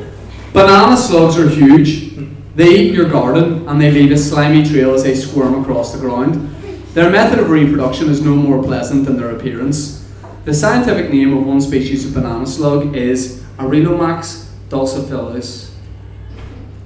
Banana 0.52 0.96
slugs 0.96 1.38
are 1.38 1.48
huge. 1.48 2.16
They 2.54 2.70
eat 2.78 2.94
your 2.94 3.08
garden 3.08 3.66
and 3.68 3.80
they 3.80 3.90
leave 3.90 4.10
a 4.12 4.16
slimy 4.18 4.64
trail 4.68 4.92
as 4.94 5.02
they 5.04 5.14
squirm 5.14 5.62
across 5.62 5.92
the 5.92 5.98
ground. 5.98 6.54
Their 6.94 7.10
method 7.10 7.38
of 7.38 7.50
reproduction 7.50 8.08
is 8.08 8.20
no 8.20 8.34
more 8.34 8.62
pleasant 8.62 9.04
than 9.06 9.16
their 9.16 9.30
appearance. 9.30 10.04
The 10.44 10.52
scientific 10.54 11.10
name 11.12 11.36
of 11.36 11.46
one 11.46 11.60
species 11.60 12.04
of 12.06 12.14
banana 12.14 12.46
slug 12.46 12.96
is 12.96 13.42
Ariolimax 13.58 14.46
dolichophallus. 14.70 15.70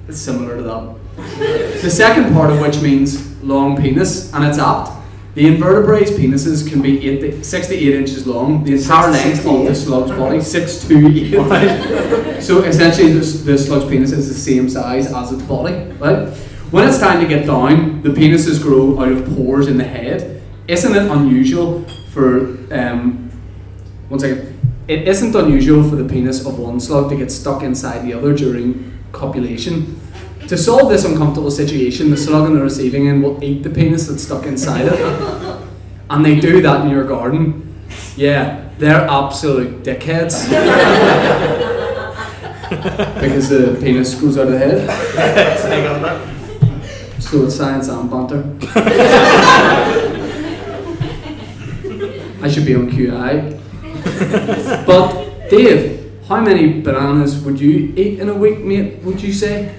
It's 0.07 0.19
similar 0.19 0.57
to 0.57 0.63
that. 0.63 0.95
The 1.15 1.89
second 1.89 2.33
part 2.33 2.49
of 2.49 2.59
which 2.59 2.81
means 2.81 3.41
long 3.43 3.75
penis, 3.77 4.33
and 4.33 4.45
it's 4.45 4.57
apt. 4.57 4.91
The 5.35 5.47
invertebrates' 5.47 6.11
penises 6.11 6.69
can 6.69 6.81
be 6.81 7.09
eight 7.09 7.21
to, 7.21 7.43
6 7.43 7.67
to 7.67 7.75
8 7.75 7.95
inches 7.95 8.27
long, 8.27 8.63
the 8.63 8.75
entire 8.75 9.11
length 9.11 9.45
of 9.45 9.65
the 9.65 9.73
slug's 9.73 10.11
body, 10.11 10.39
6 10.41 10.87
to 10.87 11.07
8. 11.07 12.33
So 12.43 12.61
essentially, 12.63 13.13
the, 13.13 13.19
the 13.19 13.57
slug's 13.57 13.85
penis 13.85 14.11
is 14.11 14.27
the 14.27 14.35
same 14.35 14.69
size 14.69 15.11
as 15.11 15.31
its 15.31 15.41
body, 15.43 15.75
right? 15.93 16.27
When 16.71 16.87
it's 16.87 16.99
time 16.99 17.21
to 17.21 17.27
get 17.27 17.47
down, 17.47 18.01
the 18.01 18.09
penises 18.09 18.61
grow 18.61 18.99
out 18.99 19.11
of 19.11 19.25
pores 19.35 19.67
in 19.67 19.77
the 19.77 19.83
head. 19.83 20.41
Isn't 20.67 20.95
it 20.95 21.09
unusual 21.09 21.85
for 22.11 22.57
um, 22.73 23.31
one 24.09 24.19
second? 24.19 24.59
It 24.87 25.07
isn't 25.07 25.33
unusual 25.33 25.89
for 25.89 25.95
the 25.95 26.07
penis 26.07 26.45
of 26.45 26.59
one 26.59 26.79
slug 26.79 27.09
to 27.09 27.15
get 27.15 27.31
stuck 27.31 27.63
inside 27.63 27.99
the 27.99 28.13
other 28.13 28.35
during 28.35 28.91
copulation. 29.13 29.99
To 30.47 30.57
solve 30.57 30.89
this 30.89 31.05
uncomfortable 31.05 31.51
situation, 31.51 32.09
the 32.09 32.17
slug 32.17 32.45
on 32.45 32.55
the 32.55 32.61
receiving 32.61 33.07
end 33.07 33.23
will 33.23 33.43
eat 33.43 33.63
the 33.63 33.69
penis 33.69 34.07
that's 34.07 34.23
stuck 34.23 34.45
inside 34.45 34.85
it, 34.87 34.99
and 36.09 36.25
they 36.25 36.39
do 36.39 36.61
that 36.61 36.85
in 36.85 36.91
your 36.91 37.05
garden. 37.05 37.75
Yeah, 38.15 38.69
they're 38.77 39.07
absolute 39.07 39.83
dickheads. 39.83 40.49
because 43.21 43.49
the 43.49 43.77
penis 43.81 44.15
screws 44.15 44.37
out 44.37 44.47
of 44.47 44.53
the 44.53 44.59
head. 44.59 44.89
So 47.21 47.45
it's 47.45 47.55
science 47.55 47.87
and 47.87 48.09
banter. 48.11 48.43
I 52.43 52.49
should 52.51 52.65
be 52.65 52.75
on 52.75 52.89
QI. 52.91 53.59
But 54.85 55.49
Dave, 55.49 56.02
how 56.27 56.41
many 56.41 56.81
bananas 56.81 57.41
would 57.43 57.59
you 57.59 57.93
eat 57.95 58.19
in 58.19 58.29
a 58.29 58.33
week, 58.33 58.59
mate? 58.59 58.99
Would 59.03 59.21
you 59.21 59.33
say? 59.33 59.73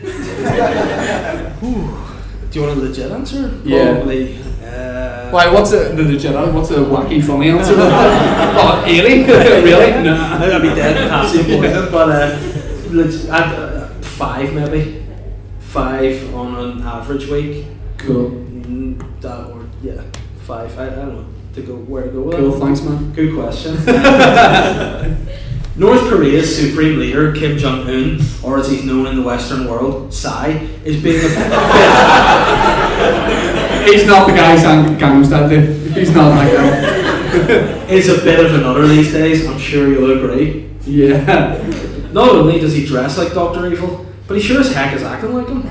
Do 1.60 2.60
you 2.60 2.66
want 2.66 2.78
a 2.78 2.82
legit 2.82 3.10
answer? 3.10 3.60
Yeah. 3.64 3.94
Probably. 3.94 4.36
Uh, 4.64 5.30
Why? 5.30 5.50
What's 5.50 5.72
a 5.72 5.88
the 5.94 6.02
legit? 6.02 6.32
What's 6.54 6.70
a 6.70 6.74
wacky 6.84 7.22
funny 7.22 7.50
answer? 7.50 7.74
oh, 7.78 8.82
really? 8.86 9.24
really? 9.64 10.02
No. 10.04 10.14
I'd 10.14 10.62
be 10.62 10.68
dead 10.68 10.96
potassium 11.02 11.46
poison, 11.60 11.90
but 11.90 12.08
uh, 12.10 12.38
leg- 12.90 13.30
I'd, 13.30 13.54
uh, 13.54 13.88
five 14.02 14.52
maybe. 14.52 15.00
Five 15.60 16.32
on 16.34 16.54
an 16.56 16.82
average 16.82 17.26
week. 17.28 17.66
Cool. 17.98 18.30
Mm, 18.30 19.20
That 19.20 19.50
or 19.50 19.66
yeah, 19.82 20.02
five. 20.46 20.78
I, 20.78 20.86
I 20.86 20.90
don't 20.90 21.08
know 21.16 21.24
to 21.54 21.62
go 21.62 21.74
where 21.76 22.04
to 22.04 22.10
go 22.10 22.22
with 22.22 22.36
Cool. 22.36 22.60
Thanks, 22.60 22.82
man. 22.82 23.12
Good 23.12 23.34
question. 23.34 23.76
North 25.76 26.02
Korea's 26.08 26.56
supreme 26.56 26.98
leader 27.00 27.32
Kim 27.34 27.58
Jong 27.58 27.88
Un, 27.88 28.20
or 28.44 28.58
as 28.58 28.70
he's 28.70 28.84
known 28.84 29.06
in 29.06 29.16
the 29.16 29.22
Western 29.22 29.66
world, 29.68 30.14
Psy, 30.14 30.50
is 30.84 31.02
being 31.02 31.16
a 31.16 31.28
He's 33.84 34.06
not 34.06 34.26
the 34.28 34.32
guy 34.34 34.56
saying 34.56 34.96
Gangnam 34.96 35.26
Style. 35.26 35.48
He's 35.48 36.14
not 36.14 36.30
that 36.30 36.52
guy. 37.88 37.92
is 37.92 38.08
a 38.08 38.22
bit 38.24 38.44
of 38.44 38.54
a 38.54 38.58
nutter 38.58 38.86
these 38.86 39.12
days. 39.12 39.46
I'm 39.46 39.58
sure 39.58 39.88
you'll 39.88 40.12
agree. 40.24 40.70
Yeah. 40.86 41.18
Not 42.12 42.30
only 42.30 42.60
does 42.60 42.72
he 42.72 42.86
dress 42.86 43.18
like 43.18 43.34
Doctor 43.34 43.66
Evil, 43.66 44.06
but 44.28 44.36
he 44.36 44.42
sure 44.42 44.60
as 44.60 44.72
heck 44.72 44.94
is 44.94 45.02
acting 45.02 45.34
like 45.34 45.48
him. 45.48 45.62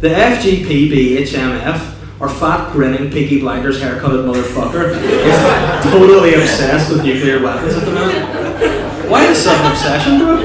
the 0.00 0.08
FGPBHMF, 0.08 1.91
or 2.22 2.28
fat 2.28 2.70
grinning 2.70 3.10
Peaky 3.10 3.40
Blinders 3.40 3.80
haircutted 3.82 4.24
motherfucker, 4.24 4.92
is 4.94 5.82
totally 5.90 6.34
obsessed 6.34 6.92
with 6.92 7.02
nuclear 7.04 7.42
weapons 7.42 7.74
at 7.74 7.84
the 7.84 7.90
moment. 7.90 9.10
Why 9.10 9.26
this 9.26 9.42
sudden 9.42 9.72
obsession, 9.72 10.18
bro? 10.20 10.38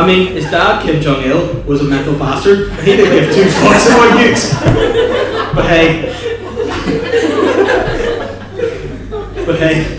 I 0.00 0.06
mean, 0.06 0.28
his 0.28 0.44
dad, 0.44 0.84
Kim 0.84 1.02
Jong 1.02 1.24
Il, 1.24 1.62
was 1.64 1.80
a 1.80 1.84
mental 1.84 2.16
bastard. 2.16 2.72
He 2.84 2.94
didn't 2.94 3.12
give 3.12 3.34
two 3.34 3.42
fucks 3.42 3.86
about 3.86 4.16
nukes. 4.16 4.54
But 5.52 5.66
hey. 5.66 6.14
But 9.44 9.58
hey. 9.58 9.96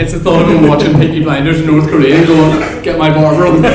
It's 0.00 0.12
a 0.12 0.20
thought 0.20 0.42
of 0.42 0.48
him 0.48 0.68
watching 0.68 0.94
Peaky 0.94 1.24
Blinders 1.24 1.60
in 1.60 1.66
North 1.66 1.90
Korea 1.90 2.18
and 2.18 2.26
going, 2.28 2.82
get 2.84 2.96
my 3.00 3.12
barber 3.12 3.48
on 3.48 3.60
the 3.60 3.68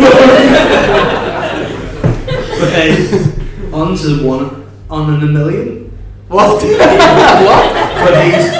Okay, 2.64 2.92
on 3.12 3.33
to 3.74 4.28
one 4.28 4.68
on 4.88 5.16
in 5.16 5.30
a 5.30 5.32
million. 5.32 5.80
What? 6.30 6.62
But 6.62 8.26
he's 8.26 8.54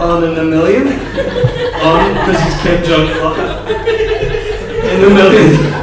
on 0.00 0.24
in 0.24 0.38
a 0.38 0.44
million. 0.44 0.88
On 1.82 2.14
because 2.14 2.42
he's 2.42 2.60
Kim 2.62 2.84
Jong 2.84 3.08
Un. 3.08 3.36
In 4.86 5.04
a 5.04 5.14
million. 5.14 5.76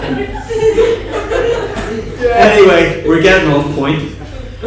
Anyway, 2.34 3.08
we're 3.08 3.22
getting 3.22 3.52
off 3.52 3.74
point. 3.76 4.00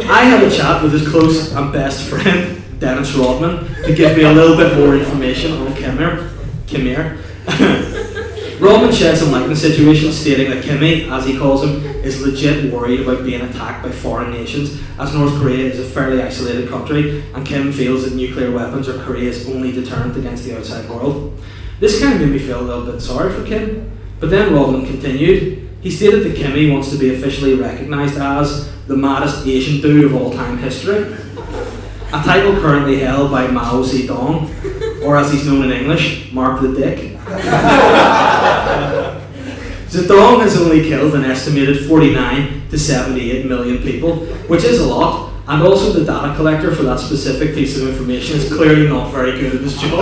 I 0.09 0.23
had 0.23 0.43
a 0.43 0.49
chat 0.49 0.81
with 0.83 0.93
his 0.93 1.07
close 1.07 1.53
and 1.53 1.71
best 1.71 2.07
friend, 2.09 2.61
Dennis 2.79 3.13
Rodman, 3.15 3.65
to 3.83 3.93
give 3.93 4.17
me 4.17 4.23
a 4.23 4.31
little 4.31 4.57
bit 4.57 4.77
more 4.77 4.95
information 4.95 5.53
on 5.53 5.73
Kimmer. 5.75 6.31
Kimmer. 6.67 7.17
Rodman 8.59 8.91
shed 8.91 9.15
some 9.15 9.31
light 9.31 9.43
on 9.43 9.49
the 9.49 9.55
situation, 9.55 10.11
stating 10.11 10.49
that 10.49 10.63
Kimmy, 10.63 11.11
as 11.11 11.25
he 11.25 11.37
calls 11.37 11.63
him, 11.63 11.85
is 12.03 12.25
legit 12.25 12.73
worried 12.73 13.01
about 13.01 13.23
being 13.23 13.41
attacked 13.41 13.83
by 13.83 13.91
foreign 13.91 14.31
nations, 14.31 14.81
as 14.97 15.13
North 15.13 15.33
Korea 15.39 15.65
is 15.65 15.79
a 15.79 15.83
fairly 15.83 16.23
isolated 16.23 16.67
country, 16.67 17.23
and 17.35 17.45
Kim 17.45 17.71
feels 17.71 18.03
that 18.03 18.15
nuclear 18.15 18.49
weapons 18.49 18.89
are 18.89 18.97
Korea's 19.03 19.47
only 19.47 19.71
deterrent 19.71 20.17
against 20.17 20.43
the 20.43 20.57
outside 20.57 20.89
world. 20.89 21.39
This 21.79 22.01
kind 22.01 22.15
of 22.15 22.21
made 22.21 22.31
me 22.31 22.39
feel 22.39 22.59
a 22.59 22.65
little 22.65 22.91
bit 22.91 22.99
sorry 22.99 23.31
for 23.31 23.45
Kim, 23.45 23.95
but 24.19 24.31
then 24.31 24.51
Rodman 24.51 24.87
continued. 24.87 25.69
He 25.81 25.91
stated 25.91 26.23
that 26.23 26.35
Kimmy 26.35 26.73
wants 26.73 26.89
to 26.89 26.97
be 26.97 27.13
officially 27.13 27.53
recognised 27.53 28.17
as 28.17 28.73
the 28.87 28.97
maddest 28.97 29.45
Asian 29.45 29.81
dude 29.81 30.05
of 30.05 30.15
all 30.15 30.31
time 30.31 30.57
history, 30.57 31.15
a 32.07 32.23
title 32.23 32.53
currently 32.53 33.01
held 33.01 33.29
by 33.29 33.45
Mao 33.45 33.83
Zedong, 33.83 35.03
or 35.03 35.15
as 35.15 35.31
he's 35.31 35.45
known 35.45 35.65
in 35.65 35.71
English, 35.71 36.33
Mark 36.33 36.61
the 36.61 36.73
Dick. 36.73 37.19
Zedong 39.89 40.41
has 40.41 40.59
only 40.59 40.81
killed 40.83 41.15
an 41.15 41.23
estimated 41.23 41.87
49 41.87 42.69
to 42.69 42.77
78 42.77 43.45
million 43.45 43.77
people, 43.81 44.17
which 44.47 44.63
is 44.63 44.79
a 44.79 44.85
lot, 44.85 45.31
and 45.47 45.63
also 45.63 45.93
the 45.93 46.03
data 46.03 46.35
collector 46.35 46.75
for 46.75 46.83
that 46.83 46.99
specific 46.99 47.55
piece 47.55 47.77
of 47.81 47.87
information 47.87 48.37
is 48.37 48.51
clearly 48.51 48.87
not 48.87 49.11
very 49.11 49.31
good 49.39 49.55
at 49.55 49.61
his 49.61 49.79
job. 49.79 49.99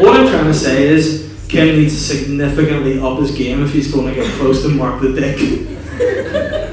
what 0.00 0.20
I'm 0.20 0.28
trying 0.28 0.44
to 0.44 0.54
say 0.54 0.86
is, 0.86 1.24
Kim 1.48 1.76
needs 1.76 1.94
to 1.94 2.00
significantly 2.00 3.00
up 3.00 3.18
his 3.18 3.32
game 3.32 3.62
if 3.64 3.72
he's 3.72 3.92
going 3.92 4.06
to 4.06 4.14
get 4.14 4.32
close 4.34 4.62
to 4.62 4.68
Mark 4.68 5.00
the 5.00 5.12
Dick. 5.12 5.38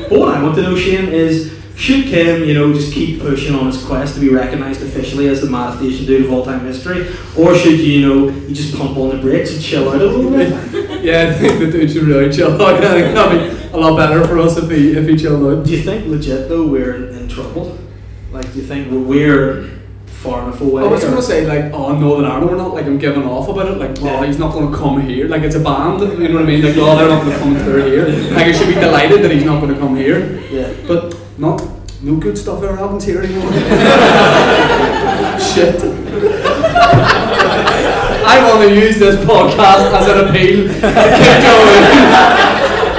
but 0.09 0.19
what 0.19 0.29
I 0.29 0.41
want 0.41 0.55
to 0.55 0.61
know, 0.61 0.75
Shane, 0.75 1.09
is 1.09 1.62
should 1.75 2.05
Kim, 2.05 2.43
you 2.43 2.53
know, 2.53 2.71
just 2.73 2.93
keep 2.93 3.19
pushing 3.19 3.55
on 3.55 3.65
his 3.65 3.83
quest 3.83 4.15
to 4.15 4.21
be 4.21 4.29
recognised 4.29 4.81
officially 4.83 5.27
as 5.27 5.41
the 5.41 5.49
maddest 5.49 5.83
Asian 5.83 6.05
dude 6.05 6.25
of 6.25 6.31
all 6.31 6.45
time 6.45 6.61
history, 6.65 7.07
or 7.37 7.55
should 7.55 7.79
you, 7.79 7.99
you 7.99 8.07
know, 8.07 8.29
you 8.29 8.53
just 8.53 8.75
pump 8.77 8.95
on 8.97 9.09
the 9.09 9.17
brakes 9.17 9.53
and 9.53 9.61
chill 9.61 9.89
out 9.89 10.01
a 10.01 10.05
little 10.05 10.29
bit? 10.31 10.49
yeah, 11.03 11.29
I 11.29 11.33
think 11.33 11.59
the 11.59 11.71
dude 11.71 11.91
should 11.91 12.03
really 12.03 12.31
chill 12.31 12.61
out. 12.61 12.75
I 12.83 13.01
think 13.01 13.15
that'd 13.15 13.69
be 13.69 13.73
a 13.73 13.77
lot 13.77 13.97
better 13.97 14.25
for 14.27 14.37
us 14.39 14.57
if 14.57 14.69
he 14.69 14.91
if 14.93 15.07
he 15.07 15.17
chilled 15.17 15.43
out. 15.43 15.65
Do 15.65 15.71
you 15.71 15.81
think 15.81 16.05
legit 16.07 16.47
though 16.47 16.67
we're 16.67 16.95
in, 16.95 17.17
in 17.17 17.27
trouble? 17.27 17.77
Like, 18.31 18.51
do 18.53 18.59
you 18.59 18.65
think 18.65 18.91
we're, 18.91 18.99
we're 18.99 19.69
far 20.05 20.43
enough 20.43 20.61
away? 20.61 20.83
I 20.83 20.87
was 20.87 21.03
gonna 21.03 21.21
say 21.21 21.45
like, 21.45 21.73
oh 21.73 21.97
Northern 21.97 22.25
Ireland, 22.25 22.51
we're 22.51 22.57
not 22.57 22.73
like 22.75 22.85
I'm 22.85 22.99
giving 22.99 23.23
off 23.23 23.49
about 23.49 23.67
it. 23.67 23.77
Like, 23.79 23.99
oh, 24.01 24.05
Yeah. 24.05 24.25
he's 24.25 24.37
not 24.37 24.53
gonna 24.53 24.75
come 24.75 25.01
here. 25.01 25.27
Like 25.27 25.41
it's 25.41 25.55
a 25.55 25.59
band, 25.59 26.01
you 26.01 26.29
know 26.29 26.35
what 26.35 26.43
I 26.43 26.45
mean? 26.45 26.63
Like, 26.63 26.75
oh, 26.77 26.95
they're 26.97 27.09
not 27.09 27.23
gonna 27.23 27.37
come 27.39 27.55
through 27.57 27.85
here. 27.85 28.05
Like, 28.33 28.47
I 28.47 28.51
should 28.51 28.67
be 28.67 28.75
delighted 28.75 29.23
that 29.23 29.31
he's 29.31 29.43
not 29.43 29.59
gonna 29.59 29.77
come 29.77 29.95
here. 29.95 30.39
Yeah. 30.51 30.71
But 30.87 31.15
not, 31.43 31.61
no 32.01 32.15
good 32.15 32.37
stuff 32.37 32.63
ever 32.63 32.77
happens 32.77 33.03
here 33.03 33.21
anymore. 33.21 33.51
Shit. 35.39 35.83
I 38.25 38.49
want 38.49 38.69
to 38.69 38.73
use 38.73 38.97
this 38.97 39.17
podcast 39.25 39.91
as 39.91 40.07
an 40.07 40.29
appeal. 40.29 40.67
Get, 40.79 41.41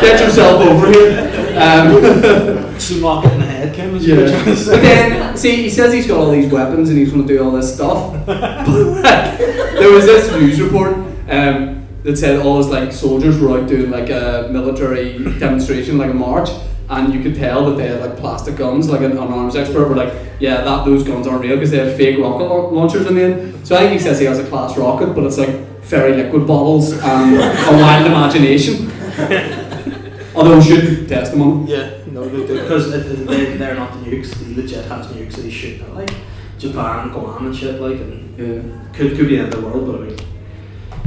get 0.01 0.21
yourself 0.21 0.61
over 0.61 0.93
here. 0.93 1.31
Um, 1.57 2.79
Smock 2.79 3.25
it 3.25 3.33
in 3.33 3.41
the 3.41 3.47
head, 3.47 3.75
Kim, 3.75 3.95
is 3.95 4.07
what 4.07 4.19
you're 4.19 4.29
trying 4.29 4.45
to 4.45 4.71
but 4.71 4.83
then, 4.83 5.37
see, 5.37 5.57
he 5.57 5.71
says 5.71 5.95
he's 5.95 6.07
got 6.07 6.19
all 6.19 6.31
these 6.31 6.53
weapons 6.53 6.91
and 6.91 6.99
he's 6.99 7.13
going 7.13 7.27
to 7.27 7.35
do 7.35 7.43
all 7.43 7.51
this 7.51 7.75
stuff. 7.75 8.13
But 8.27 8.69
like, 8.69 9.39
there 9.39 9.91
was 9.91 10.05
this 10.05 10.31
news 10.33 10.61
report 10.61 10.93
um, 11.29 11.87
that 12.03 12.19
said 12.19 12.41
all 12.41 12.59
his 12.59 12.69
like 12.69 12.93
soldiers 12.93 13.39
were 13.41 13.59
out 13.59 13.69
doing 13.69 13.91
like 13.91 14.11
a 14.11 14.49
military 14.51 15.19
demonstration, 15.39 15.97
like 15.97 16.11
a 16.11 16.15
march, 16.15 16.51
and 16.91 17.15
you 17.15 17.23
could 17.23 17.35
tell 17.35 17.65
that 17.71 17.77
they 17.77 17.89
had 17.89 18.01
like 18.01 18.17
plastic 18.17 18.57
guns. 18.57 18.89
Like 18.91 19.01
an, 19.01 19.13
an 19.13 19.19
arms 19.19 19.57
expert 19.57 19.89
were 19.89 19.95
like, 19.97 20.13
yeah, 20.41 20.63
that 20.63 20.85
those 20.85 21.03
guns 21.05 21.27
aren't 21.27 21.43
real 21.43 21.57
because 21.57 21.71
they 21.71 21.79
have 21.79 21.97
fake 21.97 22.19
rocket 22.19 22.45
launchers 22.45 23.07
in 23.07 23.15
the 23.15 23.23
end. 23.23 23.67
So 23.67 23.77
I 23.77 23.81
think 23.81 23.93
he 23.93 23.99
says 23.99 24.19
he 24.19 24.27
has 24.27 24.39
a 24.39 24.47
class 24.49 24.77
rocket, 24.77 25.15
but 25.15 25.25
it's 25.25 25.39
like 25.39 25.83
fairy 25.83 26.15
liquid 26.17 26.47
bottles 26.47 26.93
and 26.93 27.37
a 27.37 27.73
wild 27.73 28.07
imagination. 28.07 28.91
Although 30.35 30.57
we 30.59 30.63
should 30.65 31.09
test 31.09 31.33
them 31.33 31.43
on. 31.43 31.67
Yeah, 31.67 31.91
no, 32.11 32.29
they 32.29 32.47
do. 32.47 32.61
Because 32.63 32.93
it- 32.93 33.07
it- 33.07 33.27
they, 33.27 33.57
they're 33.57 33.77
not 33.77 33.93
the 33.93 34.11
nukes. 34.11 34.35
The 34.35 34.61
legit 34.61 34.85
has 34.87 35.07
nukes 35.09 35.35
that 35.37 35.45
he's 35.45 35.53
shooting 35.55 35.83
at, 35.87 35.95
like 35.95 36.11
Japan 36.59 37.05
and 37.05 37.13
Guam 37.13 37.47
and 37.47 37.57
shit, 37.57 37.81
like, 37.81 38.01
and 38.01 38.39
Yeah. 38.39 38.63
could, 38.93 39.17
could 39.17 39.29
be 39.29 39.37
the 39.37 39.43
end 39.45 39.55
of 39.55 39.61
the 39.63 39.67
world, 39.69 39.87
but 39.87 40.01
I 40.01 40.05
mean, 40.07 40.17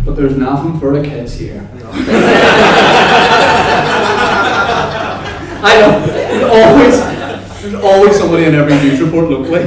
But 0.06 0.16
there's 0.16 0.38
nothing 0.38 0.80
for 0.80 0.98
the 0.98 1.04
kids 1.08 1.38
here. 1.38 1.70
I 5.64 5.82
know. 5.82 6.06
There's 6.06 6.44
always, 6.44 7.62
there's 7.62 7.84
always 7.84 8.18
somebody 8.18 8.46
in 8.46 8.56
every 8.56 8.76
news 8.76 9.02
report 9.02 9.30
locally. 9.30 9.64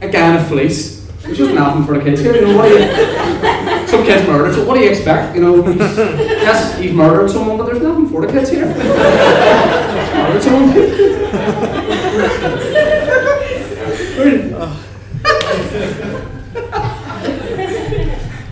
A 0.00 0.08
guy 0.08 0.30
in 0.30 0.36
a 0.36 0.44
fleece. 0.44 0.94
Just 1.32 1.54
nothing 1.54 1.84
for 1.84 1.96
the 1.98 2.04
kids 2.04 2.20
here. 2.20 2.34
You 2.34 2.42
know 2.42 2.56
what 2.56 2.68
do 2.68 2.74
you? 2.74 3.88
Some 3.88 4.04
kids 4.04 4.26
murdered. 4.26 4.54
So 4.54 4.66
what 4.66 4.74
do 4.74 4.80
you 4.80 4.90
expect? 4.90 5.34
You 5.34 5.42
know. 5.42 5.66
Yes, 5.66 6.78
he's 6.78 6.92
murdered 6.92 7.30
someone, 7.30 7.56
but 7.56 7.66
there's 7.66 7.82
nothing 7.82 8.08
for 8.08 8.26
the 8.26 8.32
kids 8.32 8.50
here. 8.50 8.66
murdered 8.66 10.42
someone. 10.42 10.70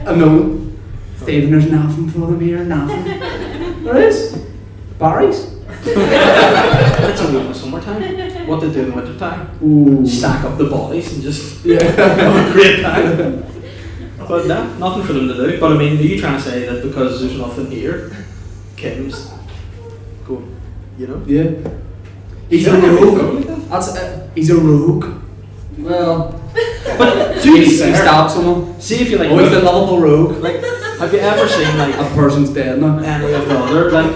I 0.05 0.15
know. 0.17 0.73
Stephen, 1.19 1.51
there's 1.51 1.71
nothing 1.71 2.09
for 2.09 2.21
them 2.21 2.41
here. 2.41 2.65
Nothing. 2.65 3.05
There 3.85 3.97
is. 3.99 4.35
Barry's. 4.99 5.62
It's 5.85 7.21
only 7.21 7.41
in 7.41 7.49
the 7.49 7.55
summertime. 7.55 8.47
What 8.47 8.61
they 8.61 8.73
do 8.73 8.81
in 8.81 8.91
the 8.91 8.97
wintertime? 8.97 9.49
Ooh. 9.63 10.07
Stack 10.07 10.45
up 10.45 10.59
the 10.59 10.67
bodies 10.67 11.13
and 11.13 11.23
just 11.23 11.65
Yeah. 11.65 11.83
have 11.83 12.51
a 12.51 12.53
great 12.53 12.83
time. 12.83 13.45
But 14.29 14.47
no, 14.47 14.65
nothing 14.79 15.03
for 15.03 15.13
them 15.15 15.27
to 15.29 15.35
do. 15.35 15.59
But 15.61 15.73
I 15.73 15.77
mean, 15.77 15.99
are 15.99 16.01
you 16.01 16.19
trying 16.19 16.37
to 16.37 16.43
say 16.43 16.65
that 16.67 16.81
because 16.83 17.21
there's 17.21 17.37
nothing 17.37 17.69
here, 17.71 18.13
Kim's 18.77 19.31
go, 20.25 20.43
you 20.97 21.09
know? 21.09 21.21
Yeah. 21.27 21.51
He's 22.49 22.67
a 22.69 22.71
Yeah, 22.71 22.87
rogue. 22.87 23.43
That's 23.69 23.89
uh, 23.97 24.31
he's 24.37 24.51
a 24.51 24.57
rogue. 24.57 25.07
Well, 25.77 26.41
But 26.99 27.43
to 27.43 27.51
he, 27.53 27.59
be 27.59 27.65
he 27.65 27.71
stabbed 27.73 28.31
someone. 28.31 28.81
see 28.81 29.03
if 29.03 29.11
you 29.11 29.19
like, 29.19 29.29
Oh, 29.31 29.39
he's 29.39 29.51
the 29.51 29.61
lovable 29.61 30.01
rogue. 30.01 30.41
like, 30.41 30.63
have 31.01 31.13
you 31.13 31.19
ever 31.19 31.49
seen 31.49 31.77
like 31.77 31.95
A 31.97 32.15
person's 32.15 32.51
dead 32.51 32.81
now. 32.81 32.99
any 32.99 33.33
of 33.33 33.49
the 33.49 33.59
other 33.59 33.91
like 33.91 34.13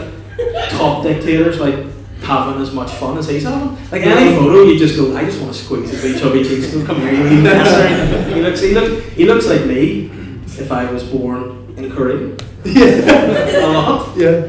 top 0.70 1.02
dictators 1.02 1.58
like 1.60 1.74
having 2.22 2.60
as 2.60 2.72
much 2.72 2.90
fun 2.92 3.18
as 3.18 3.28
he's 3.28 3.44
having. 3.44 3.76
Like 3.90 4.02
any 4.02 4.34
photo, 4.36 4.64
you 4.64 4.78
just 4.78 4.96
go, 4.96 5.16
I 5.16 5.24
just 5.24 5.40
want 5.40 5.52
to 5.54 5.58
squeeze 5.58 5.90
his 5.90 6.02
big 6.02 6.20
chubby 6.20 6.42
cheeks. 6.42 6.72
Go, 6.72 6.84
come 6.84 7.00
here, 7.00 7.12
you 7.12 7.22
wee 7.22 7.42
messer." 7.42 8.30
He 8.34 8.42
looks, 8.42 8.60
he 8.60 8.74
looks, 8.74 9.06
he 9.12 9.24
looks 9.24 9.46
like 9.46 9.64
me 9.66 10.10
if 10.46 10.70
I 10.72 10.90
was 10.90 11.04
born 11.04 11.74
in 11.76 11.90
Korea. 11.92 12.36
Yeah, 12.64 13.64
a 13.66 13.68
lot. 13.72 14.16
Yeah. 14.16 14.48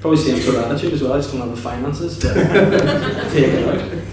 Probably 0.00 0.18
same 0.18 0.40
sort 0.40 0.56
of 0.56 0.70
attitude 0.70 0.92
as 0.92 1.02
well. 1.02 1.14
I 1.14 1.16
just 1.18 1.32
don't 1.32 1.40
have 1.40 1.50
the 1.50 1.60
finances 1.60 2.18
to 2.18 2.32
take 3.32 3.52
it 3.52 3.68
out. 3.68 4.06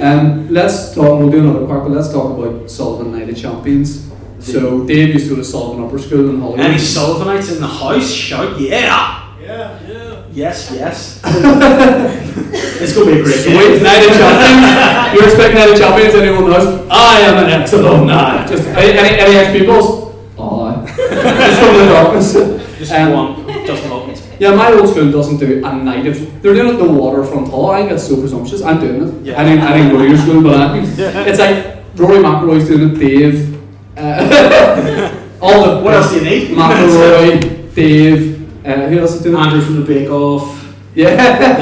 Um, 0.00 0.48
let's 0.48 0.94
talk. 0.94 1.18
We'll 1.18 1.30
do 1.30 1.40
another 1.40 1.66
part, 1.66 1.84
but 1.84 1.92
let's 1.92 2.12
talk 2.12 2.36
about 2.38 2.70
Sullivan 2.70 3.12
Night 3.12 3.28
of 3.28 3.36
Champions. 3.36 4.10
So 4.40 4.84
Dave 4.86 5.14
used 5.14 5.28
to 5.28 5.30
go 5.30 5.36
to 5.36 5.44
Sullivan 5.44 5.84
Upper 5.84 5.98
School 5.98 6.30
in 6.30 6.40
Holywood. 6.40 6.60
Any 6.60 6.76
Sullivanites 6.76 7.52
in 7.52 7.60
the 7.60 7.66
house? 7.66 8.10
Shout 8.10 8.58
yeah! 8.60 9.36
Yeah, 9.40 9.80
yeah. 9.86 9.87
Yes, 10.38 10.70
yes. 10.72 11.20
it's 12.78 12.94
gonna 12.94 13.10
be 13.10 13.18
a 13.18 13.24
great 13.24 13.42
game. 13.42 13.58
Sweet 13.58 13.82
Night 13.82 14.06
of 14.06 14.14
Champions. 14.14 15.10
You're 15.12 15.26
expecting 15.26 15.58
Night 15.58 15.70
of 15.72 15.78
Champions? 15.78 16.14
Anyone 16.14 16.50
knows? 16.50 16.86
I 16.88 17.18
am 17.26 17.42
an 17.42 17.50
ex 17.50 17.72
alumni. 17.72 18.46
Just 18.46 18.62
any 18.68 18.96
any, 18.96 19.18
any 19.18 19.34
ex 19.34 19.50
peoples? 19.50 20.14
Oh, 20.38 20.62
aye. 20.62 20.86
just 20.86 21.58
from 21.58 21.74
the 21.74 21.86
darkness. 21.90 22.32
Just 22.78 22.92
Um, 22.92 23.12
one, 23.12 23.66
Justin 23.66 23.90
Hawkins. 23.90 24.22
Yeah, 24.38 24.54
my 24.54 24.70
old 24.70 24.88
school 24.88 25.10
doesn't 25.10 25.38
do 25.38 25.58
a 25.66 25.72
night 25.74 26.06
of. 26.06 26.14
They're 26.40 26.54
doing 26.54 26.68
it 26.68 26.74
at 26.74 26.78
the 26.78 26.92
waterfront 26.92 27.48
hall. 27.48 27.72
I 27.72 27.78
think 27.78 27.90
that's 27.90 28.06
so 28.06 28.20
presumptuous. 28.20 28.62
I'm 28.62 28.78
doing 28.78 29.08
it. 29.08 29.26
Yeah. 29.26 29.40
I 29.40 29.44
didn't. 29.44 29.64
I 29.64 29.76
didn't 29.76 29.90
go 29.90 29.98
to 29.98 30.08
your 30.08 30.18
school, 30.18 30.40
but 30.40 30.54
I, 30.54 30.78
it's 31.26 31.40
like 31.40 31.82
Rory 31.96 32.18
McIlroy's 32.22 32.68
doing 32.68 32.94
it. 32.94 32.98
Dave. 33.00 33.58
Uh, 33.96 35.10
all 35.42 35.66
the 35.66 35.82
What 35.82 35.94
else 35.94 36.10
do 36.10 36.18
you 36.18 36.24
need? 36.30 36.56
McIlroy, 36.56 37.74
Dave. 37.74 38.37
Uh, 38.68 38.88
who 38.88 38.98
else 38.98 39.14
is 39.14 39.22
doing 39.22 39.36
it? 39.36 39.40
Andrew 39.40 39.60
from 39.62 39.76
the 39.80 39.84
Bake 39.86 40.10
Off. 40.10 40.74
Yeah. 40.94 41.56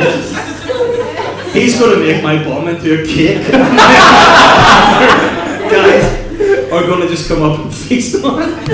He's 1.52 1.78
gonna 1.78 1.96
make 1.98 2.22
my 2.22 2.42
bum 2.44 2.66
into 2.68 3.02
a 3.02 3.06
cake. 3.06 3.46
Guys, 5.70 6.04
are 6.72 6.82
going 6.86 7.00
to 7.00 7.08
just 7.08 7.28
come 7.28 7.42
up 7.42 7.58
and 7.60 7.74
feast 7.74 8.22
on 8.24 8.40
it. 8.42 8.48
So 8.66 8.72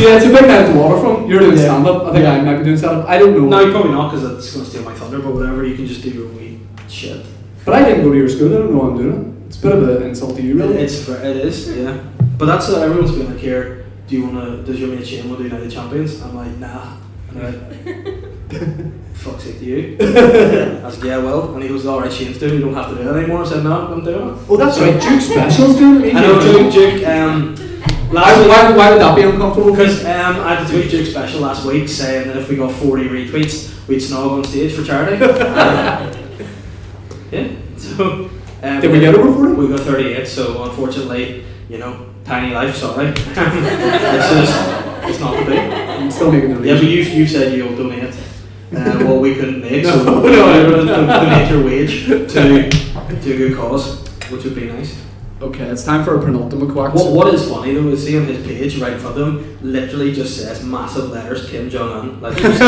yeah, 0.00 0.16
it's 0.16 0.24
a 0.24 0.28
big 0.28 0.42
night 0.42 0.50
at 0.50 0.72
the 0.72 0.78
waterfront. 0.78 1.28
You're 1.28 1.40
doing 1.40 1.56
Yeah. 1.58 1.64
stand 1.64 1.86
up. 1.86 2.04
I 2.04 2.12
think 2.12 2.26
I 2.26 2.40
might 2.40 2.58
be 2.58 2.64
doing 2.64 2.76
stand 2.78 2.98
up. 3.00 3.08
I 3.08 3.18
don't 3.18 3.32
know. 3.36 3.46
No, 3.48 3.60
you're 3.60 3.72
probably 3.72 3.92
not 3.92 4.10
because 4.12 4.24
it's 4.38 4.52
going 4.54 4.64
to 4.64 4.70
steal 4.70 4.82
my 4.84 4.94
thunder. 4.94 5.18
But 5.18 5.34
whatever, 5.34 5.64
you 5.66 5.74
can 5.74 5.86
just 5.86 6.02
do 6.02 6.10
your 6.10 6.28
wee 6.28 6.60
shit. 6.88 7.26
But 7.66 7.74
I 7.74 7.84
didn't 7.84 8.04
go 8.04 8.10
to 8.12 8.16
your 8.16 8.28
school. 8.28 8.54
I 8.54 8.58
don't 8.58 8.72
know 8.72 8.78
why 8.80 8.88
I'm 8.90 8.96
doing 8.96 9.42
it. 9.42 9.46
It's 9.48 9.58
a 9.58 9.62
bit 9.62 9.72
of 9.72 9.88
an 9.88 10.02
insult 10.08 10.36
to 10.36 10.42
you, 10.42 10.56
really. 10.56 10.78
It's 10.78 11.04
fr- 11.04 11.12
it 11.16 11.36
is, 11.36 11.68
yeah. 11.76 11.98
But 12.38 12.46
that's 12.46 12.68
uh, 12.70 12.80
everyone's 12.80 13.12
been 13.12 13.28
like 13.28 13.38
here. 13.38 13.84
Do 14.06 14.16
you 14.16 14.26
want 14.26 14.44
to? 14.44 14.62
Does 14.62 14.80
your 14.80 14.88
mate 14.94 15.06
Shane 15.06 15.28
want 15.28 15.42
to 15.42 15.48
do 15.48 15.54
United 15.54 15.70
Champions? 15.70 16.22
I'm 16.22 16.34
like, 16.34 16.56
nah. 16.56 16.96
They're 17.34 18.92
fuck's 19.22 19.44
sake 19.44 19.58
to 19.60 19.64
you. 19.64 19.96
I 20.00 20.88
like, 20.88 21.04
yeah, 21.04 21.18
well. 21.18 21.54
And 21.54 21.62
he 21.62 21.68
goes, 21.68 21.86
all 21.86 22.00
right, 22.00 22.12
Shane's 22.12 22.38
doing. 22.38 22.54
it, 22.54 22.56
You 22.56 22.64
don't 22.64 22.74
have 22.74 22.90
to 22.90 23.02
do 23.02 23.08
it 23.08 23.16
anymore. 23.16 23.44
I 23.44 23.48
said, 23.48 23.64
no, 23.64 23.92
I'm 23.92 24.04
doing 24.04 24.28
it. 24.36 24.38
oh, 24.48 24.56
that's 24.56 24.78
right. 24.78 25.00
Duke 25.00 25.20
Special's 25.30 25.76
doing 25.76 26.04
it. 26.04 26.14
I 26.14 26.20
know, 26.20 26.40
Duke, 26.40 26.72
Duke. 26.72 27.06
Um, 27.06 27.56
Why, 28.10 28.20
last 28.20 28.48
why, 28.48 28.76
why 28.76 28.90
would 28.90 29.00
that 29.00 29.16
be 29.16 29.22
uncomfortable? 29.22 29.70
Because 29.70 30.04
um, 30.04 30.40
I 30.40 30.54
had 30.54 30.66
to 30.66 30.72
tweet 30.72 30.90
Duke 30.90 31.06
Special 31.06 31.40
last 31.40 31.64
week 31.64 31.88
saying 31.88 32.28
that 32.28 32.36
if 32.36 32.48
we 32.48 32.56
got 32.56 32.70
40 32.72 33.04
retweets, 33.08 33.86
we'd 33.88 34.00
snog 34.00 34.32
on 34.32 34.44
stage 34.44 34.74
for 34.74 34.84
charity. 34.84 35.24
Um, 37.32 37.38
yeah. 37.40 37.48
So. 37.78 38.28
Um, 38.62 38.80
Did 38.82 38.92
we 38.92 39.00
get 39.00 39.14
over 39.14 39.32
40? 39.32 39.54
We 39.54 39.68
got 39.68 39.80
38, 39.80 40.28
so 40.28 40.64
unfortunately, 40.64 41.46
you 41.70 41.78
know, 41.78 42.10
tiny 42.24 42.52
life, 42.52 42.76
sorry. 42.76 43.08
it's 43.08 43.24
just, 43.24 45.08
it's 45.08 45.18
not 45.18 45.34
the 45.38 45.50
be. 45.50 45.81
Still 46.10 46.32
making 46.32 46.54
the 46.60 46.66
Yeah, 46.66 46.74
but 46.74 46.84
you, 46.84 47.02
you 47.02 47.26
said 47.26 47.56
you'll 47.56 47.76
donate. 47.76 48.14
Uh, 48.14 48.96
well, 49.04 49.18
we 49.20 49.34
couldn't 49.34 49.60
make, 49.60 49.84
so 49.84 50.02
No, 50.04 50.22
no. 50.22 50.84
to 50.86 51.06
donate 51.06 51.50
your 51.50 51.64
wage 51.64 52.06
to, 52.06 52.26
to 52.26 53.32
a 53.34 53.36
good 53.36 53.54
cause, 53.56 54.06
which 54.30 54.44
would 54.44 54.54
be 54.54 54.66
nice. 54.66 54.98
Okay, 55.42 55.64
it's 55.64 55.84
time 55.84 56.04
for 56.04 56.16
a 56.18 56.22
penultimate 56.22 56.70
quack. 56.70 56.94
What, 56.94 57.12
what 57.12 57.34
is 57.34 57.48
funny 57.48 57.74
though 57.74 57.88
is 57.88 58.06
seeing 58.06 58.24
his 58.26 58.46
page 58.46 58.78
right 58.78 58.92
in 58.92 58.98
front 59.00 59.18
of 59.18 59.26
him 59.28 59.58
literally 59.60 60.12
just 60.14 60.36
says 60.38 60.64
massive 60.64 61.10
letters 61.10 61.50
Kim 61.50 61.68
Jong 61.68 61.90
Un. 62.10 62.20
Like, 62.20 62.36
just- 62.38 62.60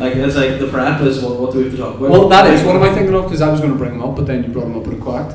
like 0.00 0.16
it's 0.16 0.34
like 0.34 0.58
the 0.58 0.68
prep 0.68 1.02
is 1.02 1.22
what, 1.22 1.38
what 1.38 1.52
do 1.52 1.58
we 1.58 1.64
have 1.64 1.72
to 1.74 1.78
talk 1.78 1.96
about? 1.96 2.10
Well, 2.10 2.28
that 2.30 2.46
is 2.52 2.64
what 2.64 2.76
am 2.76 2.82
I 2.82 2.94
thinking 2.94 3.14
of? 3.14 3.24
Because 3.24 3.42
I 3.42 3.50
was 3.50 3.60
going 3.60 3.72
to 3.72 3.78
bring 3.78 3.92
him 3.94 4.02
up, 4.02 4.16
but 4.16 4.26
then 4.26 4.42
you 4.42 4.48
brought 4.48 4.66
him 4.66 4.76
up 4.78 4.86
and 4.86 5.00
quacked. 5.02 5.34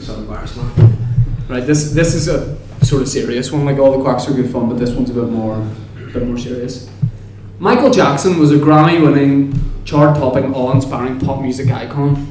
So 0.00 0.14
embarrassing. 0.16 0.62
Right. 1.48 1.64
This 1.66 1.92
this 1.92 2.14
is 2.14 2.28
a 2.28 2.58
sort 2.82 3.02
of 3.02 3.08
serious 3.08 3.50
one. 3.52 3.64
Like 3.64 3.78
all 3.78 3.96
the 3.96 4.02
quacks 4.02 4.28
are 4.28 4.32
good 4.32 4.50
fun, 4.50 4.68
but 4.68 4.78
this 4.78 4.90
one's 4.90 5.10
a 5.10 5.14
bit 5.14 5.28
more, 5.28 5.56
a 5.56 6.10
bit 6.12 6.26
more 6.26 6.38
serious. 6.38 6.90
Michael 7.58 7.90
Jackson 7.90 8.38
was 8.38 8.52
a 8.52 8.56
Grammy-winning, 8.56 9.52
chart-topping, 9.84 10.54
awe-inspiring 10.54 11.18
pop 11.18 11.42
music 11.42 11.70
icon. 11.70 12.26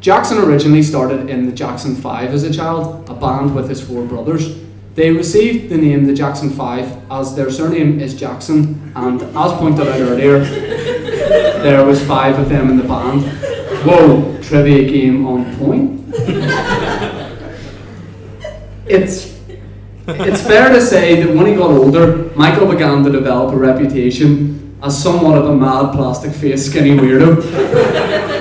Jackson 0.00 0.38
originally 0.38 0.82
started 0.82 1.28
in 1.30 1.46
the 1.46 1.52
Jackson 1.52 1.96
Five 1.96 2.32
as 2.32 2.44
a 2.44 2.52
child, 2.52 3.08
a 3.08 3.14
band 3.14 3.54
with 3.54 3.68
his 3.68 3.80
four 3.80 4.04
brothers. 4.04 4.58
They 4.94 5.10
received 5.10 5.70
the 5.70 5.76
name 5.76 6.04
the 6.04 6.14
Jackson 6.14 6.50
Five 6.50 6.98
as 7.10 7.34
their 7.34 7.50
surname 7.50 8.00
is 8.00 8.14
Jackson, 8.14 8.92
and 8.94 9.22
as 9.22 9.52
pointed 9.52 9.88
out 9.88 10.00
earlier, 10.00 10.40
there 10.40 11.84
was 11.84 12.04
five 12.06 12.38
of 12.38 12.48
them 12.48 12.70
in 12.70 12.76
the 12.76 12.84
band. 12.84 13.22
Whoa, 13.84 14.40
trivia 14.42 14.88
game 14.88 15.26
on 15.26 15.56
point. 15.56 16.04
It's 18.86 19.37
it's 20.08 20.42
fair 20.42 20.70
to 20.70 20.80
say 20.80 21.22
that 21.22 21.34
when 21.34 21.46
he 21.46 21.54
got 21.54 21.70
older, 21.70 22.30
Michael 22.34 22.66
began 22.66 23.04
to 23.04 23.12
develop 23.12 23.52
a 23.54 23.56
reputation 23.56 24.76
as 24.82 25.02
somewhat 25.02 25.36
of 25.36 25.46
a 25.46 25.54
mad 25.54 25.92
plastic 25.92 26.32
face 26.32 26.66
skinny 26.66 26.90
weirdo. 26.90 27.42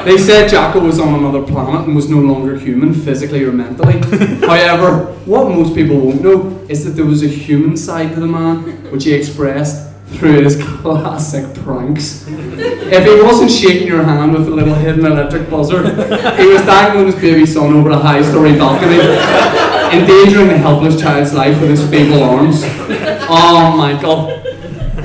they 0.06 0.18
said 0.18 0.48
Jacko 0.48 0.80
was 0.80 1.00
on 1.00 1.16
another 1.16 1.42
planet 1.44 1.86
and 1.88 1.96
was 1.96 2.10
no 2.10 2.20
longer 2.20 2.58
human, 2.58 2.94
physically 2.94 3.44
or 3.44 3.52
mentally. 3.52 4.00
However, 4.48 5.14
what 5.26 5.50
most 5.50 5.76
people 5.76 6.00
won't 6.00 6.22
know 6.22 6.66
is 6.70 6.86
that 6.86 6.92
there 6.92 7.06
was 7.06 7.24
a 7.24 7.28
human 7.28 7.76
side 7.76 8.14
to 8.14 8.20
the 8.20 8.28
man, 8.28 8.60
which 8.92 9.04
he 9.04 9.14
expressed 9.14 9.94
through 10.14 10.44
his 10.44 10.62
classic 10.82 11.54
pranks. 11.64 12.26
If 12.28 13.04
he 13.04 13.22
wasn't 13.22 13.52
shaking 13.52 13.88
your 13.88 14.04
hand 14.04 14.34
with 14.34 14.48
a 14.48 14.52
little 14.52 14.76
hidden 14.76 15.06
electric 15.06 15.50
buzzer, 15.50 15.84
he 15.84 16.48
was 16.48 16.62
dangling 16.62 17.08
his 17.08 17.16
baby 17.16 17.46
son 17.46 17.74
over 17.74 17.90
a 17.90 17.98
high 17.98 18.22
story 18.22 18.58
balcony, 18.58 19.00
endangering 19.94 20.50
a 20.50 20.58
helpless 20.58 21.00
child's 21.00 21.34
life 21.34 21.60
with 21.62 21.70
his 21.70 21.90
feeble 21.90 22.24
arms. 22.24 22.62
Oh, 23.30 23.76
Michael. 23.78 24.28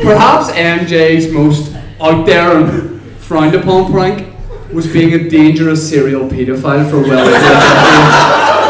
Perhaps 0.02 0.50
MJ's 0.50 1.32
most 1.32 1.74
out 2.00 2.26
there 2.26 2.56
and 2.58 3.00
frowned 3.18 3.54
upon 3.54 3.90
prank 3.92 4.34
was 4.72 4.90
being 4.92 5.12
a 5.14 5.28
dangerous 5.28 5.88
serial 5.88 6.28
paedophile 6.28 6.88
for 6.90 7.00
well 7.02 8.32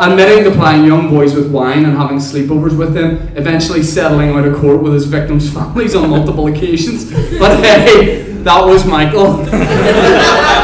admitting 0.00 0.44
to 0.44 0.50
plying 0.52 0.86
young 0.86 1.10
boys 1.10 1.34
with 1.34 1.50
wine 1.50 1.84
and 1.84 1.96
having 1.96 2.16
sleepovers 2.16 2.76
with 2.76 2.94
them, 2.94 3.16
eventually 3.36 3.82
settling 3.82 4.30
out 4.30 4.46
of 4.46 4.56
court 4.58 4.82
with 4.82 4.94
his 4.94 5.04
victims' 5.04 5.52
families 5.52 5.94
on 5.94 6.08
multiple 6.08 6.46
occasions. 6.46 7.10
But 7.38 7.62
hey, 7.62 8.22
that 8.42 8.64
was 8.64 8.86
Michael. 8.86 9.44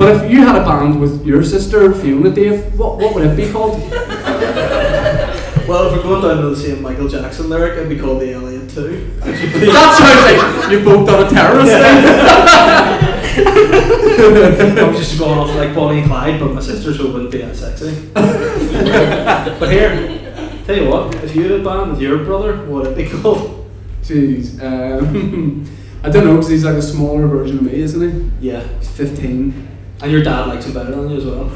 but 0.00 0.24
if 0.24 0.30
you 0.30 0.38
had 0.46 0.56
a 0.56 0.64
band 0.64 0.98
with 0.98 1.26
your 1.26 1.44
sister, 1.44 1.92
Fiona 1.92 2.30
Dave, 2.30 2.78
what, 2.78 2.96
what 2.96 3.14
would 3.14 3.26
it 3.26 3.36
be 3.36 3.52
called? 3.52 3.78
Well, 5.68 5.86
if 5.86 5.92
we're 5.92 6.02
going 6.02 6.22
down 6.22 6.42
to 6.42 6.48
the 6.50 6.56
same 6.56 6.82
Michael 6.82 7.06
Jackson 7.06 7.48
lyric, 7.48 7.74
it'd 7.74 7.88
be 7.88 7.96
called 7.96 8.20
the 8.20 8.32
Elliot 8.32 8.68
2. 8.70 9.18
That 9.20 9.94
sounds 10.00 10.64
like 10.64 10.72
you 10.72 10.84
both 10.84 11.06
done 11.06 11.24
a 11.24 11.30
terrorist 11.30 11.70
thing. 11.70 12.06
I'm 14.84 14.94
just 14.96 15.16
going 15.16 15.38
off 15.38 15.54
like 15.54 15.72
Bonnie 15.72 16.00
and 16.00 16.08
Clyde, 16.08 16.40
but 16.40 16.54
my 16.54 16.60
sister's 16.60 16.96
so 16.96 17.12
wouldn't 17.12 17.30
be 17.30 17.38
that 17.42 17.54
sexy. 17.54 17.94
but 18.14 19.70
here, 19.70 19.94
tell 20.66 20.76
you 20.76 20.88
what, 20.88 21.14
if 21.22 21.36
you 21.36 21.44
had 21.44 21.60
a 21.60 21.62
band 21.62 21.92
with 21.92 22.00
your 22.00 22.24
brother, 22.24 22.56
what 22.66 22.82
would 22.82 22.86
it 22.88 22.96
be 22.96 23.08
called? 23.08 23.70
Jeez. 24.02 24.60
Um, 24.60 25.64
I 26.02 26.08
don't 26.10 26.24
know, 26.24 26.32
because 26.34 26.48
he's 26.48 26.64
like 26.64 26.74
a 26.74 26.82
smaller 26.82 27.28
version 27.28 27.58
of 27.58 27.62
me, 27.62 27.74
isn't 27.74 28.00
he? 28.40 28.48
Yeah. 28.48 28.66
He's 28.78 28.88
15. 28.88 29.69
And 30.02 30.10
your 30.10 30.22
dad 30.22 30.46
likes 30.46 30.66
him 30.66 30.74
better 30.74 30.90
than 30.90 31.10
you 31.10 31.16
as 31.18 31.24
well. 31.24 31.50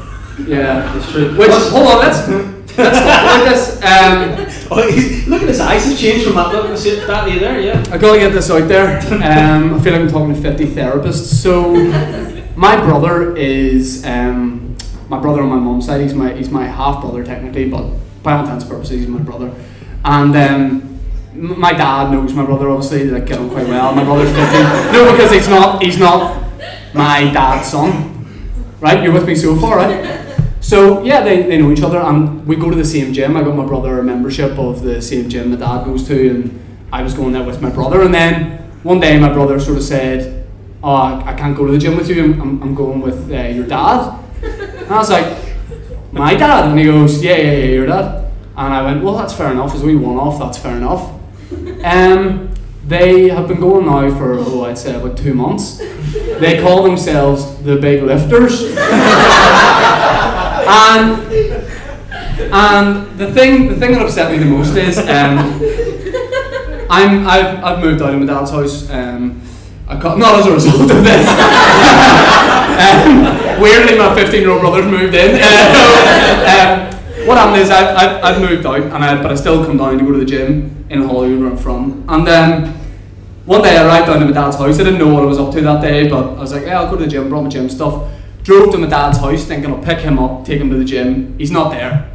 Yeah. 0.47 0.95
It's 0.97 1.11
true. 1.11 1.37
Which, 1.37 1.49
Plus- 1.49 1.69
hold 1.71 1.87
on, 1.87 1.99
let's, 1.99 2.27
let's 2.77 2.99
talk 2.99 3.23
about 3.23 3.49
this. 3.49 3.81
Um, 3.83 4.55
Oh, 4.71 4.91
he's, 4.91 5.27
look 5.27 5.43
at 5.43 5.47
his 5.47 5.59
eyes 5.59 5.85
have 5.85 5.97
changed 5.97 6.25
from 6.25 6.35
that 6.35 6.51
look 6.51 6.75
see 6.75 6.95
that 6.95 7.31
you 7.31 7.39
there, 7.39 7.61
yeah. 7.61 7.83
I 7.91 7.97
gotta 7.99 8.19
get 8.19 8.33
this 8.33 8.49
out 8.49 8.67
there. 8.67 8.97
Um, 9.11 9.75
I 9.75 9.79
feel 9.79 9.93
like 9.93 10.01
I'm 10.01 10.09
talking 10.09 10.33
to 10.33 10.41
50 10.41 10.65
therapists. 10.67 11.25
So, 11.41 11.71
my 12.55 12.75
brother 12.77 13.35
is 13.35 14.03
um, 14.05 14.75
my 15.07 15.19
brother 15.19 15.43
on 15.43 15.49
my 15.49 15.57
mum's 15.57 15.85
side. 15.85 16.01
He's 16.01 16.15
my 16.15 16.33
he's 16.33 16.49
my 16.49 16.65
half 16.65 17.01
brother 17.01 17.23
technically, 17.23 17.69
but 17.69 17.87
by 18.23 18.33
all 18.33 18.41
intents 18.41 18.63
and 18.63 18.73
purposes, 18.73 19.01
he's 19.01 19.07
my 19.07 19.19
brother. 19.19 19.53
And 20.03 20.35
um, 20.35 20.99
my 21.33 21.73
dad 21.73 22.11
knows 22.11 22.33
my 22.33 22.43
brother. 22.43 22.69
Obviously, 22.69 23.05
they 23.05 23.11
like 23.11 23.27
get 23.27 23.37
on 23.39 23.49
quite 23.51 23.67
well. 23.67 23.93
My 23.93 24.03
brother's 24.03 24.33
15. 24.35 24.93
No, 24.93 25.11
because 25.11 25.31
he's 25.31 25.47
not 25.47 25.83
he's 25.83 25.99
not 25.99 26.43
my 26.95 27.31
dad's 27.31 27.69
son. 27.69 28.14
Right? 28.85 29.01
You're 29.01 29.13
with 29.13 29.25
me 29.25 29.33
so 29.33 29.55
far, 29.55 29.77
right? 29.77 30.21
So 30.61 31.03
yeah, 31.03 31.23
they, 31.23 31.43
they 31.43 31.59
know 31.59 31.71
each 31.71 31.83
other, 31.83 31.99
and 31.99 32.45
we 32.47 32.55
go 32.55 32.71
to 32.71 32.75
the 32.75 32.85
same 32.85 33.13
gym. 33.13 33.37
I 33.37 33.43
got 33.43 33.55
my 33.55 33.65
brother 33.65 33.99
a 33.99 34.03
membership 34.03 34.57
of 34.57 34.81
the 34.81 34.99
same 34.99 35.29
gym 35.29 35.51
my 35.51 35.57
dad 35.57 35.85
goes 35.85 36.07
to, 36.07 36.29
and 36.29 36.77
I 36.91 37.03
was 37.03 37.13
going 37.13 37.33
there 37.33 37.43
with 37.43 37.61
my 37.61 37.69
brother. 37.69 38.01
And 38.01 38.11
then 38.11 38.57
one 38.81 38.99
day, 38.99 39.19
my 39.19 39.31
brother 39.31 39.59
sort 39.59 39.77
of 39.77 39.83
said, 39.83 40.47
"Oh, 40.83 41.21
I 41.23 41.33
can't 41.33 41.55
go 41.55 41.67
to 41.67 41.71
the 41.71 41.77
gym 41.77 41.95
with 41.97 42.09
you. 42.09 42.23
I'm, 42.23 42.41
I'm, 42.41 42.63
I'm 42.63 42.75
going 42.75 42.99
with 42.99 43.31
uh, 43.31 43.43
your 43.57 43.67
dad." 43.67 44.19
And 44.41 44.91
I 44.91 44.97
was 44.97 45.11
like, 45.11 45.37
"My 46.11 46.33
dad?" 46.33 46.69
And 46.69 46.79
he 46.79 46.85
goes, 46.85 47.23
"Yeah, 47.23 47.37
yeah, 47.37 47.51
yeah, 47.51 47.73
your 47.77 47.85
dad." 47.85 48.31
And 48.57 48.73
I 48.73 48.81
went, 48.83 49.03
"Well, 49.03 49.15
that's 49.17 49.33
fair 49.33 49.51
enough. 49.51 49.75
As 49.75 49.83
we 49.83 49.95
one 49.95 50.17
off, 50.17 50.39
that's 50.39 50.57
fair 50.57 50.77
enough." 50.77 51.11
Um, 51.85 52.54
they 52.87 53.29
have 53.29 53.47
been 53.47 53.59
going 53.59 53.85
now 53.85 54.15
for 54.15 54.35
oh, 54.37 54.65
I'd 54.65 54.77
say 54.77 54.95
about 54.95 55.17
two 55.17 55.33
months. 55.33 55.77
They 56.39 56.61
call 56.61 56.83
themselves 56.83 57.57
the 57.63 57.77
Big 57.77 58.03
Lifters. 58.03 58.61
and 60.67 61.21
and 62.53 63.17
the 63.17 63.31
thing 63.33 63.67
the 63.69 63.75
thing 63.75 63.93
that 63.93 64.01
upset 64.01 64.31
me 64.31 64.37
the 64.37 64.45
most 64.45 64.75
is 64.75 64.97
um, 64.99 65.39
I'm 66.89 67.27
I've, 67.27 67.63
I've 67.63 67.79
moved 67.79 68.01
out 68.01 68.13
of 68.13 68.19
my 68.19 68.25
dad's 68.25 68.51
house. 68.51 68.89
Um, 68.89 69.41
I 69.87 69.99
got, 69.99 70.17
not 70.17 70.39
as 70.39 70.47
a 70.47 70.53
result 70.53 70.81
of 70.81 71.03
this. 71.03 71.27
um, 72.81 73.61
weirdly, 73.61 73.97
my 73.99 74.15
15 74.15 74.41
year 74.41 74.49
old 74.49 74.61
brother's 74.61 74.85
moved 74.85 75.13
in. 75.13 75.39
Um, 76.45 76.94
what 77.25 77.37
happened 77.37 77.61
is 77.61 77.69
I've, 77.69 77.95
I've, 77.95 78.23
I've 78.23 78.41
moved 78.41 78.65
out, 78.65 78.81
and 78.81 78.93
I, 78.93 79.21
but 79.21 79.31
I 79.31 79.35
still 79.35 79.65
come 79.65 79.77
down 79.77 79.97
to 79.97 80.05
go 80.05 80.11
to 80.11 80.19
the 80.19 80.25
gym 80.25 80.85
in 80.89 81.01
Holywood 81.01 81.39
where 81.39 81.51
I'm 81.51 81.57
from. 81.57 82.05
And 82.07 82.25
then 82.25 82.73
one 83.45 83.61
day 83.61 83.77
I 83.77 83.85
arrived 83.85 84.07
down 84.07 84.19
to 84.19 84.25
my 84.25 84.31
dad's 84.31 84.57
house. 84.57 84.79
I 84.79 84.83
didn't 84.83 84.99
know 84.99 85.13
what 85.13 85.23
I 85.23 85.25
was 85.25 85.39
up 85.39 85.53
to 85.53 85.61
that 85.61 85.81
day, 85.81 86.07
but 86.07 86.35
I 86.35 86.39
was 86.39 86.53
like, 86.53 86.65
yeah, 86.65 86.79
I'll 86.79 86.89
go 86.89 86.97
to 86.97 87.03
the 87.03 87.09
gym, 87.09 87.29
brought 87.29 87.43
my 87.43 87.49
gym 87.49 87.69
stuff. 87.69 88.11
Drove 88.43 88.71
to 88.71 88.77
my 88.77 88.87
dad's 88.87 89.17
house 89.17 89.43
thinking 89.43 89.71
I'll 89.71 89.83
pick 89.83 89.99
him 89.99 90.19
up, 90.19 90.45
take 90.45 90.61
him 90.61 90.69
to 90.69 90.77
the 90.77 90.85
gym. 90.85 91.37
He's 91.37 91.51
not 91.51 91.71
there. 91.71 92.11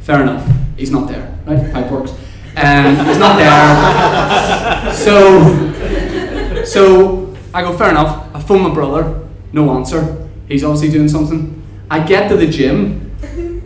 Fair 0.00 0.22
enough. 0.22 0.48
He's 0.76 0.90
not 0.90 1.08
there. 1.08 1.36
Right? 1.46 1.72
Pipe 1.72 1.90
works. 1.90 2.12
Um, 2.56 2.96
he's 3.06 3.18
not 3.18 3.36
there. 3.38 4.94
So, 4.94 6.64
so 6.64 7.36
I 7.52 7.62
go, 7.62 7.76
fair 7.76 7.90
enough. 7.90 8.34
I 8.34 8.40
phone 8.40 8.62
my 8.62 8.72
brother, 8.72 9.28
no 9.52 9.70
answer. 9.76 10.28
He's 10.46 10.62
obviously 10.62 10.90
doing 10.90 11.08
something. 11.08 11.62
I 11.90 12.04
get 12.04 12.28
to 12.28 12.36
the 12.36 12.46
gym. 12.46 13.03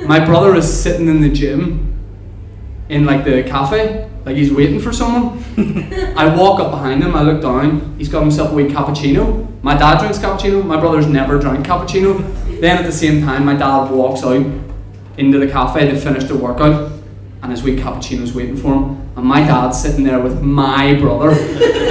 My 0.08 0.24
brother 0.24 0.54
is 0.54 0.66
sitting 0.66 1.06
in 1.06 1.20
the 1.20 1.28
gym 1.28 1.94
in 2.88 3.04
like 3.04 3.26
the 3.26 3.42
cafe, 3.42 4.08
like 4.24 4.36
he's 4.36 4.50
waiting 4.50 4.80
for 4.80 4.90
someone. 4.90 5.44
I 6.16 6.34
walk 6.34 6.60
up 6.60 6.70
behind 6.70 7.02
him, 7.02 7.14
I 7.14 7.20
look 7.20 7.42
down, 7.42 7.98
he's 7.98 8.08
got 8.08 8.22
himself 8.22 8.52
a 8.52 8.54
wee 8.54 8.68
cappuccino. 8.68 9.46
My 9.62 9.76
dad 9.76 9.98
drinks 9.98 10.16
cappuccino, 10.16 10.64
my 10.64 10.80
brother's 10.80 11.06
never 11.06 11.38
drank 11.38 11.66
cappuccino. 11.66 12.22
Then 12.58 12.78
at 12.78 12.86
the 12.86 12.92
same 12.92 13.20
time, 13.22 13.44
my 13.44 13.54
dad 13.54 13.90
walks 13.90 14.22
out 14.22 14.46
into 15.18 15.38
the 15.38 15.46
cafe 15.46 15.90
to 15.90 16.00
finish 16.00 16.24
the 16.24 16.36
workout, 16.36 16.90
and 17.42 17.52
his 17.52 17.62
wee 17.62 17.76
cappuccino's 17.76 18.32
waiting 18.32 18.56
for 18.56 18.72
him. 18.72 19.10
And 19.14 19.26
my 19.26 19.40
dad's 19.40 19.78
sitting 19.78 20.04
there 20.04 20.20
with 20.20 20.40
my 20.40 20.94
brother 20.94 21.32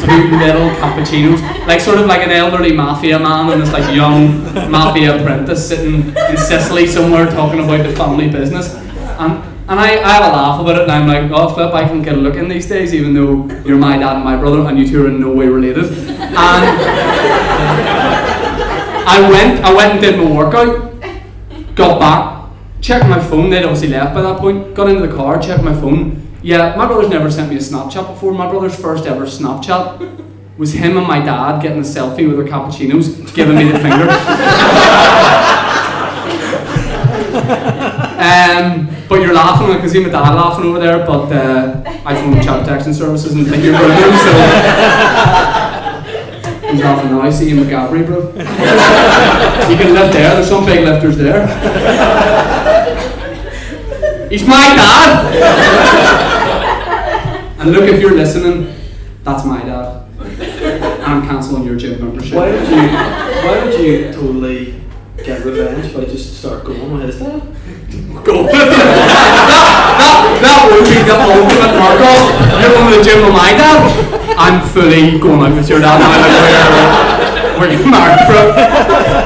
two 0.00 0.36
little 0.36 0.70
cappuccinos, 0.80 1.40
like 1.66 1.80
sort 1.80 1.98
of 1.98 2.06
like 2.06 2.20
an 2.20 2.30
elderly 2.30 2.72
mafia 2.72 3.18
man 3.18 3.50
and 3.50 3.62
this 3.62 3.72
like 3.72 3.94
young 3.94 4.42
mafia 4.70 5.20
apprentice 5.20 5.68
sitting 5.68 6.14
in 6.30 6.36
Sicily 6.36 6.86
somewhere 6.86 7.26
talking 7.26 7.60
about 7.64 7.82
the 7.84 7.94
family 7.96 8.28
business. 8.30 8.74
And 9.18 9.42
and 9.70 9.78
I, 9.78 10.02
I 10.02 10.12
have 10.14 10.24
a 10.24 10.34
laugh 10.34 10.60
about 10.60 10.76
it 10.78 10.82
and 10.82 10.90
I'm 10.90 11.06
like, 11.06 11.30
oh 11.30 11.54
flip, 11.54 11.72
I 11.72 11.86
can 11.86 12.02
get 12.02 12.14
a 12.14 12.16
look 12.16 12.34
in 12.34 12.48
these 12.48 12.66
days 12.68 12.92
even 12.92 13.14
though 13.14 13.46
you're 13.64 13.78
my 13.78 13.96
dad 13.96 14.16
and 14.16 14.24
my 14.24 14.36
brother 14.36 14.68
and 14.68 14.76
you 14.76 14.88
two 14.88 15.04
are 15.04 15.08
in 15.08 15.20
no 15.20 15.32
way 15.32 15.46
related. 15.46 15.84
And 15.84 16.64
I 19.06 19.28
went 19.30 19.64
I 19.64 19.72
went 19.72 19.92
and 19.92 20.00
did 20.00 20.18
my 20.18 20.30
workout, 20.30 20.92
got 21.76 22.00
back, 22.00 22.50
checked 22.80 23.08
my 23.08 23.20
phone, 23.20 23.50
they'd 23.50 23.64
obviously 23.64 23.88
left 23.88 24.14
by 24.14 24.22
that 24.22 24.38
point, 24.38 24.74
got 24.74 24.88
into 24.88 25.06
the 25.06 25.14
car, 25.14 25.40
checked 25.40 25.62
my 25.62 25.72
phone. 25.72 26.29
Yeah, 26.42 26.74
my 26.74 26.86
brother's 26.86 27.10
never 27.10 27.30
sent 27.30 27.50
me 27.50 27.56
a 27.56 27.58
Snapchat 27.58 28.06
before. 28.06 28.32
My 28.32 28.48
brother's 28.48 28.74
first 28.74 29.04
ever 29.04 29.26
Snapchat 29.26 30.56
was 30.56 30.72
him 30.72 30.96
and 30.96 31.06
my 31.06 31.18
dad 31.18 31.60
getting 31.60 31.80
a 31.80 31.82
selfie 31.82 32.26
with 32.26 32.36
their 32.36 32.46
cappuccinos, 32.46 33.34
giving 33.34 33.56
me 33.56 33.64
the 33.64 33.78
finger. 33.78 34.08
um, 38.20 38.88
but 39.06 39.20
you're 39.20 39.34
laughing, 39.34 39.70
I 39.70 39.78
can 39.80 39.88
see 39.88 40.02
my 40.02 40.08
dad 40.08 40.34
laughing 40.34 40.64
over 40.64 40.78
there, 40.78 41.04
but 41.04 41.30
uh, 41.30 41.82
I 42.06 42.14
phone 42.14 42.34
chat 42.42 42.66
texting 42.66 42.94
services 42.94 43.34
and 43.34 43.46
think 43.46 43.62
you're 43.62 43.76
brilliant, 43.76 44.00
so. 44.00 44.32
He's 46.70 46.80
laughing 46.80 47.10
now, 47.10 47.20
I 47.20 47.30
see 47.30 47.50
him 47.50 47.58
McGabry, 47.58 48.06
bro. 48.06 48.28
you 48.28 49.76
can 49.76 49.92
lift 49.92 50.12
there, 50.14 50.34
there's 50.36 50.48
some 50.48 50.64
big 50.64 50.84
lifters 50.86 51.18
there. 51.18 52.56
He's 54.30 54.46
my 54.46 54.62
dad! 54.78 55.26
and 57.58 57.72
look, 57.72 57.82
if 57.90 58.00
you're 58.00 58.14
listening, 58.14 58.72
that's 59.24 59.44
my 59.44 59.60
dad. 59.64 60.06
I'm 61.02 61.26
cancelling 61.26 61.64
your 61.64 61.74
gym 61.74 61.98
membership. 62.00 62.34
Why 62.34 62.52
did 62.52 62.68
you? 62.68 62.76
Why 62.86 63.64
did 63.64 63.80
you 63.80 64.12
totally 64.12 64.84
get 65.24 65.44
revenge 65.44 65.92
by 65.92 66.04
just 66.04 66.38
start 66.38 66.64
going 66.64 66.92
with 66.92 67.02
his 67.06 67.18
dad? 67.18 67.42
Go. 68.22 68.46
that, 68.46 68.70
that, 69.98 70.22
that 70.46 70.58
would 70.70 70.86
be 70.86 71.02
the 71.02 71.16
ultimate 71.18 71.74
mark 71.74 71.98
off. 71.98 72.30
You're 72.62 72.70
going 72.70 72.86
to 72.86 72.98
the 72.98 73.02
gym 73.02 73.26
with 73.26 73.34
my 73.34 73.50
dad. 73.50 73.82
I'm 74.38 74.62
fully 74.68 75.18
going 75.18 75.40
out 75.40 75.56
with 75.56 75.68
your 75.68 75.80
dad 75.80 75.98
now. 75.98 76.06
Like, 76.06 76.22
where, 77.58 77.66
where 77.66 77.70
you 77.74 77.82
married 77.90 78.22
from. 78.30 78.54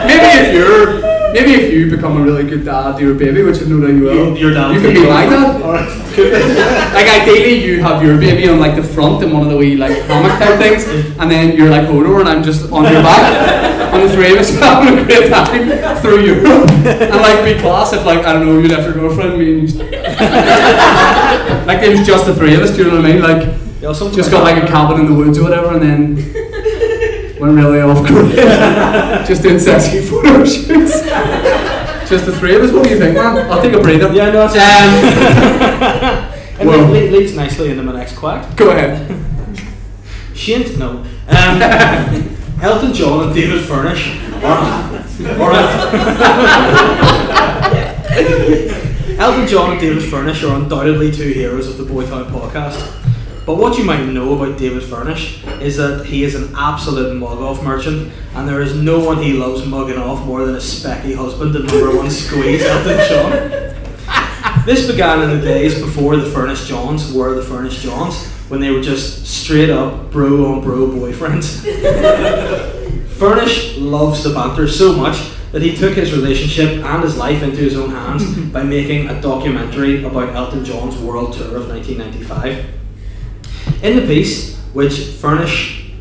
Maybe 0.09 0.49
if 0.49 0.55
you're. 0.55 1.04
Maybe 1.35 1.51
if 1.55 1.73
you 1.73 1.91
become 1.91 2.17
a 2.17 2.23
really 2.23 2.45
good 2.45 2.65
dad 2.65 2.97
to 2.97 3.03
your 3.03 3.15
baby, 3.17 3.43
which 3.43 3.61
I 3.61 3.65
know 3.65 3.81
that 3.81 3.91
you 3.93 4.03
will, 4.03 4.39
Your 4.39 4.55
dad 4.55 4.71
you 4.71 4.81
will 4.81 4.87
can 4.87 4.95
be 4.95 5.01
take 5.01 5.09
my 5.11 5.27
over. 5.27 5.35
dad. 5.35 5.63
Alright, 5.63 6.15
could 6.15 6.31
be. 6.31 6.39
Like 6.95 7.09
ideally, 7.23 7.55
you 7.67 7.83
have 7.83 8.05
your 8.05 8.17
baby 8.19 8.49
on 8.49 8.61
like 8.61 8.77
the 8.77 8.85
front 8.85 9.21
in 9.25 9.33
one 9.33 9.43
of 9.43 9.49
the 9.51 9.57
wee 9.57 9.75
like 9.77 9.99
hammock 10.07 10.39
type 10.39 10.59
things, 10.61 10.87
and 11.19 11.29
then 11.29 11.57
you're 11.57 11.71
like 11.71 11.89
Hodor 11.89 12.21
and 12.21 12.29
I'm 12.29 12.45
just 12.45 12.71
on 12.71 12.85
your 12.85 13.03
back, 13.03 13.93
and 13.93 14.09
the 14.09 14.15
three 14.15 14.33
of 14.33 14.39
us 14.39 14.51
having 14.61 14.97
a 14.97 15.05
great 15.05 15.29
time 15.29 15.97
through 16.01 16.21
Europe, 16.25 16.71
and 16.71 17.17
like 17.21 17.45
be 17.45 17.61
class 17.61 17.93
if 17.93 18.05
like 18.07 18.25
I 18.25 18.33
don't 18.35 18.47
know 18.47 18.61
you 18.61 18.69
left 18.69 18.85
your 18.85 18.93
girlfriend, 18.95 19.37
me 19.37 19.59
and 19.59 19.69
you, 19.69 19.79
like 21.67 21.83
it 21.83 21.99
was 21.99 22.07
just 22.07 22.27
the 22.27 22.35
three 22.37 22.55
of 22.55 22.61
us. 22.63 22.71
Do 22.77 22.85
you 22.85 22.91
know 22.91 22.97
what 23.03 23.07
I 23.07 23.13
mean? 23.13 23.21
Like 23.23 23.43
Yeah, 23.83 23.93
just 23.93 24.17
like 24.17 24.31
got 24.31 24.45
like 24.45 24.63
a 24.63 24.67
cabin 24.69 25.01
in 25.01 25.07
the 25.11 25.15
woods 25.19 25.37
or 25.39 25.43
whatever, 25.43 25.75
and 25.77 25.83
then 25.83 26.54
went 27.41 27.55
really 27.57 27.81
off 27.81 28.07
grid, 28.07 28.37
just 29.27 29.43
doing 29.43 29.59
sexy 29.59 30.01
photo 30.03 30.45
shoots. 30.45 31.03
Just 32.09 32.27
the 32.27 32.33
three 32.37 32.55
of 32.55 32.61
us. 32.63 32.71
What 32.71 32.85
do 32.85 32.91
you 32.91 32.99
think, 32.99 33.15
man? 33.17 33.51
I'll 33.51 33.63
take 33.63 33.73
a 33.73 33.81
breather. 33.81 34.13
Yeah, 34.13 34.27
no, 34.31 34.47
that's 34.47 34.57
Um, 34.57 34.61
And 36.61 36.69
Well- 36.69 36.87
le- 36.87 36.93
le- 36.93 37.11
leads 37.17 37.33
nicely 37.35 37.71
into 37.71 37.83
my 37.83 37.93
next 37.93 38.15
quack. 38.19 38.55
go 38.59 38.69
ahead. 38.73 39.09
Shint, 40.35 40.77
no. 40.77 41.03
Um, 41.29 41.63
Elton 42.63 42.93
John 42.93 43.25
and 43.29 43.35
David 43.35 43.65
Furnish. 43.65 44.19
Alright. 44.45 44.93
Elton 49.19 49.47
John 49.47 49.71
and 49.73 49.81
David 49.81 50.03
Furnish 50.03 50.43
are 50.45 50.55
undoubtedly 50.57 51.11
two 51.11 51.29
heroes 51.33 51.69
of 51.69 51.79
the 51.79 51.85
Boytown 51.85 52.27
podcast. 52.31 52.91
But 53.47 53.57
what 53.57 53.77
you 53.77 53.85
might 53.85 54.03
know 54.07 54.35
about 54.35 54.59
David 54.59 54.83
Furnish 54.83 55.45
is 55.61 55.77
that 55.77 56.07
he 56.07 56.25
is 56.25 56.35
an 56.35 56.55
absolute 56.57 57.15
mug 57.15 57.41
off 57.41 57.63
merchant, 57.63 58.11
and 58.35 58.49
there 58.49 58.63
is 58.63 58.75
no 58.75 58.99
one 59.05 59.23
he 59.23 59.35
loves 59.35 59.67
mugging 59.67 59.99
off 59.99 60.25
more 60.25 60.47
than 60.47 60.55
his 60.55 60.65
specky 60.65 61.15
husband 61.15 61.55
and 61.55 61.67
number 61.67 61.95
one 61.95 62.11
squeeze, 62.11 62.63
Elton 62.63 63.07
John. 63.09 64.65
This 64.65 64.91
began 64.91 65.21
in 65.23 65.39
the 65.39 65.45
days 65.45 65.79
before 65.79 66.17
the 66.17 66.31
Furnish 66.31 66.67
Johns 66.67 67.13
were 67.13 67.35
the 67.35 67.43
Furnish 67.43 67.83
Johns, 67.83 68.27
when 68.49 68.61
they 68.61 68.71
were 68.71 68.81
just 68.81 69.27
straight 69.27 69.69
up 69.69 70.11
bro 70.11 70.47
on 70.47 70.63
bro 70.63 70.89
boyfriends. 70.89 71.61
Furnish 73.19 73.77
loves 73.77 74.25
the 74.25 74.33
banter 74.33 74.67
so 74.67 74.95
much 74.95 75.33
that 75.53 75.61
he 75.61 75.77
took 75.77 75.95
his 75.95 76.15
relationship 76.15 76.83
and 76.83 77.03
his 77.03 77.19
life 77.19 77.43
into 77.43 77.59
his 77.59 77.77
own 77.77 77.91
hands 77.91 78.25
by 78.53 78.63
making 78.63 79.11
a 79.11 79.21
documentary 79.21 80.03
about 80.03 80.35
Elton 80.35 80.65
John's 80.65 80.97
world 80.97 81.35
tour 81.35 81.59
of 81.59 81.69
1995. 81.69 82.84
In 83.85 83.97
the 83.97 84.07
piece, 84.07 84.57
which 84.73 84.99
Furnish 85.21 85.93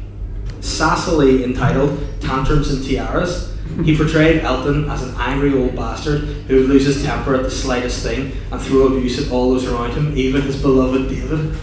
sassily 0.61 1.43
entitled 1.43 1.99
Tantrums 2.21 2.71
and 2.71 2.81
Tiaras, 2.81 3.57
he 3.83 3.97
portrayed 3.97 4.41
Elton 4.41 4.89
as 4.89 5.03
an 5.03 5.13
angry 5.17 5.53
old 5.53 5.75
bastard 5.75 6.21
who 6.21 6.55
would 6.55 6.69
lose 6.69 6.85
his 6.85 7.03
temper 7.03 7.35
at 7.35 7.43
the 7.43 7.51
slightest 7.51 8.01
thing 8.01 8.31
and 8.53 8.61
throw 8.61 8.87
abuse 8.87 9.19
at 9.19 9.29
all 9.33 9.51
those 9.51 9.65
around 9.65 9.91
him, 9.91 10.17
even 10.17 10.43
his 10.43 10.61
beloved 10.61 11.09
David. 11.09 11.57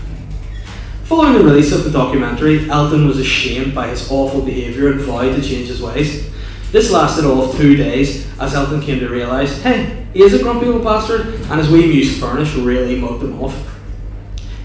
Following 1.05 1.39
the 1.39 1.45
release 1.45 1.73
of 1.73 1.85
the 1.85 1.91
documentary, 1.91 2.69
Elton 2.69 3.09
was 3.09 3.19
ashamed 3.19 3.75
by 3.75 3.89
his 3.89 4.11
awful 4.11 4.43
behaviour 4.43 4.93
and 4.93 5.01
vowed 5.01 5.35
to 5.37 5.41
change 5.41 5.69
his 5.69 5.81
ways. 5.81 6.31
This 6.71 6.91
lasted 6.91 7.25
all 7.25 7.45
of 7.45 7.57
two 7.57 7.77
days 7.77 8.27
as 8.39 8.53
Elton 8.53 8.83
came 8.83 9.01
to 9.01 9.09
realise, 9.09 9.63
hey, 9.63 10.07
he 10.13 10.23
is 10.23 10.35
a 10.35 10.43
grumpy 10.43 10.67
old 10.69 10.85
bastard, 10.85 11.29
and 11.51 11.59
his 11.59 11.71
wee 11.71 11.87
muse 11.87 12.21
Furnish 12.21 12.55
really 12.57 13.01
mugged 13.01 13.25
him 13.25 13.41
off. 13.41 13.80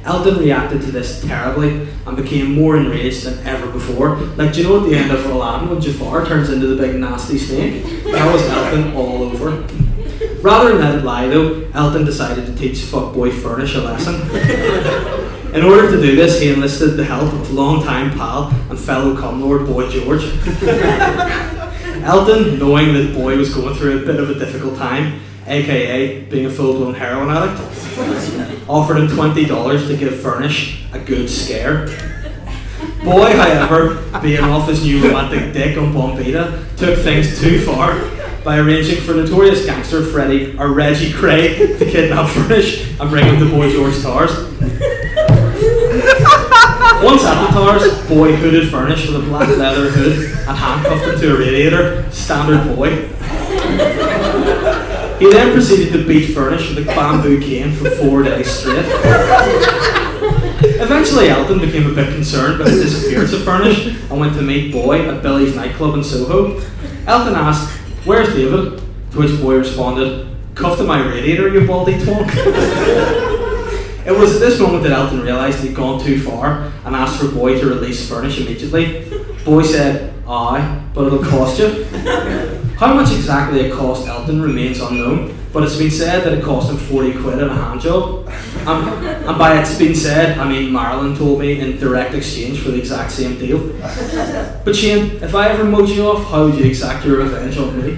Elton 0.06 0.38
reacted 0.38 0.82
to 0.82 0.92
this 0.92 1.22
terribly 1.24 1.88
and 2.06 2.16
became 2.16 2.54
more 2.54 2.78
enraged 2.78 3.24
than 3.26 3.46
ever 3.46 3.70
before. 3.72 4.18
Like, 4.38 4.54
do 4.54 4.62
you 4.62 4.70
know 4.70 4.84
at 4.84 4.90
the 4.90 4.96
end 4.96 5.12
of 5.12 5.26
Aladdin 5.26 5.70
when 5.70 5.82
Jafar 5.82 6.26
turns 6.26 6.52
into 6.52 6.68
the 6.68 6.76
big 6.76 6.96
nasty 6.96 7.40
snake? 7.40 7.84
That 8.04 8.32
was 8.32 8.44
Elton 8.44 8.96
all 8.96 9.24
over. 9.24 9.68
Rather 10.42 10.74
than 10.74 10.80
let 10.80 10.96
it 10.96 11.04
lie 11.04 11.28
though, 11.28 11.68
Elton 11.74 12.06
decided 12.06 12.46
to 12.46 12.56
teach 12.56 12.78
fuckboy 12.78 13.34
Furnish 13.34 13.74
a 13.74 13.82
lesson. 13.82 14.22
In 15.56 15.64
order 15.64 15.90
to 15.90 16.02
do 16.02 16.16
this, 16.16 16.40
he 16.40 16.54
enlisted 16.54 16.98
the 16.98 17.04
help 17.04 17.34
of 17.34 17.52
longtime 17.52 18.12
pal 18.12 18.50
and 18.70 18.78
fellow 18.78 19.16
Cumlord 19.16 19.66
Boy 19.66 19.90
George. 19.90 20.24
Elton, 22.04 22.60
knowing 22.60 22.94
that 22.94 23.16
Boy 23.16 23.36
was 23.38 23.52
going 23.52 23.74
through 23.74 24.04
a 24.04 24.06
bit 24.06 24.20
of 24.20 24.30
a 24.30 24.36
difficult 24.36 24.78
time, 24.78 25.20
aka 25.48 26.22
being 26.26 26.46
a 26.46 26.50
full 26.50 26.74
blown 26.74 26.94
heroin 26.94 27.30
addict, 27.30 27.60
offered 28.70 28.98
him 28.98 29.08
$20 29.08 29.88
to 29.88 29.98
give 29.98 30.20
Furnish 30.20 30.86
a 30.94 31.00
good 31.00 31.30
scare. 31.30 31.88
Boy, 33.04 33.36
however, 33.36 34.02
being 34.22 34.44
off 34.44 34.68
his 34.68 34.84
new 34.84 35.04
romantic 35.04 35.54
dick 35.54 35.78
on 35.78 35.94
Bombita, 35.94 36.76
took 36.78 37.00
things 37.00 37.40
too 37.40 37.64
far 37.64 38.00
by 38.44 38.58
arranging 38.60 39.02
for 39.02 39.14
notorious 39.14 39.66
gangster 39.66 40.04
Freddie 40.04 40.58
or 40.58 40.74
Reggie 40.74 41.12
Kray 41.12 41.78
to 41.78 41.86
kidnap 41.86 42.30
Furnish 42.30 43.00
and 43.00 43.10
bring 43.10 43.26
him 43.26 43.40
to 43.40 43.50
Boy 43.50 43.72
George 43.72 44.02
Towers. 44.02 44.32
Once 47.04 47.24
at 47.24 47.46
the 47.46 47.52
Towers, 47.52 48.08
Boy 48.08 48.36
hooded 48.36 48.70
Furnish 48.70 49.08
with 49.08 49.18
a 49.18 49.26
black 49.28 49.50
leather 49.50 49.90
hood 49.90 50.26
and 50.48 50.58
handcuffed 50.58 51.06
him 51.06 51.20
to 51.20 51.36
a 51.36 51.40
radiator, 51.40 52.10
standard 52.12 52.76
Boy. 52.76 53.10
He 55.20 55.32
then 55.32 55.54
proceeded 55.54 55.94
to 55.94 56.06
beat 56.06 56.34
Furnish 56.34 56.70
with 56.70 56.80
a 56.80 56.86
bamboo 56.86 57.40
cane 57.42 57.72
for 57.74 57.90
four 57.92 58.24
days 58.24 58.50
straight. 58.50 58.86
Eventually, 60.78 61.30
Elton 61.30 61.60
became 61.60 61.90
a 61.90 61.94
bit 61.94 62.14
concerned 62.14 62.60
by 62.60 62.70
the 62.70 62.76
disappearance 62.76 63.32
of 63.32 63.44
Furnish 63.44 63.88
and 64.10 64.20
went 64.20 64.34
to 64.36 64.42
meet 64.42 64.74
Boy 64.74 65.08
at 65.08 65.22
Billy's 65.24 65.56
nightclub 65.56 65.96
in 65.96 66.04
Soho. 66.04 66.60
Elton 67.08 67.34
asked, 67.34 67.70
Where's 68.06 68.34
David? 68.36 68.82
To 69.12 69.18
which 69.18 69.40
Boy 69.40 69.56
responded, 69.56 70.28
Cuffed 70.54 70.80
to 70.80 70.84
my 70.84 71.00
radiator, 71.06 71.48
you 71.48 71.66
baldy 71.66 71.94
twonk. 71.94 72.30
it 74.06 74.12
was 74.12 74.34
at 74.36 74.40
this 74.40 74.60
moment 74.60 74.84
that 74.84 74.92
Elton 74.92 75.22
realised 75.22 75.64
he'd 75.64 75.76
gone 75.76 76.04
too 76.04 76.22
far 76.22 76.72
and 76.84 76.96
asked 76.96 77.22
for 77.22 77.30
Boy 77.30 77.58
to 77.60 77.68
release 77.68 78.10
Furnish 78.10 78.40
immediately. 78.40 79.10
Boy 79.46 79.64
said, 79.64 80.14
Aye, 80.28 80.84
but 80.94 81.08
it'll 81.08 81.24
cost 81.24 81.60
you. 81.60 81.86
How 82.78 82.94
much 82.94 83.12
exactly 83.14 83.62
it 83.62 83.74
cost 83.74 84.06
Elton 84.06 84.42
remains 84.42 84.82
unknown, 84.82 85.34
but 85.54 85.64
it's 85.64 85.78
been 85.78 85.90
said 85.90 86.26
that 86.26 86.34
it 86.34 86.44
cost 86.44 86.70
him 86.70 86.76
40 86.76 87.14
quid 87.22 87.40
and 87.40 87.50
a 87.50 87.56
hand 87.56 87.80
job. 87.80 88.28
Um, 88.68 88.90
and 89.06 89.38
by 89.38 89.58
it's 89.62 89.78
been 89.78 89.96
said, 89.96 90.38
I 90.38 90.48
mean 90.48 90.74
Marilyn 90.74 91.16
told 91.16 91.40
me 91.40 91.62
in 91.62 91.78
direct 91.78 92.14
exchange 92.14 92.60
for 92.60 92.72
the 92.72 92.80
exact 92.80 93.12
same 93.12 93.38
deal. 93.40 93.60
But 94.66 94.76
Shane, 94.76 95.24
if 95.24 95.34
I 95.34 95.48
ever 95.50 95.64
mowed 95.64 95.88
you 95.88 96.06
off, 96.06 96.30
how 96.30 96.46
would 96.46 96.56
you 96.56 96.66
exact 96.66 97.06
your 97.06 97.20
revenge 97.20 97.58
on 97.58 97.82
me? 97.82 97.98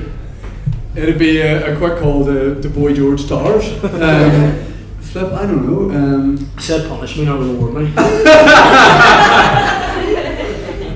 It'd 0.95 1.17
be 1.17 1.39
a, 1.39 1.73
a 1.73 1.77
quick 1.77 1.97
call 1.99 2.25
to, 2.25 2.61
to 2.61 2.69
Boy 2.69 2.93
George 2.93 3.27
Towers. 3.27 3.65
Um, 3.83 4.57
flip, 5.01 5.33
I 5.33 5.45
don't 5.47 5.65
know. 5.65 5.89
Um, 5.95 6.37
He 6.37 6.61
said 6.61 6.87
punish 6.87 7.17
me, 7.17 7.25
not 7.25 7.39
reward 7.39 7.73
me. 7.73 7.91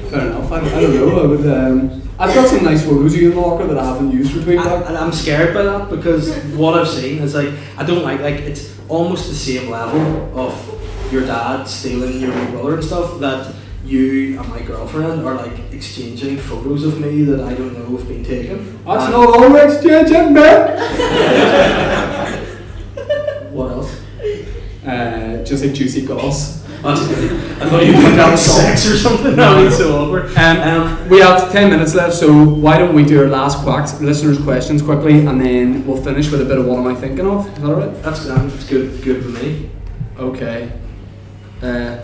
fair 0.09 0.27
enough. 0.27 0.51
I, 0.51 0.57
I 0.59 0.81
don't 0.81 0.95
know. 0.95 1.19
I 1.21 1.25
would. 1.25 1.47
Um, 1.47 2.01
I've 2.21 2.35
got 2.35 2.47
some 2.47 2.63
nice 2.63 2.85
photos 2.85 3.15
of 3.15 3.19
you 3.19 3.31
in 3.31 3.35
the 3.35 3.41
locker 3.41 3.65
that 3.65 3.79
I 3.79 3.83
haven't 3.83 4.11
used 4.11 4.31
for 4.31 4.41
I, 4.41 4.43
Tweetback. 4.43 4.87
and 4.87 4.95
I'm 4.95 5.11
scared 5.11 5.55
by 5.55 5.63
that 5.63 5.89
because 5.89 6.31
what 6.53 6.77
I've 6.77 6.87
seen 6.87 7.17
is 7.17 7.33
like 7.33 7.51
I 7.77 7.83
don't 7.83 8.03
like 8.03 8.19
like 8.19 8.35
it's 8.41 8.77
almost 8.89 9.27
the 9.27 9.33
same 9.33 9.71
level 9.71 10.39
of 10.39 10.53
your 11.11 11.25
dad 11.25 11.63
stealing 11.63 12.19
your 12.21 12.31
big 12.31 12.51
brother 12.51 12.75
and 12.75 12.83
stuff 12.83 13.19
that 13.21 13.55
you 13.83 14.39
and 14.39 14.47
my 14.49 14.61
girlfriend 14.61 15.25
are 15.25 15.33
like 15.33 15.57
exchanging 15.71 16.37
photos 16.37 16.83
of 16.85 16.99
me 16.99 17.23
that 17.23 17.39
I 17.39 17.55
don't 17.55 17.73
know 17.73 17.97
have 17.97 18.07
been 18.07 18.23
taken. 18.23 18.83
That's 18.85 19.05
And 19.05 19.13
not 19.13 19.27
all 19.27 19.39
we're 19.49 19.65
exchanging, 19.65 20.33
man. 20.33 20.77
what 23.51 23.71
else. 23.71 23.99
Uh, 24.85 25.43
just 25.43 25.63
like 25.65 25.73
juicy 25.73 26.05
goss. 26.05 26.60
I 26.83 27.67
thought 27.69 27.85
you 27.85 27.93
put 27.93 28.15
down 28.15 28.37
sex 28.37 28.85
or 28.89 28.97
something. 28.97 29.35
No, 29.35 29.63
it's 29.65 29.77
so 29.77 29.95
awkward. 30.03 30.35
Um, 30.37 30.57
Um, 30.61 31.09
we 31.09 31.19
have 31.19 31.51
10 31.51 31.69
minutes 31.69 31.93
left, 31.93 32.13
so 32.15 32.31
why 32.43 32.77
don't 32.79 32.95
we 32.95 33.03
do 33.05 33.21
our 33.21 33.27
last 33.27 33.59
quacks, 33.63 33.99
listeners' 34.01 34.39
questions 34.39 34.81
quickly, 34.81 35.25
and 35.25 35.39
then 35.39 35.85
we'll 35.85 36.01
finish 36.01 36.31
with 36.31 36.41
a 36.41 36.45
bit 36.45 36.57
of 36.57 36.65
what 36.65 36.79
am 36.79 36.87
I 36.87 36.95
thinking 36.95 37.27
of? 37.27 37.45
Is 37.47 37.53
that 37.61 37.69
alright? 37.69 38.01
That's 38.03 38.25
that's 38.25 38.65
good. 38.65 39.01
Good 39.03 39.21
for 39.23 39.29
me. 39.29 39.69
Okay. 40.17 40.71
Uh, 41.61 41.97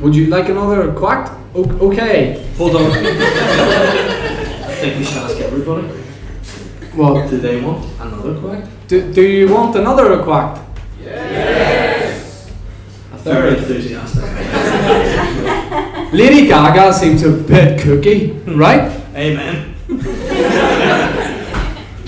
would 0.00 0.14
you 0.14 0.26
like 0.26 0.48
another 0.50 0.92
quack? 0.92 1.30
O- 1.54 1.88
okay. 1.90 2.44
Hold 2.58 2.76
on. 2.76 2.82
I 2.92 4.74
think 4.80 4.98
we 4.98 5.04
should 5.04 5.18
ask 5.18 5.36
everybody. 5.38 5.86
What? 6.94 7.30
Do 7.30 7.38
they 7.38 7.60
want 7.62 7.84
another 8.00 8.38
quack? 8.40 8.64
do, 8.88 9.12
do 9.12 9.22
you 9.22 9.48
want 9.52 9.74
another 9.76 10.22
quack? 10.22 10.58
Very 13.24 13.58
enthusiastic. 13.58 14.22
Lady 16.12 16.46
Gaga 16.46 16.92
seems 16.94 17.22
a 17.22 17.30
bit 17.32 17.80
cookie, 17.80 18.32
right? 18.46 18.90
Amen. 19.14 19.74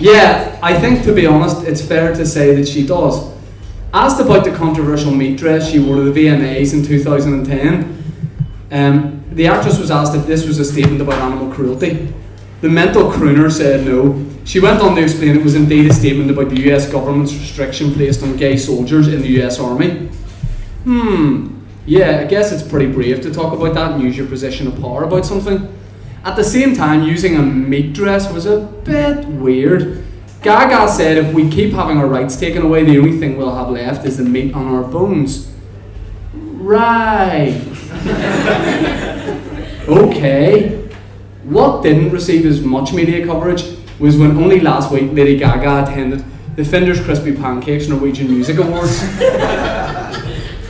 Yeah, 0.00 0.58
I 0.62 0.80
think 0.80 1.02
to 1.04 1.14
be 1.14 1.26
honest, 1.26 1.66
it's 1.66 1.82
fair 1.82 2.14
to 2.14 2.24
say 2.24 2.54
that 2.54 2.66
she 2.66 2.86
does. 2.86 3.30
Asked 3.92 4.18
about 4.18 4.44
the 4.44 4.50
controversial 4.52 5.12
meat 5.12 5.38
dress 5.38 5.70
she 5.70 5.78
wore 5.78 5.96
to 5.96 6.10
the 6.10 6.26
VMAs 6.26 6.72
in 6.72 6.82
2010, 6.82 8.02
um, 8.72 9.22
the 9.32 9.46
actress 9.46 9.78
was 9.78 9.90
asked 9.90 10.14
if 10.14 10.26
this 10.26 10.46
was 10.46 10.58
a 10.58 10.64
statement 10.64 11.02
about 11.02 11.20
animal 11.20 11.52
cruelty. 11.52 12.10
The 12.62 12.70
mental 12.70 13.10
crooner 13.10 13.52
said 13.52 13.84
no. 13.86 14.24
She 14.44 14.58
went 14.58 14.80
on 14.80 14.96
to 14.96 15.02
explain 15.02 15.36
it 15.36 15.44
was 15.44 15.54
indeed 15.54 15.90
a 15.90 15.92
statement 15.92 16.30
about 16.30 16.48
the 16.48 16.72
US 16.72 16.90
government's 16.90 17.34
restriction 17.34 17.92
placed 17.92 18.22
on 18.22 18.38
gay 18.38 18.56
soldiers 18.56 19.06
in 19.06 19.20
the 19.20 19.42
US 19.42 19.60
Army. 19.60 20.08
Hmm, 20.84 21.60
yeah, 21.86 22.20
I 22.20 22.24
guess 22.24 22.52
it's 22.52 22.62
pretty 22.62 22.90
brave 22.90 23.20
to 23.22 23.32
talk 23.32 23.52
about 23.52 23.74
that 23.74 23.92
and 23.92 24.02
use 24.02 24.16
your 24.16 24.26
position 24.26 24.66
of 24.66 24.80
power 24.80 25.04
about 25.04 25.26
something. 25.26 25.76
At 26.24 26.36
the 26.36 26.44
same 26.44 26.74
time, 26.74 27.02
using 27.02 27.36
a 27.36 27.42
meat 27.42 27.92
dress 27.92 28.32
was 28.32 28.46
a 28.46 28.60
bit 28.60 29.26
weird. 29.26 30.04
Gaga 30.42 30.88
said 30.90 31.18
if 31.18 31.34
we 31.34 31.50
keep 31.50 31.72
having 31.72 31.98
our 31.98 32.06
rights 32.06 32.36
taken 32.36 32.62
away, 32.62 32.84
the 32.84 32.98
only 32.98 33.18
thing 33.18 33.36
we'll 33.36 33.54
have 33.54 33.68
left 33.70 34.06
is 34.06 34.16
the 34.16 34.24
meat 34.24 34.54
on 34.54 34.66
our 34.68 34.82
bones. 34.82 35.52
Right. 36.32 37.60
okay. 39.88 40.88
What 41.44 41.82
didn't 41.82 42.10
receive 42.10 42.46
as 42.46 42.62
much 42.62 42.92
media 42.92 43.26
coverage 43.26 43.64
was 43.98 44.16
when 44.16 44.36
only 44.38 44.60
last 44.60 44.90
week 44.90 45.10
Lady 45.12 45.36
Gaga 45.36 45.84
attended 45.84 46.24
the 46.56 46.62
Findus 46.62 47.04
Crispy 47.04 47.34
Pancakes 47.34 47.88
Norwegian 47.88 48.30
Music 48.30 48.58
Awards. 48.58 49.02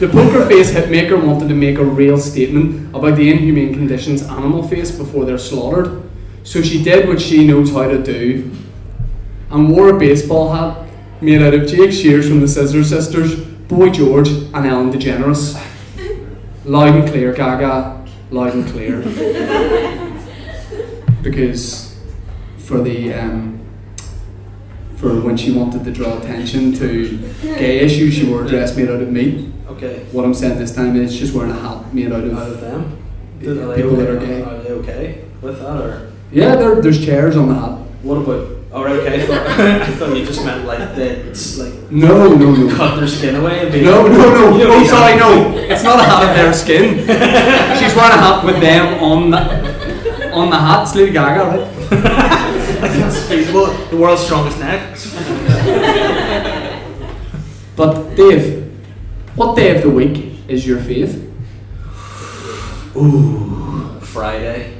The 0.01 0.09
poker 0.09 0.47
face 0.47 0.71
hitmaker 0.71 1.23
wanted 1.23 1.49
to 1.49 1.55
make 1.55 1.77
a 1.77 1.85
real 1.85 2.17
statement 2.17 2.95
about 2.95 3.17
the 3.17 3.31
inhumane 3.31 3.75
conditions 3.75 4.23
animal 4.23 4.67
face 4.67 4.91
before 4.91 5.27
they're 5.27 5.37
slaughtered. 5.37 6.03
So 6.43 6.63
she 6.63 6.83
did 6.83 7.07
what 7.07 7.21
she 7.21 7.47
knows 7.47 7.71
how 7.71 7.87
to 7.87 8.03
do 8.03 8.51
and 9.51 9.71
wore 9.71 9.95
a 9.95 9.99
baseball 9.99 10.55
hat 10.55 10.89
made 11.21 11.43
out 11.43 11.53
of 11.53 11.69
Jake 11.69 11.93
Shears 11.93 12.27
from 12.27 12.41
the 12.41 12.49
Scissor 12.49 12.83
Sisters, 12.83 13.45
Boy 13.69 13.91
George, 13.91 14.31
and 14.31 14.67
Ellen 14.67 14.91
DeGeneres. 14.91 15.63
Loud 16.65 16.95
and 16.95 17.07
clear, 17.07 17.35
Gaga. 17.35 18.03
Loud 18.31 18.55
and 18.55 18.67
clear. 18.69 19.03
because 21.23 22.01
for 22.57 22.81
the 22.81 23.13
um, 23.13 23.61
for 24.97 25.21
when 25.21 25.37
she 25.37 25.53
wanted 25.53 25.85
to 25.85 25.93
draw 25.93 26.17
attention 26.17 26.73
to 26.73 27.19
gay 27.43 27.81
issues, 27.81 28.15
she 28.15 28.25
wore 28.25 28.47
a 28.47 28.49
dress 28.49 28.75
made 28.79 28.89
out 28.89 29.03
of 29.03 29.11
meat. 29.11 29.51
Okay. 29.83 30.05
What 30.13 30.27
I'm 30.27 30.35
saying 30.35 30.59
this 30.59 30.75
time 30.75 30.95
is 30.97 31.15
she's 31.15 31.33
wearing 31.33 31.53
a 31.53 31.59
hat 31.59 31.95
made 31.95 32.13
out 32.13 32.21
Out 32.21 32.25
of. 32.25 32.33
of 32.33 32.39
oh, 32.39 32.55
them. 32.61 33.03
They 33.41 33.77
people 33.77 33.97
that 33.97 34.11
are 34.11 34.19
gay. 34.19 34.43
Are 34.43 34.59
they 34.59 34.71
okay 34.73 35.25
with 35.41 35.59
that 35.61 35.81
or 35.81 36.13
Yeah, 36.31 36.55
there, 36.57 36.83
there's 36.83 37.03
chairs 37.03 37.35
on 37.35 37.49
the 37.49 37.55
hat. 37.55 37.79
what 38.03 38.17
about? 38.19 38.59
Oh, 38.73 38.85
okay. 38.85 39.23
I 39.23 39.27
thought, 39.27 39.47
I 39.59 39.87
thought 39.93 40.15
you 40.17 40.25
just 40.27 40.45
meant 40.45 40.67
like 40.67 40.95
they 40.95 41.09
it's 41.33 41.59
like 41.59 41.73
No, 41.91 42.35
no, 42.37 42.55
no. 42.55 42.77
cut 42.77 42.97
their 42.99 43.09
skin 43.09 43.37
away 43.37 43.61
and 43.61 43.73
be. 43.73 43.81
No, 43.81 44.07
no, 44.07 44.13
no. 44.13 44.57
You 44.59 44.65
know, 44.65 44.75
Oh, 44.75 44.87
sorry, 44.87 45.17
no. 45.19 45.57
It's 45.57 45.83
not 45.83 45.99
a 45.99 46.03
hat 46.03 46.29
of 46.29 46.37
their 46.37 46.53
skin. 46.53 46.99
She's 47.81 47.97
wearing 47.97 48.13
a 48.13 48.21
hat 48.21 48.45
with 48.45 48.61
them 48.61 49.03
on 49.03 49.31
the 49.31 50.31
on 50.33 50.51
the 50.51 50.57
hat. 50.59 50.83
It's 50.83 50.95
Lady 50.95 51.13
Gaga, 51.13 51.45
right? 51.57 52.37
Like 52.81 52.93
that's 52.93 53.29
feasible. 53.29 53.67
The 53.91 53.97
world's 53.97 54.23
strongest 54.25 54.59
neck. 54.59 54.97
But 57.77 58.15
Dave, 58.15 58.60
what 59.41 59.57
day 59.57 59.75
of 59.75 59.81
the 59.81 59.89
week 59.89 60.35
is 60.49 60.67
your 60.67 60.77
fave? 60.79 61.17
Ooh, 62.95 63.99
Friday, 64.01 64.77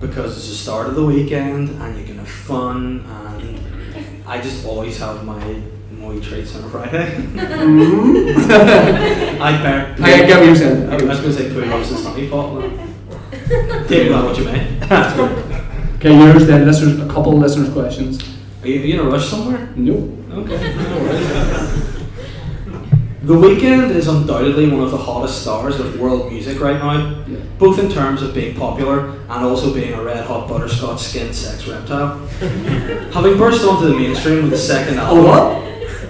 because 0.00 0.36
it's 0.36 0.48
the 0.48 0.54
start 0.56 0.88
of 0.88 0.96
the 0.96 1.06
weekend 1.06 1.68
and 1.80 1.96
you 1.96 2.04
can 2.04 2.18
have 2.18 2.28
fun 2.28 3.06
and 3.06 4.26
I 4.26 4.40
just 4.40 4.66
always 4.66 4.98
have 4.98 5.24
my 5.24 5.62
my 5.92 6.18
treats 6.18 6.56
on 6.56 6.64
a 6.64 6.68
Friday. 6.70 7.06
Mm-hmm. 7.14 8.50
I 9.48 9.52
bear. 9.62 9.94
I 10.00 10.26
get 10.26 10.38
what 10.40 10.46
you're 10.46 10.56
saying. 10.56 10.90
I 10.90 10.94
was 10.94 11.20
going 11.20 11.32
to 11.32 11.32
say 11.32 11.54
put 11.54 11.68
loves 11.68 11.92
and 11.92 12.04
honey 12.04 12.28
pot. 12.28 12.62
Take 13.86 14.08
that 14.10 14.24
what 14.24 14.36
you 14.36 14.44
mean. 14.44 14.82
Are 14.90 15.94
Okay, 16.00 16.16
yours 16.18 16.46
then. 16.48 16.66
Listeners, 16.66 16.98
a 16.98 17.06
couple 17.06 17.34
of 17.34 17.38
listeners' 17.38 17.72
questions. 17.72 18.18
you, 18.64 18.74
are 18.74 18.86
you 18.86 18.94
in 18.94 19.06
a 19.06 19.08
rush 19.08 19.28
somewhere? 19.28 19.68
No. 19.76 19.94
Okay. 20.32 20.74
no 20.74 20.98
worries. 20.98 21.86
The 23.22 23.34
Weeknd 23.34 23.90
is 23.90 24.08
undoubtedly 24.08 24.70
one 24.70 24.80
of 24.82 24.90
the 24.92 24.96
hottest 24.96 25.42
stars 25.42 25.78
of 25.78 26.00
world 26.00 26.32
music 26.32 26.58
right 26.58 26.78
now, 26.78 27.22
Yeah. 27.28 27.36
both 27.58 27.78
in 27.78 27.90
terms 27.90 28.22
of 28.22 28.32
being 28.32 28.54
popular 28.56 29.10
and 29.28 29.44
also 29.44 29.74
being 29.74 29.92
a 29.92 30.02
red 30.02 30.24
hot 30.24 30.48
butterscotch 30.48 31.00
skinned 31.00 31.34
sex 31.34 31.68
reptile. 31.68 32.18
Having 33.12 33.36
burst 33.36 33.62
onto 33.64 33.88
the 33.88 33.94
mainstream 33.94 34.42
with 34.42 34.50
the 34.52 34.56
second 34.58 34.98
album. 34.98 35.24
what? 35.24 35.62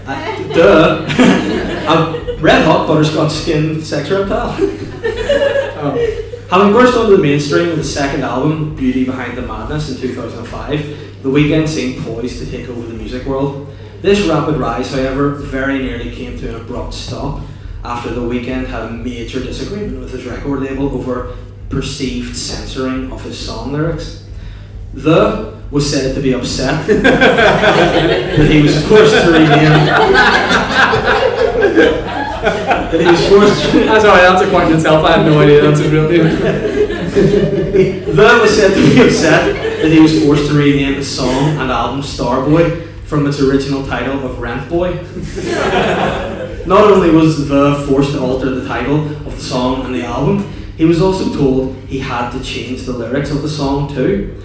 Uh, 0.06 0.54
duh! 0.54 1.04
a 2.36 2.36
red 2.40 2.64
hot 2.64 2.86
butterscotch 2.86 3.32
skinned 3.32 3.82
sex 3.84 4.08
reptile. 4.08 4.54
Oh. 4.60 6.26
Having 6.50 6.72
burst 6.72 6.96
onto 6.96 7.16
the 7.16 7.22
mainstream 7.22 7.68
with 7.68 7.78
the 7.78 7.84
second 7.84 8.22
album, 8.22 8.76
Beauty 8.76 9.04
Behind 9.04 9.36
the 9.36 9.42
Madness, 9.42 9.90
in 9.90 10.00
2005, 10.00 11.22
The 11.22 11.28
Weeknd 11.28 11.66
seemed 11.68 12.04
poised 12.04 12.38
to 12.38 12.50
take 12.50 12.68
over 12.68 12.86
the 12.86 12.94
music 12.94 13.24
world. 13.26 13.66
This 14.02 14.20
rapid 14.22 14.56
rise, 14.56 14.90
however, 14.92 15.34
very 15.34 15.78
nearly 15.78 16.10
came 16.10 16.38
to 16.38 16.48
an 16.48 16.54
abrupt 16.62 16.94
stop 16.94 17.42
after 17.84 18.08
The 18.14 18.22
Weeknd 18.22 18.66
had 18.66 18.84
a 18.84 18.90
major 18.90 19.40
disagreement 19.40 20.00
with 20.00 20.12
his 20.12 20.24
record 20.24 20.60
label 20.60 20.88
over 20.94 21.36
perceived 21.68 22.34
censoring 22.34 23.12
of 23.12 23.22
his 23.22 23.38
song 23.38 23.72
lyrics. 23.72 24.26
The 24.94 25.60
was 25.70 25.88
said 25.88 26.14
to 26.14 26.22
be 26.22 26.32
upset 26.32 26.86
that 27.02 28.50
he 28.50 28.62
was 28.62 28.86
forced 28.88 29.22
to 29.22 29.30
rename. 29.30 29.48
that 32.40 33.00
he 33.00 33.06
was 33.06 33.28
forced. 33.28 33.72
That's 33.72 34.04
alright, 34.04 34.22
that's 34.22 34.42
a 34.42 34.50
quite 34.50 34.72
itself. 34.72 35.04
I 35.04 35.18
have 35.18 35.26
no 35.26 35.38
idea 35.40 35.60
that's 35.62 35.78
his 35.78 35.92
real 35.92 36.08
name. 36.08 36.24
The 38.16 38.38
was 38.40 38.56
said 38.56 38.74
to 38.74 38.94
be 38.94 39.00
upset 39.00 39.54
that 39.82 39.92
he 39.92 40.00
was 40.00 40.24
forced 40.24 40.46
to 40.48 40.54
rename 40.54 40.94
his 40.94 41.14
song 41.14 41.58
and 41.58 41.70
album 41.70 42.00
Starboy 42.00 42.89
from 43.10 43.26
its 43.26 43.40
original 43.40 43.84
title 43.84 44.24
of 44.24 44.38
Rent 44.38 44.68
Boy. 44.68 44.92
Not 46.64 46.84
only 46.92 47.10
was 47.10 47.48
The 47.48 47.84
forced 47.88 48.12
to 48.12 48.20
alter 48.20 48.50
the 48.50 48.68
title 48.68 49.04
of 49.26 49.34
the 49.36 49.42
song 49.42 49.84
and 49.84 49.92
the 49.92 50.04
album, 50.04 50.48
he 50.76 50.84
was 50.84 51.02
also 51.02 51.34
told 51.34 51.74
he 51.88 51.98
had 51.98 52.30
to 52.30 52.40
change 52.40 52.82
the 52.82 52.92
lyrics 52.92 53.32
of 53.32 53.42
the 53.42 53.48
song 53.48 53.92
too. 53.92 54.40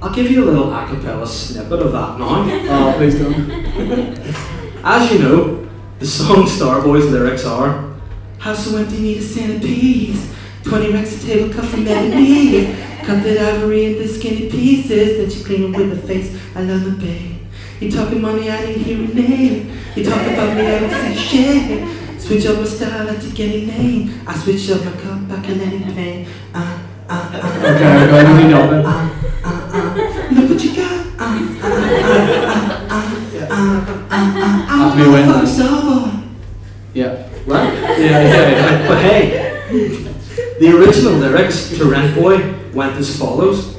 I'll 0.00 0.14
give 0.14 0.30
you 0.30 0.42
a 0.42 0.46
little 0.46 0.72
a 0.72 0.86
cappella 0.86 1.26
snippet 1.26 1.80
of 1.80 1.92
that 1.92 2.18
now. 2.18 2.46
Oh, 2.70 2.94
please 2.96 3.18
don't. 3.18 3.50
As 4.84 5.12
you 5.12 5.18
know, 5.18 5.68
the 5.98 6.06
song 6.06 6.46
Starboy's 6.46 7.04
lyrics 7.10 7.44
are 7.44 7.94
House 8.38 8.64
so 8.64 8.78
empty, 8.78 9.00
need 9.00 9.18
a 9.18 9.22
centerpiece. 9.22 10.34
20 10.64 10.92
racks 10.94 11.14
of 11.14 11.22
table 11.28 11.52
cut 11.52 11.66
from 11.66 11.86
ebony. 11.86 12.74
Cut 13.04 13.22
that 13.22 13.54
ivory 13.54 13.84
into 13.86 14.08
skinny 14.08 14.48
pieces. 14.48 15.18
that 15.18 15.38
you 15.38 15.44
clean 15.44 15.72
with 15.72 15.92
a 15.92 16.06
face. 16.06 16.34
I 16.54 16.62
love 16.62 16.84
the 16.84 16.92
babe. 16.92 17.37
You 17.80 17.90
talking 17.90 18.20
money, 18.20 18.50
I 18.50 18.66
need 18.66 18.78
hearing 18.78 19.14
name. 19.14 19.70
You 19.94 20.04
talk 20.04 20.20
about 20.26 20.56
me, 20.56 20.66
I 20.66 20.80
don't 20.80 20.90
see 20.90 21.14
shit. 21.14 22.20
Switch 22.20 22.44
up 22.46 22.58
my 22.58 22.64
style, 22.64 23.08
I 23.08 23.16
take 23.16 23.38
any 23.40 23.66
name. 23.66 24.20
I 24.26 24.36
switch 24.36 24.68
up 24.70 24.84
my 24.84 24.92
cup, 25.00 25.20
I 25.30 25.40
can 25.42 25.60
any 25.60 25.84
pain. 25.94 26.26
Uh, 26.52 26.78
uh, 27.08 27.30
uh, 27.32 27.38
Okay, 27.38 27.86
I'm 27.86 28.10
going 28.10 28.26
to 28.26 28.34
need 28.44 28.52
of 28.52 28.72
it. 28.72 28.84
Look 30.34 30.50
what 30.50 30.64
you 30.64 30.76
got. 30.76 31.06
Uh, 31.18 31.24
uh, 31.62 31.68
uh, 31.68 32.88
uh, 32.88 32.90
uh, 32.90 33.50
uh, 33.50 33.86
uh, 34.10 34.22
uh, 34.38 34.66
I'm 34.68 34.80
a 34.80 35.04
motherfucking 35.04 35.26
then. 35.26 35.46
star 35.46 35.82
boy. 35.82 36.10
Yeah. 36.94 37.28
Right? 37.46 37.72
Yeah, 37.98 38.22
yeah, 38.22 38.48
yeah. 38.50 38.88
But 38.88 38.98
hey, 39.02 39.22
the 40.60 40.76
original 40.76 41.14
lyrics 41.14 41.70
to 41.78 41.84
Rent 41.84 42.14
Boy 42.14 42.54
went 42.74 42.96
as 42.96 43.16
follows 43.18 43.76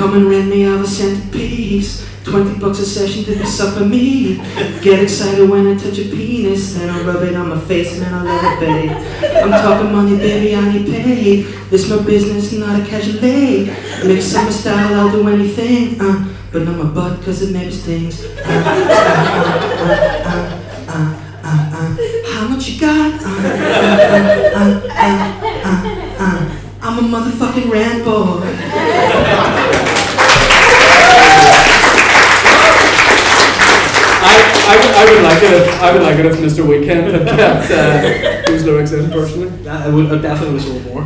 Come 0.00 0.14
and 0.14 0.30
rent 0.30 0.48
me 0.48 0.64
out 0.64 0.80
a 0.80 0.86
centerpiece. 0.86 2.08
20 2.24 2.58
bucks 2.58 2.78
a 2.78 2.86
session 2.86 3.22
to 3.22 3.38
be 3.38 3.44
sucking 3.44 3.90
me. 3.90 4.36
Get 4.80 5.02
excited 5.02 5.46
when 5.46 5.66
I 5.66 5.76
touch 5.76 5.98
a 5.98 6.04
penis. 6.04 6.72
Then 6.72 6.88
I 6.88 7.02
rub 7.02 7.22
it 7.22 7.36
on 7.36 7.50
my 7.50 7.60
face, 7.60 8.00
man, 8.00 8.14
I 8.14 8.22
love 8.22 8.42
it, 8.42 8.60
babe. 8.60 8.92
I'm 9.44 9.50
talking 9.50 9.92
money, 9.92 10.16
baby, 10.16 10.56
I 10.56 10.72
need 10.72 10.86
paid. 10.86 11.44
This 11.68 11.90
my 11.90 12.02
business, 12.02 12.50
not 12.54 12.80
a 12.80 12.86
casual 12.86 13.22
aid. 13.22 13.66
Mix 14.06 14.32
my 14.34 14.48
style, 14.48 14.94
I'll 15.00 15.12
do 15.12 15.28
anything. 15.28 16.00
Uh, 16.00 16.34
but 16.50 16.62
not 16.62 16.78
my 16.78 16.90
butt, 16.94 17.22
cause 17.22 17.42
it 17.42 17.52
maybe 17.52 17.70
stings. 17.70 18.24
Uh, 18.24 18.30
uh, 18.30 18.70
uh, 20.88 21.14
uh, 21.44 21.76
uh. 21.76 21.96
How 22.32 22.48
much 22.48 22.70
you 22.70 22.80
got? 22.80 23.20
I'm 26.82 26.98
a 26.98 27.02
motherfucking 27.02 27.70
Rambo. 27.70 29.59
I, 34.70 34.74
I, 34.74 35.04
would, 35.04 35.10
I 35.10 35.12
would 35.14 35.22
like 35.24 35.42
it 35.42 35.52
if 35.52 35.82
I 35.82 35.92
would 35.92 36.02
like 36.02 36.18
it 36.18 36.26
if 36.26 36.36
Mr. 36.36 36.64
Weeknd 36.64 37.12
had 37.12 37.26
kept 37.28 37.70
uh, 37.70 38.50
those 38.50 38.64
lyrics 38.64 38.92
in 38.92 39.10
personally. 39.10 39.48
That, 39.64 39.86
I 39.86 39.88
would 39.88 40.06
I 40.12 40.20
definitely 40.20 40.54
was 40.54 40.64
sold 40.66 40.84
more. 40.86 41.04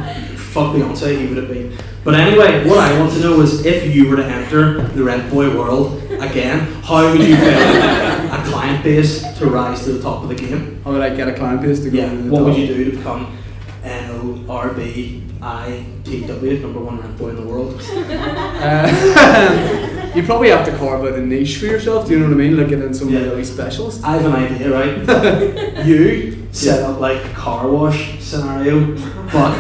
Fuck 0.54 0.74
Beyonce, 0.76 1.18
he 1.18 1.26
would 1.26 1.36
have 1.38 1.48
been. 1.48 1.76
But 2.04 2.14
anyway, 2.14 2.68
what 2.68 2.78
I 2.78 2.98
want 2.98 3.12
to 3.14 3.20
know 3.20 3.40
is 3.40 3.64
if 3.64 3.94
you 3.94 4.08
were 4.08 4.16
to 4.16 4.24
enter 4.24 4.82
the 4.88 5.02
Rent 5.02 5.30
Boy 5.32 5.56
world 5.56 6.00
again, 6.20 6.60
how 6.82 7.10
would 7.10 7.20
you 7.20 7.34
build 7.36 7.46
a 8.30 8.42
client 8.46 8.84
base 8.84 9.22
to 9.38 9.46
rise 9.46 9.82
to 9.84 9.92
the 9.92 10.02
top 10.02 10.22
of 10.22 10.28
the 10.28 10.34
game? 10.34 10.82
How 10.84 10.92
would 10.92 11.00
I 11.02 11.14
get 11.14 11.28
a 11.28 11.32
client 11.34 11.62
base 11.62 11.80
to 11.80 11.90
go 11.90 11.96
Yeah. 11.98 12.10
to 12.10 12.16
the 12.16 12.30
What 12.30 12.38
top? 12.40 12.46
would 12.48 12.56
you 12.58 12.66
do 12.66 12.90
to 12.90 12.96
become 12.98 13.36
N 13.82 14.10
O 14.12 14.44
R 14.48 14.72
B 14.74 15.22
I 15.44 15.84
T 16.04 16.26
W, 16.26 16.58
number 16.60 16.80
one 16.80 16.98
Rent 16.98 17.18
Boy 17.18 17.28
in 17.30 17.36
the 17.36 17.42
world? 17.42 17.80
Uh, 18.64 20.10
you 20.14 20.22
probably 20.22 20.48
have 20.48 20.64
to 20.64 20.74
carve 20.78 21.04
out 21.04 21.12
a 21.18 21.20
niche 21.20 21.58
for 21.58 21.66
yourself. 21.66 22.06
Do 22.06 22.14
you 22.14 22.20
know 22.20 22.26
what 22.28 22.32
I 22.34 22.36
mean? 22.36 22.56
Like 22.56 22.68
get 22.70 22.80
in 22.80 22.94
some 22.94 23.10
Yeah. 23.10 23.20
really 23.20 23.44
specialist. 23.44 24.02
I 24.02 24.16
have 24.16 24.24
an 24.24 24.32
idea, 24.32 24.70
right? 24.72 25.86
you 25.86 26.48
set 26.52 26.82
up 26.82 26.98
like 26.98 27.22
a 27.26 27.28
car 27.34 27.68
wash 27.68 28.18
scenario, 28.20 28.86
but 29.30 29.58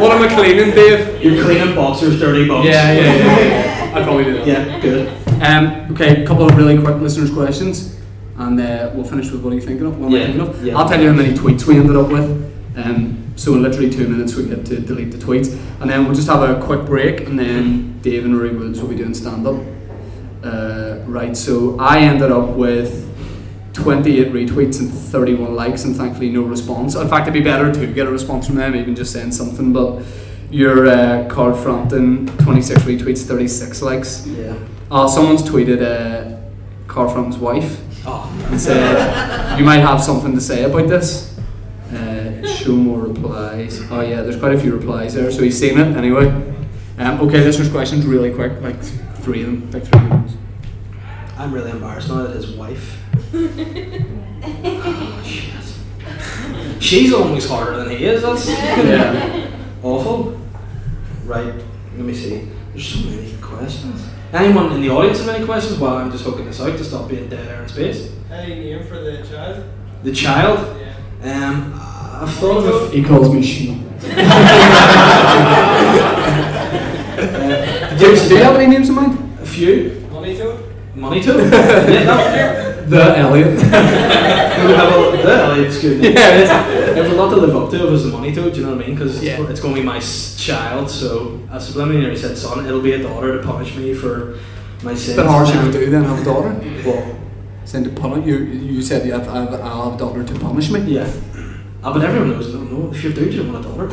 What 0.00 0.12
am 0.12 0.22
I 0.22 0.28
cleaning, 0.32 0.70
Dave? 0.72 1.20
you're 1.20 1.42
cleaning 1.42 1.74
boxers, 1.74 2.20
dirty 2.20 2.46
boxers. 2.46 2.72
Yeah, 2.72 2.92
yeah, 2.92 3.14
yeah. 3.16 3.40
yeah. 3.88 3.92
I'd 3.96 4.04
probably 4.04 4.24
do 4.24 4.32
that. 4.34 4.46
Yeah, 4.46 4.80
good. 4.80 5.08
Um, 5.42 5.92
okay, 5.92 6.22
a 6.22 6.26
couple 6.26 6.44
of 6.48 6.56
really 6.56 6.80
quick 6.80 6.96
listeners' 7.00 7.32
questions, 7.32 7.98
and 8.36 8.60
uh, 8.60 8.90
we'll 8.94 9.04
finish 9.04 9.30
with 9.32 9.42
what 9.42 9.52
are 9.52 9.56
you 9.56 9.62
thinking 9.62 9.86
of? 9.86 9.98
What 9.98 10.12
am 10.12 10.14
I 10.14 10.24
thinking 10.26 10.40
of? 10.42 10.64
Yeah. 10.64 10.76
I'll 10.78 10.88
tell 10.88 11.00
you 11.00 11.08
how 11.08 11.14
many 11.16 11.34
tweets 11.34 11.64
we 11.66 11.76
ended 11.76 11.96
up 11.96 12.08
with. 12.10 12.30
Um, 12.76 13.27
so 13.38 13.54
in 13.54 13.62
literally 13.62 13.88
two 13.88 14.08
minutes 14.08 14.34
we 14.34 14.44
get 14.46 14.66
to 14.66 14.80
delete 14.80 15.12
the 15.12 15.18
tweets, 15.18 15.48
and 15.80 15.88
then 15.88 16.04
we'll 16.04 16.14
just 16.14 16.28
have 16.28 16.42
a 16.42 16.60
quick 16.60 16.84
break, 16.84 17.20
and 17.20 17.38
then 17.38 17.98
Dave 18.00 18.24
and 18.24 18.36
Rory 18.36 18.54
Woods 18.54 18.80
will 18.80 18.88
be 18.88 18.96
doing 18.96 19.14
stand 19.14 19.46
up. 19.46 19.60
Uh, 20.42 20.98
right, 21.06 21.36
so 21.36 21.78
I 21.78 22.00
ended 22.00 22.30
up 22.30 22.50
with 22.50 23.04
28 23.74 24.32
retweets 24.32 24.80
and 24.80 24.90
31 24.92 25.54
likes, 25.54 25.84
and 25.84 25.96
thankfully 25.96 26.30
no 26.30 26.42
response. 26.42 26.94
In 26.94 27.08
fact, 27.08 27.28
it'd 27.28 27.34
be 27.34 27.40
better 27.40 27.72
to 27.72 27.86
get 27.86 28.06
a 28.06 28.10
response 28.10 28.46
from 28.46 28.56
them, 28.56 28.74
even 28.74 28.94
just 28.94 29.12
saying 29.12 29.32
something. 29.32 29.72
But 29.72 30.02
your 30.50 30.86
uh, 30.88 31.28
Carl 31.28 31.54
Frampton 31.54 32.26
26 32.38 32.82
retweets, 32.82 33.24
36 33.26 33.82
likes. 33.82 34.26
Yeah. 34.26 34.56
Uh, 34.90 35.06
someone's 35.06 35.42
tweeted 35.42 35.82
uh, 35.82 36.38
Carl 36.86 37.08
Frampton's 37.10 37.38
wife 37.38 37.80
Oh, 38.06 38.46
and 38.50 38.60
said, 38.60 39.58
You 39.58 39.64
might 39.64 39.80
have 39.80 40.02
something 40.02 40.34
to 40.34 40.40
say 40.40 40.64
about 40.64 40.88
this. 40.88 41.27
Show 43.22 43.28
more 43.28 43.36
replies. 43.40 43.80
Oh, 43.90 44.00
yeah, 44.00 44.22
there's 44.22 44.36
quite 44.36 44.54
a 44.54 44.58
few 44.60 44.74
replies 44.74 45.14
there, 45.14 45.30
so 45.30 45.42
he's 45.42 45.58
seen 45.58 45.78
it 45.78 45.96
anyway. 45.96 46.26
Um, 46.98 47.20
okay, 47.20 47.44
listeners' 47.44 47.70
questions 47.70 48.06
really 48.06 48.32
quick, 48.32 48.60
like 48.60 48.80
three 48.82 49.42
of 49.42 49.46
them, 49.46 49.70
like 49.70 49.84
three 49.86 50.00
minutes. 50.00 50.34
I'm 51.36 51.52
really 51.52 51.70
embarrassed 51.70 52.08
now 52.08 52.22
that 52.26 52.34
his 52.34 52.50
wife. 52.52 52.98
oh, 53.34 55.22
shit. 55.24 55.54
She's 56.82 57.12
always 57.12 57.48
harder 57.48 57.76
than 57.76 57.90
he 57.90 58.04
is. 58.04 58.22
That's 58.22 58.48
Yeah. 58.48 59.50
awful. 59.82 60.38
Right. 61.24 61.54
Let 61.96 62.04
me 62.06 62.14
see. 62.14 62.48
There's 62.72 62.86
so 62.86 63.00
many 63.08 63.32
questions. 63.40 64.04
Anyone 64.32 64.72
in 64.72 64.80
the 64.82 64.90
audience 64.90 65.18
have 65.20 65.28
any 65.28 65.44
questions? 65.44 65.78
While 65.78 65.96
I'm 65.96 66.10
just 66.10 66.24
hooking 66.24 66.44
this 66.46 66.60
out 66.60 66.76
to 66.76 66.84
stop 66.84 67.08
being 67.08 67.28
dead 67.28 67.46
air 67.48 67.62
in 67.62 67.68
space. 67.68 68.10
Any 68.30 68.54
name 68.56 68.84
for 68.86 69.00
the 69.00 69.24
child? 69.28 69.64
The 70.02 70.12
child. 70.12 70.76
Yeah. 71.22 71.48
Um, 71.48 71.80
I've 72.20 72.32
thought 72.34 72.64
of. 72.64 72.92
He 72.92 73.02
calls 73.02 73.32
me 73.32 73.42
she. 73.42 73.80
Uh, 77.20 77.96
Do 77.98 78.06
you, 78.10 78.16
do 78.28 78.34
you 78.36 78.42
have 78.42 78.56
any 78.56 78.66
names 78.66 78.88
in 78.88 78.94
mind? 78.94 79.38
a 79.40 79.46
few. 79.46 80.06
Money 80.12 80.36
to 80.36 80.58
Money 80.94 81.22
too. 81.22 81.38
yeah, 81.38 82.04
no. 82.04 82.86
The 82.88 83.18
Elliot. 83.18 83.58
We 84.58 84.72
have 84.74 84.92
a, 84.92 85.16
the 85.22 85.32
Elliot's 85.44 85.80
good. 85.80 86.00
name. 86.00 86.12
Yeah, 86.14 86.34
it 86.34 86.40
is. 86.42 86.50
I 86.50 86.52
have 86.96 87.12
a 87.12 87.14
lot 87.14 87.30
to 87.30 87.36
live 87.36 87.54
up 87.54 87.70
to 87.70 87.76
if 87.76 87.82
there's 87.82 88.02
the 88.02 88.10
money 88.10 88.34
to 88.34 88.50
do 88.50 88.56
you 88.60 88.66
know 88.66 88.74
what 88.74 88.82
I 88.82 88.86
mean? 88.88 88.96
Because 88.96 89.14
it's, 89.16 89.24
Yeah. 89.24 89.48
it's 89.48 89.60
going 89.60 89.72
to 89.76 89.80
be 89.80 89.86
my 89.86 90.00
child, 90.00 90.90
so 90.90 91.38
I 91.48 91.58
subliminally 91.58 92.16
said, 92.18 92.36
son, 92.36 92.66
it'll 92.66 92.80
be 92.82 92.92
a 92.94 92.98
daughter 93.02 93.36
to 93.40 93.46
punish 93.46 93.76
me 93.76 93.94
for 93.94 94.36
my 94.82 94.94
sins. 94.96 95.16
Bit 95.16 95.26
harsh 95.26 95.50
Um, 95.52 95.66
you 95.66 95.72
to 95.72 95.78
do 95.78 95.90
then, 95.90 96.02
have 96.02 96.20
a 96.20 96.24
daughter. 96.24 96.58
Well, 96.84 97.14
Send 97.66 97.84
to 97.84 97.90
punish 97.92 98.26
you. 98.26 98.36
You 98.38 98.82
said 98.82 99.06
you 99.06 99.12
have, 99.12 99.28
I 99.28 99.42
have, 99.42 99.54
I'll 99.60 99.84
have 99.90 99.94
a 99.94 99.98
daughter 99.98 100.24
to 100.24 100.34
punish 100.40 100.70
me. 100.70 100.80
yeah. 100.80 101.08
Ah, 101.82 101.92
but 101.92 102.02
everyone 102.04 102.30
knows, 102.30 102.52
no, 102.52 102.60
no, 102.62 102.90
if 102.92 103.02
you're 103.04 103.12
dude, 103.12 103.32
you 103.34 103.42
don't 103.44 103.52
want 103.52 103.64
a 103.64 103.68
daughter. 103.68 103.86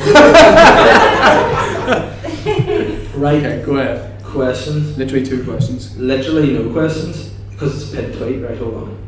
right, 3.16 3.36
Okay, 3.44 3.62
go 3.64 3.76
ahead. 3.76 4.22
questions. 4.24 4.96
Literally 4.98 5.24
two 5.24 5.44
questions. 5.44 5.96
Literally 5.96 6.52
no 6.52 6.70
questions, 6.72 7.30
because 7.50 7.80
it's 7.82 7.92
a 7.92 7.96
pin 7.96 8.12
tweet, 8.18 8.42
right, 8.42 8.58
hold 8.58 8.74
on. 8.74 8.98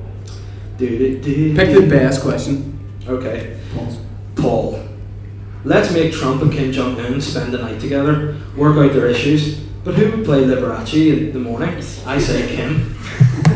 Do, 0.79 1.21
Pick 1.57 1.75
the 1.75 1.87
best 1.91 2.23
question. 2.23 2.79
Okay. 3.09 3.57
Paul. 4.37 4.81
Let's 5.65 5.93
make 5.93 6.13
Trump 6.13 6.41
and 6.43 6.53
Kim 6.53 6.71
Jong 6.71 7.01
Un 7.01 7.21
spend 7.21 7.53
the 7.53 7.59
night 7.59 7.81
together, 7.81 8.37
work 8.57 8.77
out 8.77 8.93
their 8.95 9.09
issues. 9.09 9.59
But 9.85 9.95
who 9.95 10.11
would 10.17 10.25
play 10.25 10.43
Liberace 10.45 10.95
in 11.27 11.33
the 11.33 11.41
morning? 11.41 11.71
I 12.07 12.19
say 12.21 12.47
Kim. 12.55 12.95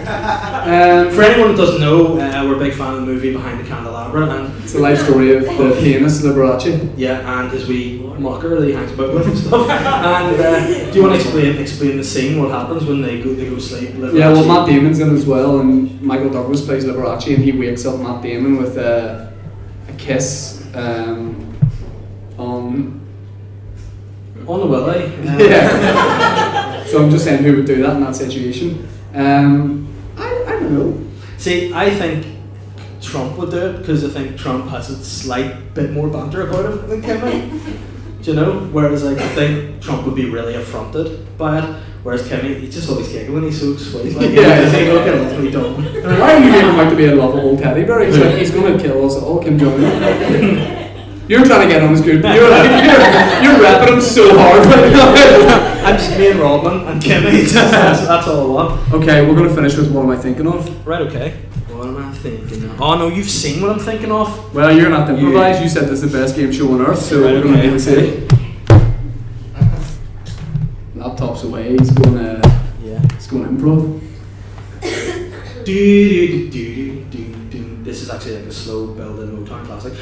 Um, 0.03 1.11
For 1.13 1.23
anyone 1.23 1.51
who 1.53 1.57
doesn't 1.57 1.81
know, 1.81 2.19
uh, 2.19 2.21
we're 2.53 2.63
a 2.63 2.69
big 2.69 2.77
fan 2.77 2.95
of 2.95 3.01
the 3.01 3.07
movie 3.07 3.33
Behind 3.33 3.59
the 3.59 3.65
Candelabra, 3.69 4.29
and 4.29 4.63
it's 4.63 4.75
the 4.75 4.79
life 4.81 5.01
story 5.01 5.35
of 5.35 5.45
the 5.45 5.77
pianist 5.81 6.23
Liberace. 6.23 6.93
yeah, 6.97 7.41
and 7.41 7.51
his 7.51 7.67
wee 7.67 7.99
mocker 8.19 8.61
that 8.61 8.67
he 8.67 8.75
hangs 8.75 8.93
about 8.93 9.15
with 9.15 9.27
and 9.27 9.39
stuff. 9.39 9.69
And 10.03 10.41
uh, 10.41 10.91
do 10.91 10.99
you 10.99 11.03
want 11.03 11.15
to 11.15 11.21
explain 11.21 11.57
explain 11.59 11.97
the 11.97 12.05
scene? 12.05 12.41
What 12.41 12.51
happens 12.51 12.85
when 12.85 13.01
they 13.01 13.23
go 13.23 13.35
they 13.35 13.49
go 13.49 13.59
sleep? 13.59 13.91
Liberace? 13.91 14.19
Yeah, 14.19 14.33
well, 14.33 14.47
Matt 14.47 14.69
Damon's 14.69 15.01
in 15.01 15.15
as 15.15 15.25
well, 15.25 15.61
and 15.61 16.01
Michael 16.03 16.31
Douglas 16.31 16.65
plays 16.65 16.85
Liberace, 16.85 17.35
and 17.35 17.43
he 17.43 17.53
wakes 17.53 17.87
up 17.87 17.99
Matt 18.01 18.23
Damon 18.23 18.57
with 18.57 18.77
a, 18.77 19.33
a 19.89 19.93
kiss 19.95 20.67
um, 20.75 21.59
on. 22.37 23.01
on 24.47 24.61
the 24.61 24.67
willy. 24.67 25.05
Yeah. 25.49 26.85
so 26.87 27.03
I'm 27.03 27.11
just 27.11 27.25
saying 27.25 27.43
who 27.43 27.57
would 27.57 27.67
do 27.67 27.83
that 27.83 27.97
in 27.97 28.01
that 28.03 28.17
situation. 28.17 28.89
Um, 29.15 29.89
I, 30.17 30.45
I 30.47 30.51
don't 30.61 30.75
know. 30.75 31.11
See, 31.39 31.73
I 31.73 31.91
think 31.91 32.32
Trump 33.03 33.37
would 33.39 33.51
do 33.51 33.59
it 33.59 33.79
because 33.79 34.05
I 34.05 34.09
think 34.09 34.39
Trump 34.39 34.69
has 34.71 34.91
a 34.91 35.05
slight 35.05 35.75
bit 35.75 35.91
more 35.91 36.09
banter 36.09 36.49
about 36.49 36.67
him 36.67 36.89
than 36.89 37.03
Kim. 37.03 37.21
might. 37.21 38.23
do 38.23 38.31
you 38.31 38.37
know? 38.37 38.61
Whereas 38.73 39.03
like 39.05 39.19
I 39.19 39.29
think 39.35 39.83
Trump 39.83 40.07
would 40.07 40.15
be 40.15 40.31
really 40.31 40.55
affronted 40.55 41.37
by 41.37 41.59
it. 41.59 41.65
Whereas 42.03 42.23
Kimmy, 42.29 42.59
he's 42.59 42.75
just 42.75 42.91
always 42.91 43.09
giggling. 43.09 43.45
He's 43.45 43.61
so 43.61 43.77
sweet. 43.77 44.17
Like, 44.17 44.31
Yeah. 44.31 44.65
he's 44.65 44.73
like, 44.73 44.87
look 44.89 45.07
at 45.07 45.15
us, 45.15 45.41
we 45.41 45.51
don't. 45.53 45.77
Why 46.19 46.35
are 46.35 46.39
you 46.41 46.51
making 46.51 46.69
him 46.71 46.81
out 46.81 46.91
to 46.91 46.97
be 46.97 47.05
a 47.07 47.15
lovable 47.15 47.57
teddy 47.57 47.85
bear? 47.85 48.01
He's 48.05 48.19
like, 48.19 48.35
he's 48.39 48.51
going 48.51 48.77
to 48.77 48.83
kill 48.83 49.07
us 49.07 49.15
all, 49.17 49.41
Kim 49.41 49.57
Jong 49.57 49.85
Un. 49.85 50.79
You're 51.29 51.45
trying 51.45 51.69
to 51.69 51.73
get 51.73 51.81
on 51.83 51.91
his 51.91 52.01
good. 52.01 52.23
You're 52.25 52.51
like 52.51 52.69
you're, 52.85 53.53
you're 53.53 53.65
repping 53.65 53.95
him 53.95 54.01
so 54.01 54.37
hard 54.37 54.67
right 54.67 54.93
now. 54.93 55.85
I'm 55.87 55.97
just 55.97 56.19
me 56.19 56.33
and 56.33 56.41
Rodman 56.41 56.87
and 56.89 57.01
Kimmy. 57.01 57.49
that's, 57.53 58.01
that's 58.07 58.27
all 58.27 58.59
I 58.59 58.65
want. 58.69 58.93
okay, 58.95 59.25
we're 59.27 59.37
gonna 59.37 59.55
finish 59.55 59.77
with 59.77 59.93
what 59.93 60.03
am 60.03 60.11
I 60.11 60.17
thinking 60.17 60.49
of? 60.49 60.87
Right, 60.87 61.01
okay. 61.03 61.41
What 61.83 61.89
am 61.89 61.97
I 61.97 62.13
thinking 62.13 62.63
of? 62.63 62.81
Oh 62.81 62.97
no, 62.97 63.09
you've 63.09 63.29
seen 63.29 63.61
what 63.61 63.73
I'm 63.73 63.81
thinking 63.81 64.13
of? 64.13 64.55
Well, 64.55 64.71
you're 64.71 64.89
not 64.89 65.07
to 65.09 65.17
improvise. 65.17 65.61
You 65.61 65.69
said 65.69 65.89
this 65.89 66.05
is 66.05 66.13
the 66.13 66.17
best 66.17 66.37
game 66.37 66.53
show 66.53 66.73
on 66.75 66.81
earth, 66.81 67.01
so 67.01 67.21
Right, 67.21 67.33
we're 67.35 67.43
gonna 67.43 67.59
okay. 67.59 67.71
do 67.71 67.79
see. 67.81 68.29
Laptop's 70.95 71.43
away. 71.43 71.77
He's 71.77 71.91
going 71.91 72.19
to. 72.19 72.63
Yeah. 72.85 73.01
he's 73.15 73.27
going 73.27 73.49
improv. 73.49 74.01
Do, 74.81 75.65
do, 75.65 76.29
do, 76.29 76.51
do, 76.51 76.51
do 76.51 76.72
this 77.93 78.03
is 78.03 78.11
actually 78.11 78.37
like 78.39 78.47
a 78.47 78.53
slow 78.53 78.87
building 78.87 79.29
Motown 79.37 79.67
classic. 79.67 79.93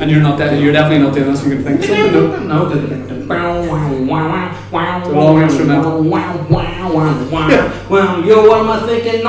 And 0.00 0.10
you're 0.10 0.20
not 0.20 0.36
that. 0.38 0.60
You're 0.60 0.72
definitely 0.72 1.04
not 1.06 1.14
doing 1.14 1.30
this 1.30 1.40
from 1.40 1.50
good 1.50 1.64
things. 1.64 1.88
No, 1.88 2.26
no, 2.38 2.68
no. 2.68 2.68
Instrumental. 5.44 6.02
Well, 7.88 8.24
yo, 8.24 8.48
what 8.48 8.60
am 8.62 8.70
I 8.70 8.80
thinking? 8.86 9.22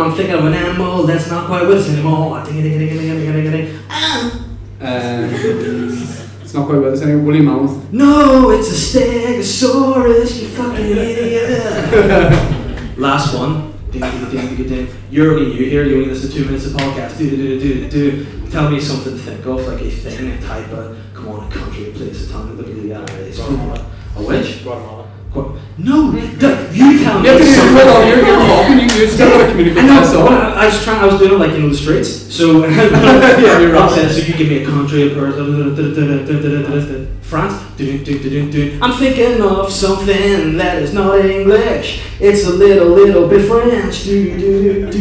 I'm 0.00 0.12
thinking 0.16 0.34
of 0.34 0.44
an 0.44 0.54
animal 0.54 1.04
that's 1.04 1.28
not 1.30 1.46
quite 1.46 1.66
with 1.68 1.78
us 1.78 1.88
anymore. 1.88 2.38
Um 4.80 6.20
quite 6.62 6.78
about 6.78 6.90
this 6.90 7.02
anymore. 7.02 7.24
Woolly 7.24 7.40
mammoth. 7.40 7.92
No, 7.92 8.50
it's 8.50 8.70
a 8.70 8.98
stegosaurus, 8.98 10.40
you 10.40 10.48
fucking 10.48 10.96
idiot. 10.96 12.98
Last 12.98 13.34
one. 13.34 13.72
Ding, 13.90 14.00
ding, 14.00 14.30
ding, 14.30 14.56
ding, 14.56 14.68
ding. 14.68 14.88
You're 15.10 15.34
only 15.34 15.54
new 15.54 15.68
here, 15.68 15.84
you 15.84 15.96
only 15.96 16.08
listen 16.10 16.30
to 16.30 16.36
two 16.36 16.44
minutes 16.44 16.66
of 16.66 16.72
podcast. 16.72 17.18
Do, 17.18 17.30
do, 17.30 17.58
do, 17.58 17.60
do, 17.60 17.90
do. 17.90 18.50
Tell 18.50 18.70
me 18.70 18.80
something 18.80 19.12
to 19.12 19.18
think 19.18 19.44
of, 19.46 19.66
like 19.66 19.82
a 19.82 19.90
thing, 19.90 20.30
a 20.30 20.40
type 20.40 20.68
of, 20.70 20.96
come 21.14 21.28
on, 21.28 21.50
a 21.50 21.54
country, 21.54 21.90
a 21.90 21.92
place, 21.92 22.28
a 22.28 22.32
town, 22.32 22.56
look 22.56 22.68
at 22.68 22.74
the 22.74 22.94
eyes. 22.94 23.38
A 23.38 24.22
which? 24.22 24.62
Guatemala. 24.62 25.08
No, 25.76 26.12
you 26.12 26.38
tell 27.02 27.18
me 27.20 27.26
You 27.26 27.34
have 27.34 27.38
to 27.38 27.44
do 27.44 27.50
hold 27.74 27.88
on. 27.88 28.06
You're, 28.06 28.24
you're 28.24 28.36
talking. 28.36 28.78
You, 28.78 28.84
you 28.84 28.90
gotta 29.18 29.50
communicate. 29.50 29.82
I 29.82 29.86
know, 29.86 30.00
up. 30.26 30.30
I 30.30 30.34
I 30.62 30.64
was 30.66 30.76
trying. 30.84 31.00
I 31.00 31.06
was 31.06 31.18
doing 31.18 31.32
it 31.32 31.38
like 31.38 31.50
you 31.52 31.58
know 31.58 31.68
the 31.68 31.76
streets. 31.76 32.08
So 32.32 32.64
Yeah, 32.68 33.58
you're 33.58 33.72
right. 33.72 33.90
So 34.10 34.18
you 34.20 34.34
give 34.34 34.48
me 34.48 34.58
a 34.62 34.66
country, 34.66 35.10
person, 35.10 35.74
France. 37.22 37.64
I'm 37.76 38.92
thinking 38.92 39.42
of 39.42 39.72
something 39.72 40.56
that 40.56 40.80
is 40.80 40.94
not 40.94 41.18
English. 41.24 42.00
It's 42.20 42.46
a 42.46 42.50
little, 42.50 42.90
little 42.90 43.26
bit 43.28 43.48
French. 43.48 44.04
Do 44.04 44.38
do 44.38 44.92
do 44.92 44.94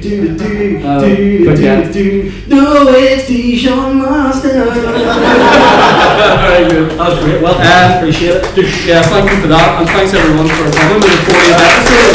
do 0.00 0.38
do 0.38 0.78
uh, 0.86 1.00
but 1.00 1.58
yeah. 1.58 1.82
do 1.82 1.92
do. 1.92 2.32
No, 2.46 2.86
it's 2.88 3.26
Dijon 3.26 3.98
mustard. 3.98 4.52
Very 4.52 4.70
good. 6.70 6.90
That 6.92 7.10
was 7.10 7.18
great. 7.24 7.42
Well, 7.42 7.58
appreciate 7.98 8.36
it. 8.36 8.86
Yeah, 8.86 9.02
thank 9.02 9.28
you 9.30 9.40
for 9.40 9.48
that, 9.48 9.79
and 9.80 9.88
thanks 9.88 10.12
everyone 10.12 10.46
for 10.46 10.68
coming 10.76 11.00
to 11.00 11.08
the 11.08 11.16
40th 11.24 11.56
episode. 11.56 12.12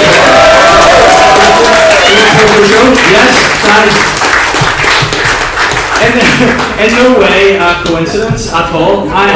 Yes, 3.09 3.41
that 3.65 3.89
is. 3.89 3.97
In, 6.05 6.13
in 6.77 6.93
no 6.93 7.17
way 7.17 7.57
a 7.57 7.81
coincidence 7.83 8.53
at 8.53 8.69
all. 8.71 9.09
I, 9.09 9.33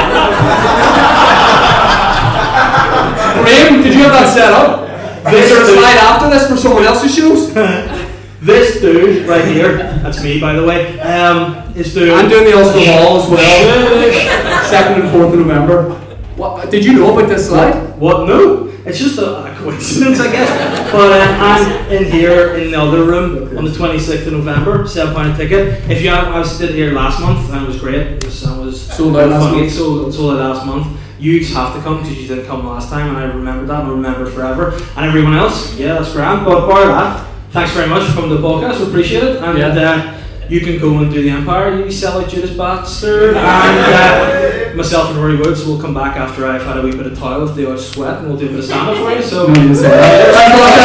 Graham, 3.41 3.81
did 3.81 3.95
you 3.95 4.03
have 4.03 4.13
that 4.13 4.29
set 4.31 4.53
up? 4.53 4.85
Is 5.33 5.49
there 5.49 5.63
a 5.63 5.65
slide 5.65 5.97
after 5.97 6.29
this 6.29 6.47
for 6.47 6.55
someone 6.55 6.83
else's 6.83 7.15
shows? 7.15 7.51
this 8.41 8.79
dude 8.79 9.27
right 9.27 9.45
here, 9.45 9.77
that's 10.03 10.23
me 10.23 10.39
by 10.39 10.53
the 10.53 10.63
way, 10.63 10.99
um, 10.99 11.73
is 11.75 11.95
doing. 11.95 12.11
I'm 12.11 12.29
doing 12.29 12.45
the 12.45 12.53
Ulster 12.55 12.85
Hall 12.91 13.21
as 13.21 13.29
well. 13.29 14.65
Second 14.65 15.01
and 15.01 15.11
fourth 15.11 15.33
of 15.33 15.39
November. 15.39 15.98
What? 16.39 16.71
Did 16.71 16.85
you 16.85 16.93
know 16.93 17.11
about 17.17 17.27
this 17.29 17.49
slide? 17.49 17.97
What? 17.99 18.27
No, 18.27 18.67
it's 18.85 18.97
just 18.97 19.19
a, 19.19 19.43
a 19.51 19.55
coincidence, 19.57 20.19
I 20.21 20.31
guess. 20.31 20.91
But 20.91 21.11
uh, 21.11 21.37
I'm 21.39 21.91
in 21.91 22.09
here 22.09 22.55
in 22.55 22.71
the 22.71 22.79
other 22.79 23.03
room 23.03 23.57
on 23.57 23.65
the 23.65 23.71
26th 23.71 24.27
of 24.27 24.33
November, 24.33 24.87
seven 24.87 25.13
pound 25.13 25.33
a 25.33 25.37
ticket. 25.37 25.83
If 25.91 26.01
you, 26.01 26.09
have, 26.09 26.29
I 26.29 26.39
was 26.39 26.57
did 26.57 26.71
here 26.75 26.93
last 26.93 27.19
month 27.19 27.51
and 27.51 27.63
it 27.63 27.67
was 27.67 27.79
great. 27.79 28.07
It 28.07 28.23
was, 28.23 28.45
I 28.45 28.57
was 28.57 28.79
Sold 28.81 29.17
out 29.17 29.29
last 29.29 29.43
funny, 29.43 29.61
month. 29.63 29.73
Sold, 29.73 30.13
sold 30.13 30.39
out 30.39 30.55
last 30.55 30.65
month. 30.65 30.97
You 31.19 31.39
just 31.41 31.53
have 31.53 31.75
to 31.75 31.81
come 31.81 31.97
because 32.01 32.17
you 32.21 32.27
didn't 32.29 32.45
come 32.45 32.65
last 32.65 32.89
time, 32.89 33.09
and 33.09 33.17
I 33.17 33.25
remember 33.25 33.65
that 33.65 33.81
and 33.81 33.89
I 33.89 33.91
remember 33.91 34.25
forever. 34.25 34.71
And 34.95 35.05
everyone 35.05 35.33
else, 35.35 35.77
yeah, 35.77 35.95
that's 35.95 36.13
grand. 36.13 36.45
But 36.45 36.65
bar 36.67 36.85
that, 36.87 37.27
thanks 37.51 37.73
very 37.73 37.89
much 37.89 38.07
to 38.07 38.13
the 38.21 38.37
podcast. 38.37 38.79
We 38.79 38.87
appreciate 38.87 39.23
it. 39.23 39.43
And 39.43 39.57
Yeah. 39.57 39.67
uh, 39.67 40.18
you 40.49 40.61
can 40.61 40.79
go 40.79 40.97
and 40.97 41.11
do 41.13 41.21
the 41.21 41.29
Empire. 41.29 41.79
You 41.79 41.91
sell 41.91 42.19
like 42.19 42.29
Judas 42.29 42.51
Bastard. 42.51 43.35
And 43.49 44.73
uh, 44.73 44.75
myself 44.75 45.09
and 45.09 45.17
Rory 45.17 45.35
Woods 45.37 45.65
will 45.65 45.79
come 45.79 45.93
back 45.93 46.15
after 46.15 46.45
I've 46.47 46.63
had 46.63 46.77
a 46.77 46.81
wee 46.81 46.91
bit 46.91 47.07
of 47.07 47.17
toil 47.17 47.41
with 47.41 47.55
the 47.55 47.67
old 47.69 47.79
sweat, 47.79 48.19
and 48.19 48.27
we'll 48.27 48.37
do 48.37 48.45
a 48.45 48.49
bit 48.49 48.59
of 48.59 48.65
stand 48.65 48.89
up 48.89 48.97
for 48.97 49.11
you. 49.11 49.21
So. 49.23 49.47
No, 49.47 49.49
you 49.49 49.55
didn't 49.55 49.73
that. 49.73 50.35
Thanks 50.35 50.55
a 50.55 50.61
lot, 50.61 50.75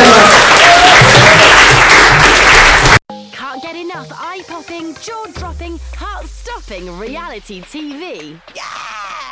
guys. 3.11 3.31
Can't 3.33 3.62
get 3.62 3.77
enough 3.77 4.11
eye-popping, 4.12 4.95
jaw-dropping, 5.03 5.79
heart-stopping 6.55 6.99
reality 6.99 7.61
TV? 7.63 8.41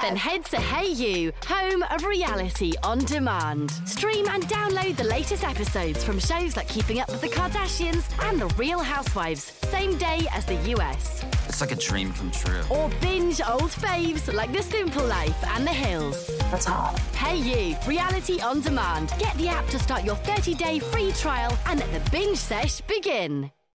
Then 0.01 0.16
head 0.16 0.45
to 0.47 0.57
hayu, 0.57 1.33
home 1.45 1.85
of 1.85 2.05
reality 2.05 2.73
on 2.83 2.99
demand. 2.99 3.70
Stream 3.87 4.27
and 4.29 4.43
download 4.49 4.97
the 4.97 5.05
latest 5.05 5.45
episodes 5.45 6.03
from 6.03 6.18
shows 6.18 6.57
like 6.57 6.68
Keeping 6.68 6.99
Up 6.99 7.09
with 7.09 7.20
the 7.20 7.29
Kardashians 7.29 8.05
and 8.29 8.41
The 8.41 8.49
Real 8.57 8.81
Housewives, 8.81 9.53
same 9.70 9.97
day 9.99 10.27
as 10.33 10.45
the 10.47 10.57
US. 10.77 11.25
It's 11.49 11.61
like 11.61 11.73
a 11.73 11.77
dream 11.77 12.12
come 12.12 12.33
true. 12.33 12.62
Or 12.70 12.91
binge 13.01 13.41
old 13.49 13.70
faves 13.70 14.33
like 14.33 14.53
The 14.53 14.62
Simple 14.62 15.05
Life 15.05 15.45
and 15.55 15.64
The 15.64 15.70
Hills. 15.70 16.37
That's 16.51 16.64
hot. 16.64 16.97
hayu, 17.12 17.87
reality 17.87 18.41
on 18.41 18.61
demand. 18.62 19.12
Get 19.18 19.37
the 19.37 19.49
app 19.49 19.66
to 19.68 19.79
start 19.79 20.05
your 20.05 20.16
30-day 20.16 20.81
free 20.81 21.12
trial 21.12 21.57
and 21.66 21.79
let 21.79 21.93
the 21.93 22.11
binge 22.11 22.39
sesh 22.39 22.81
begin. 22.83 23.53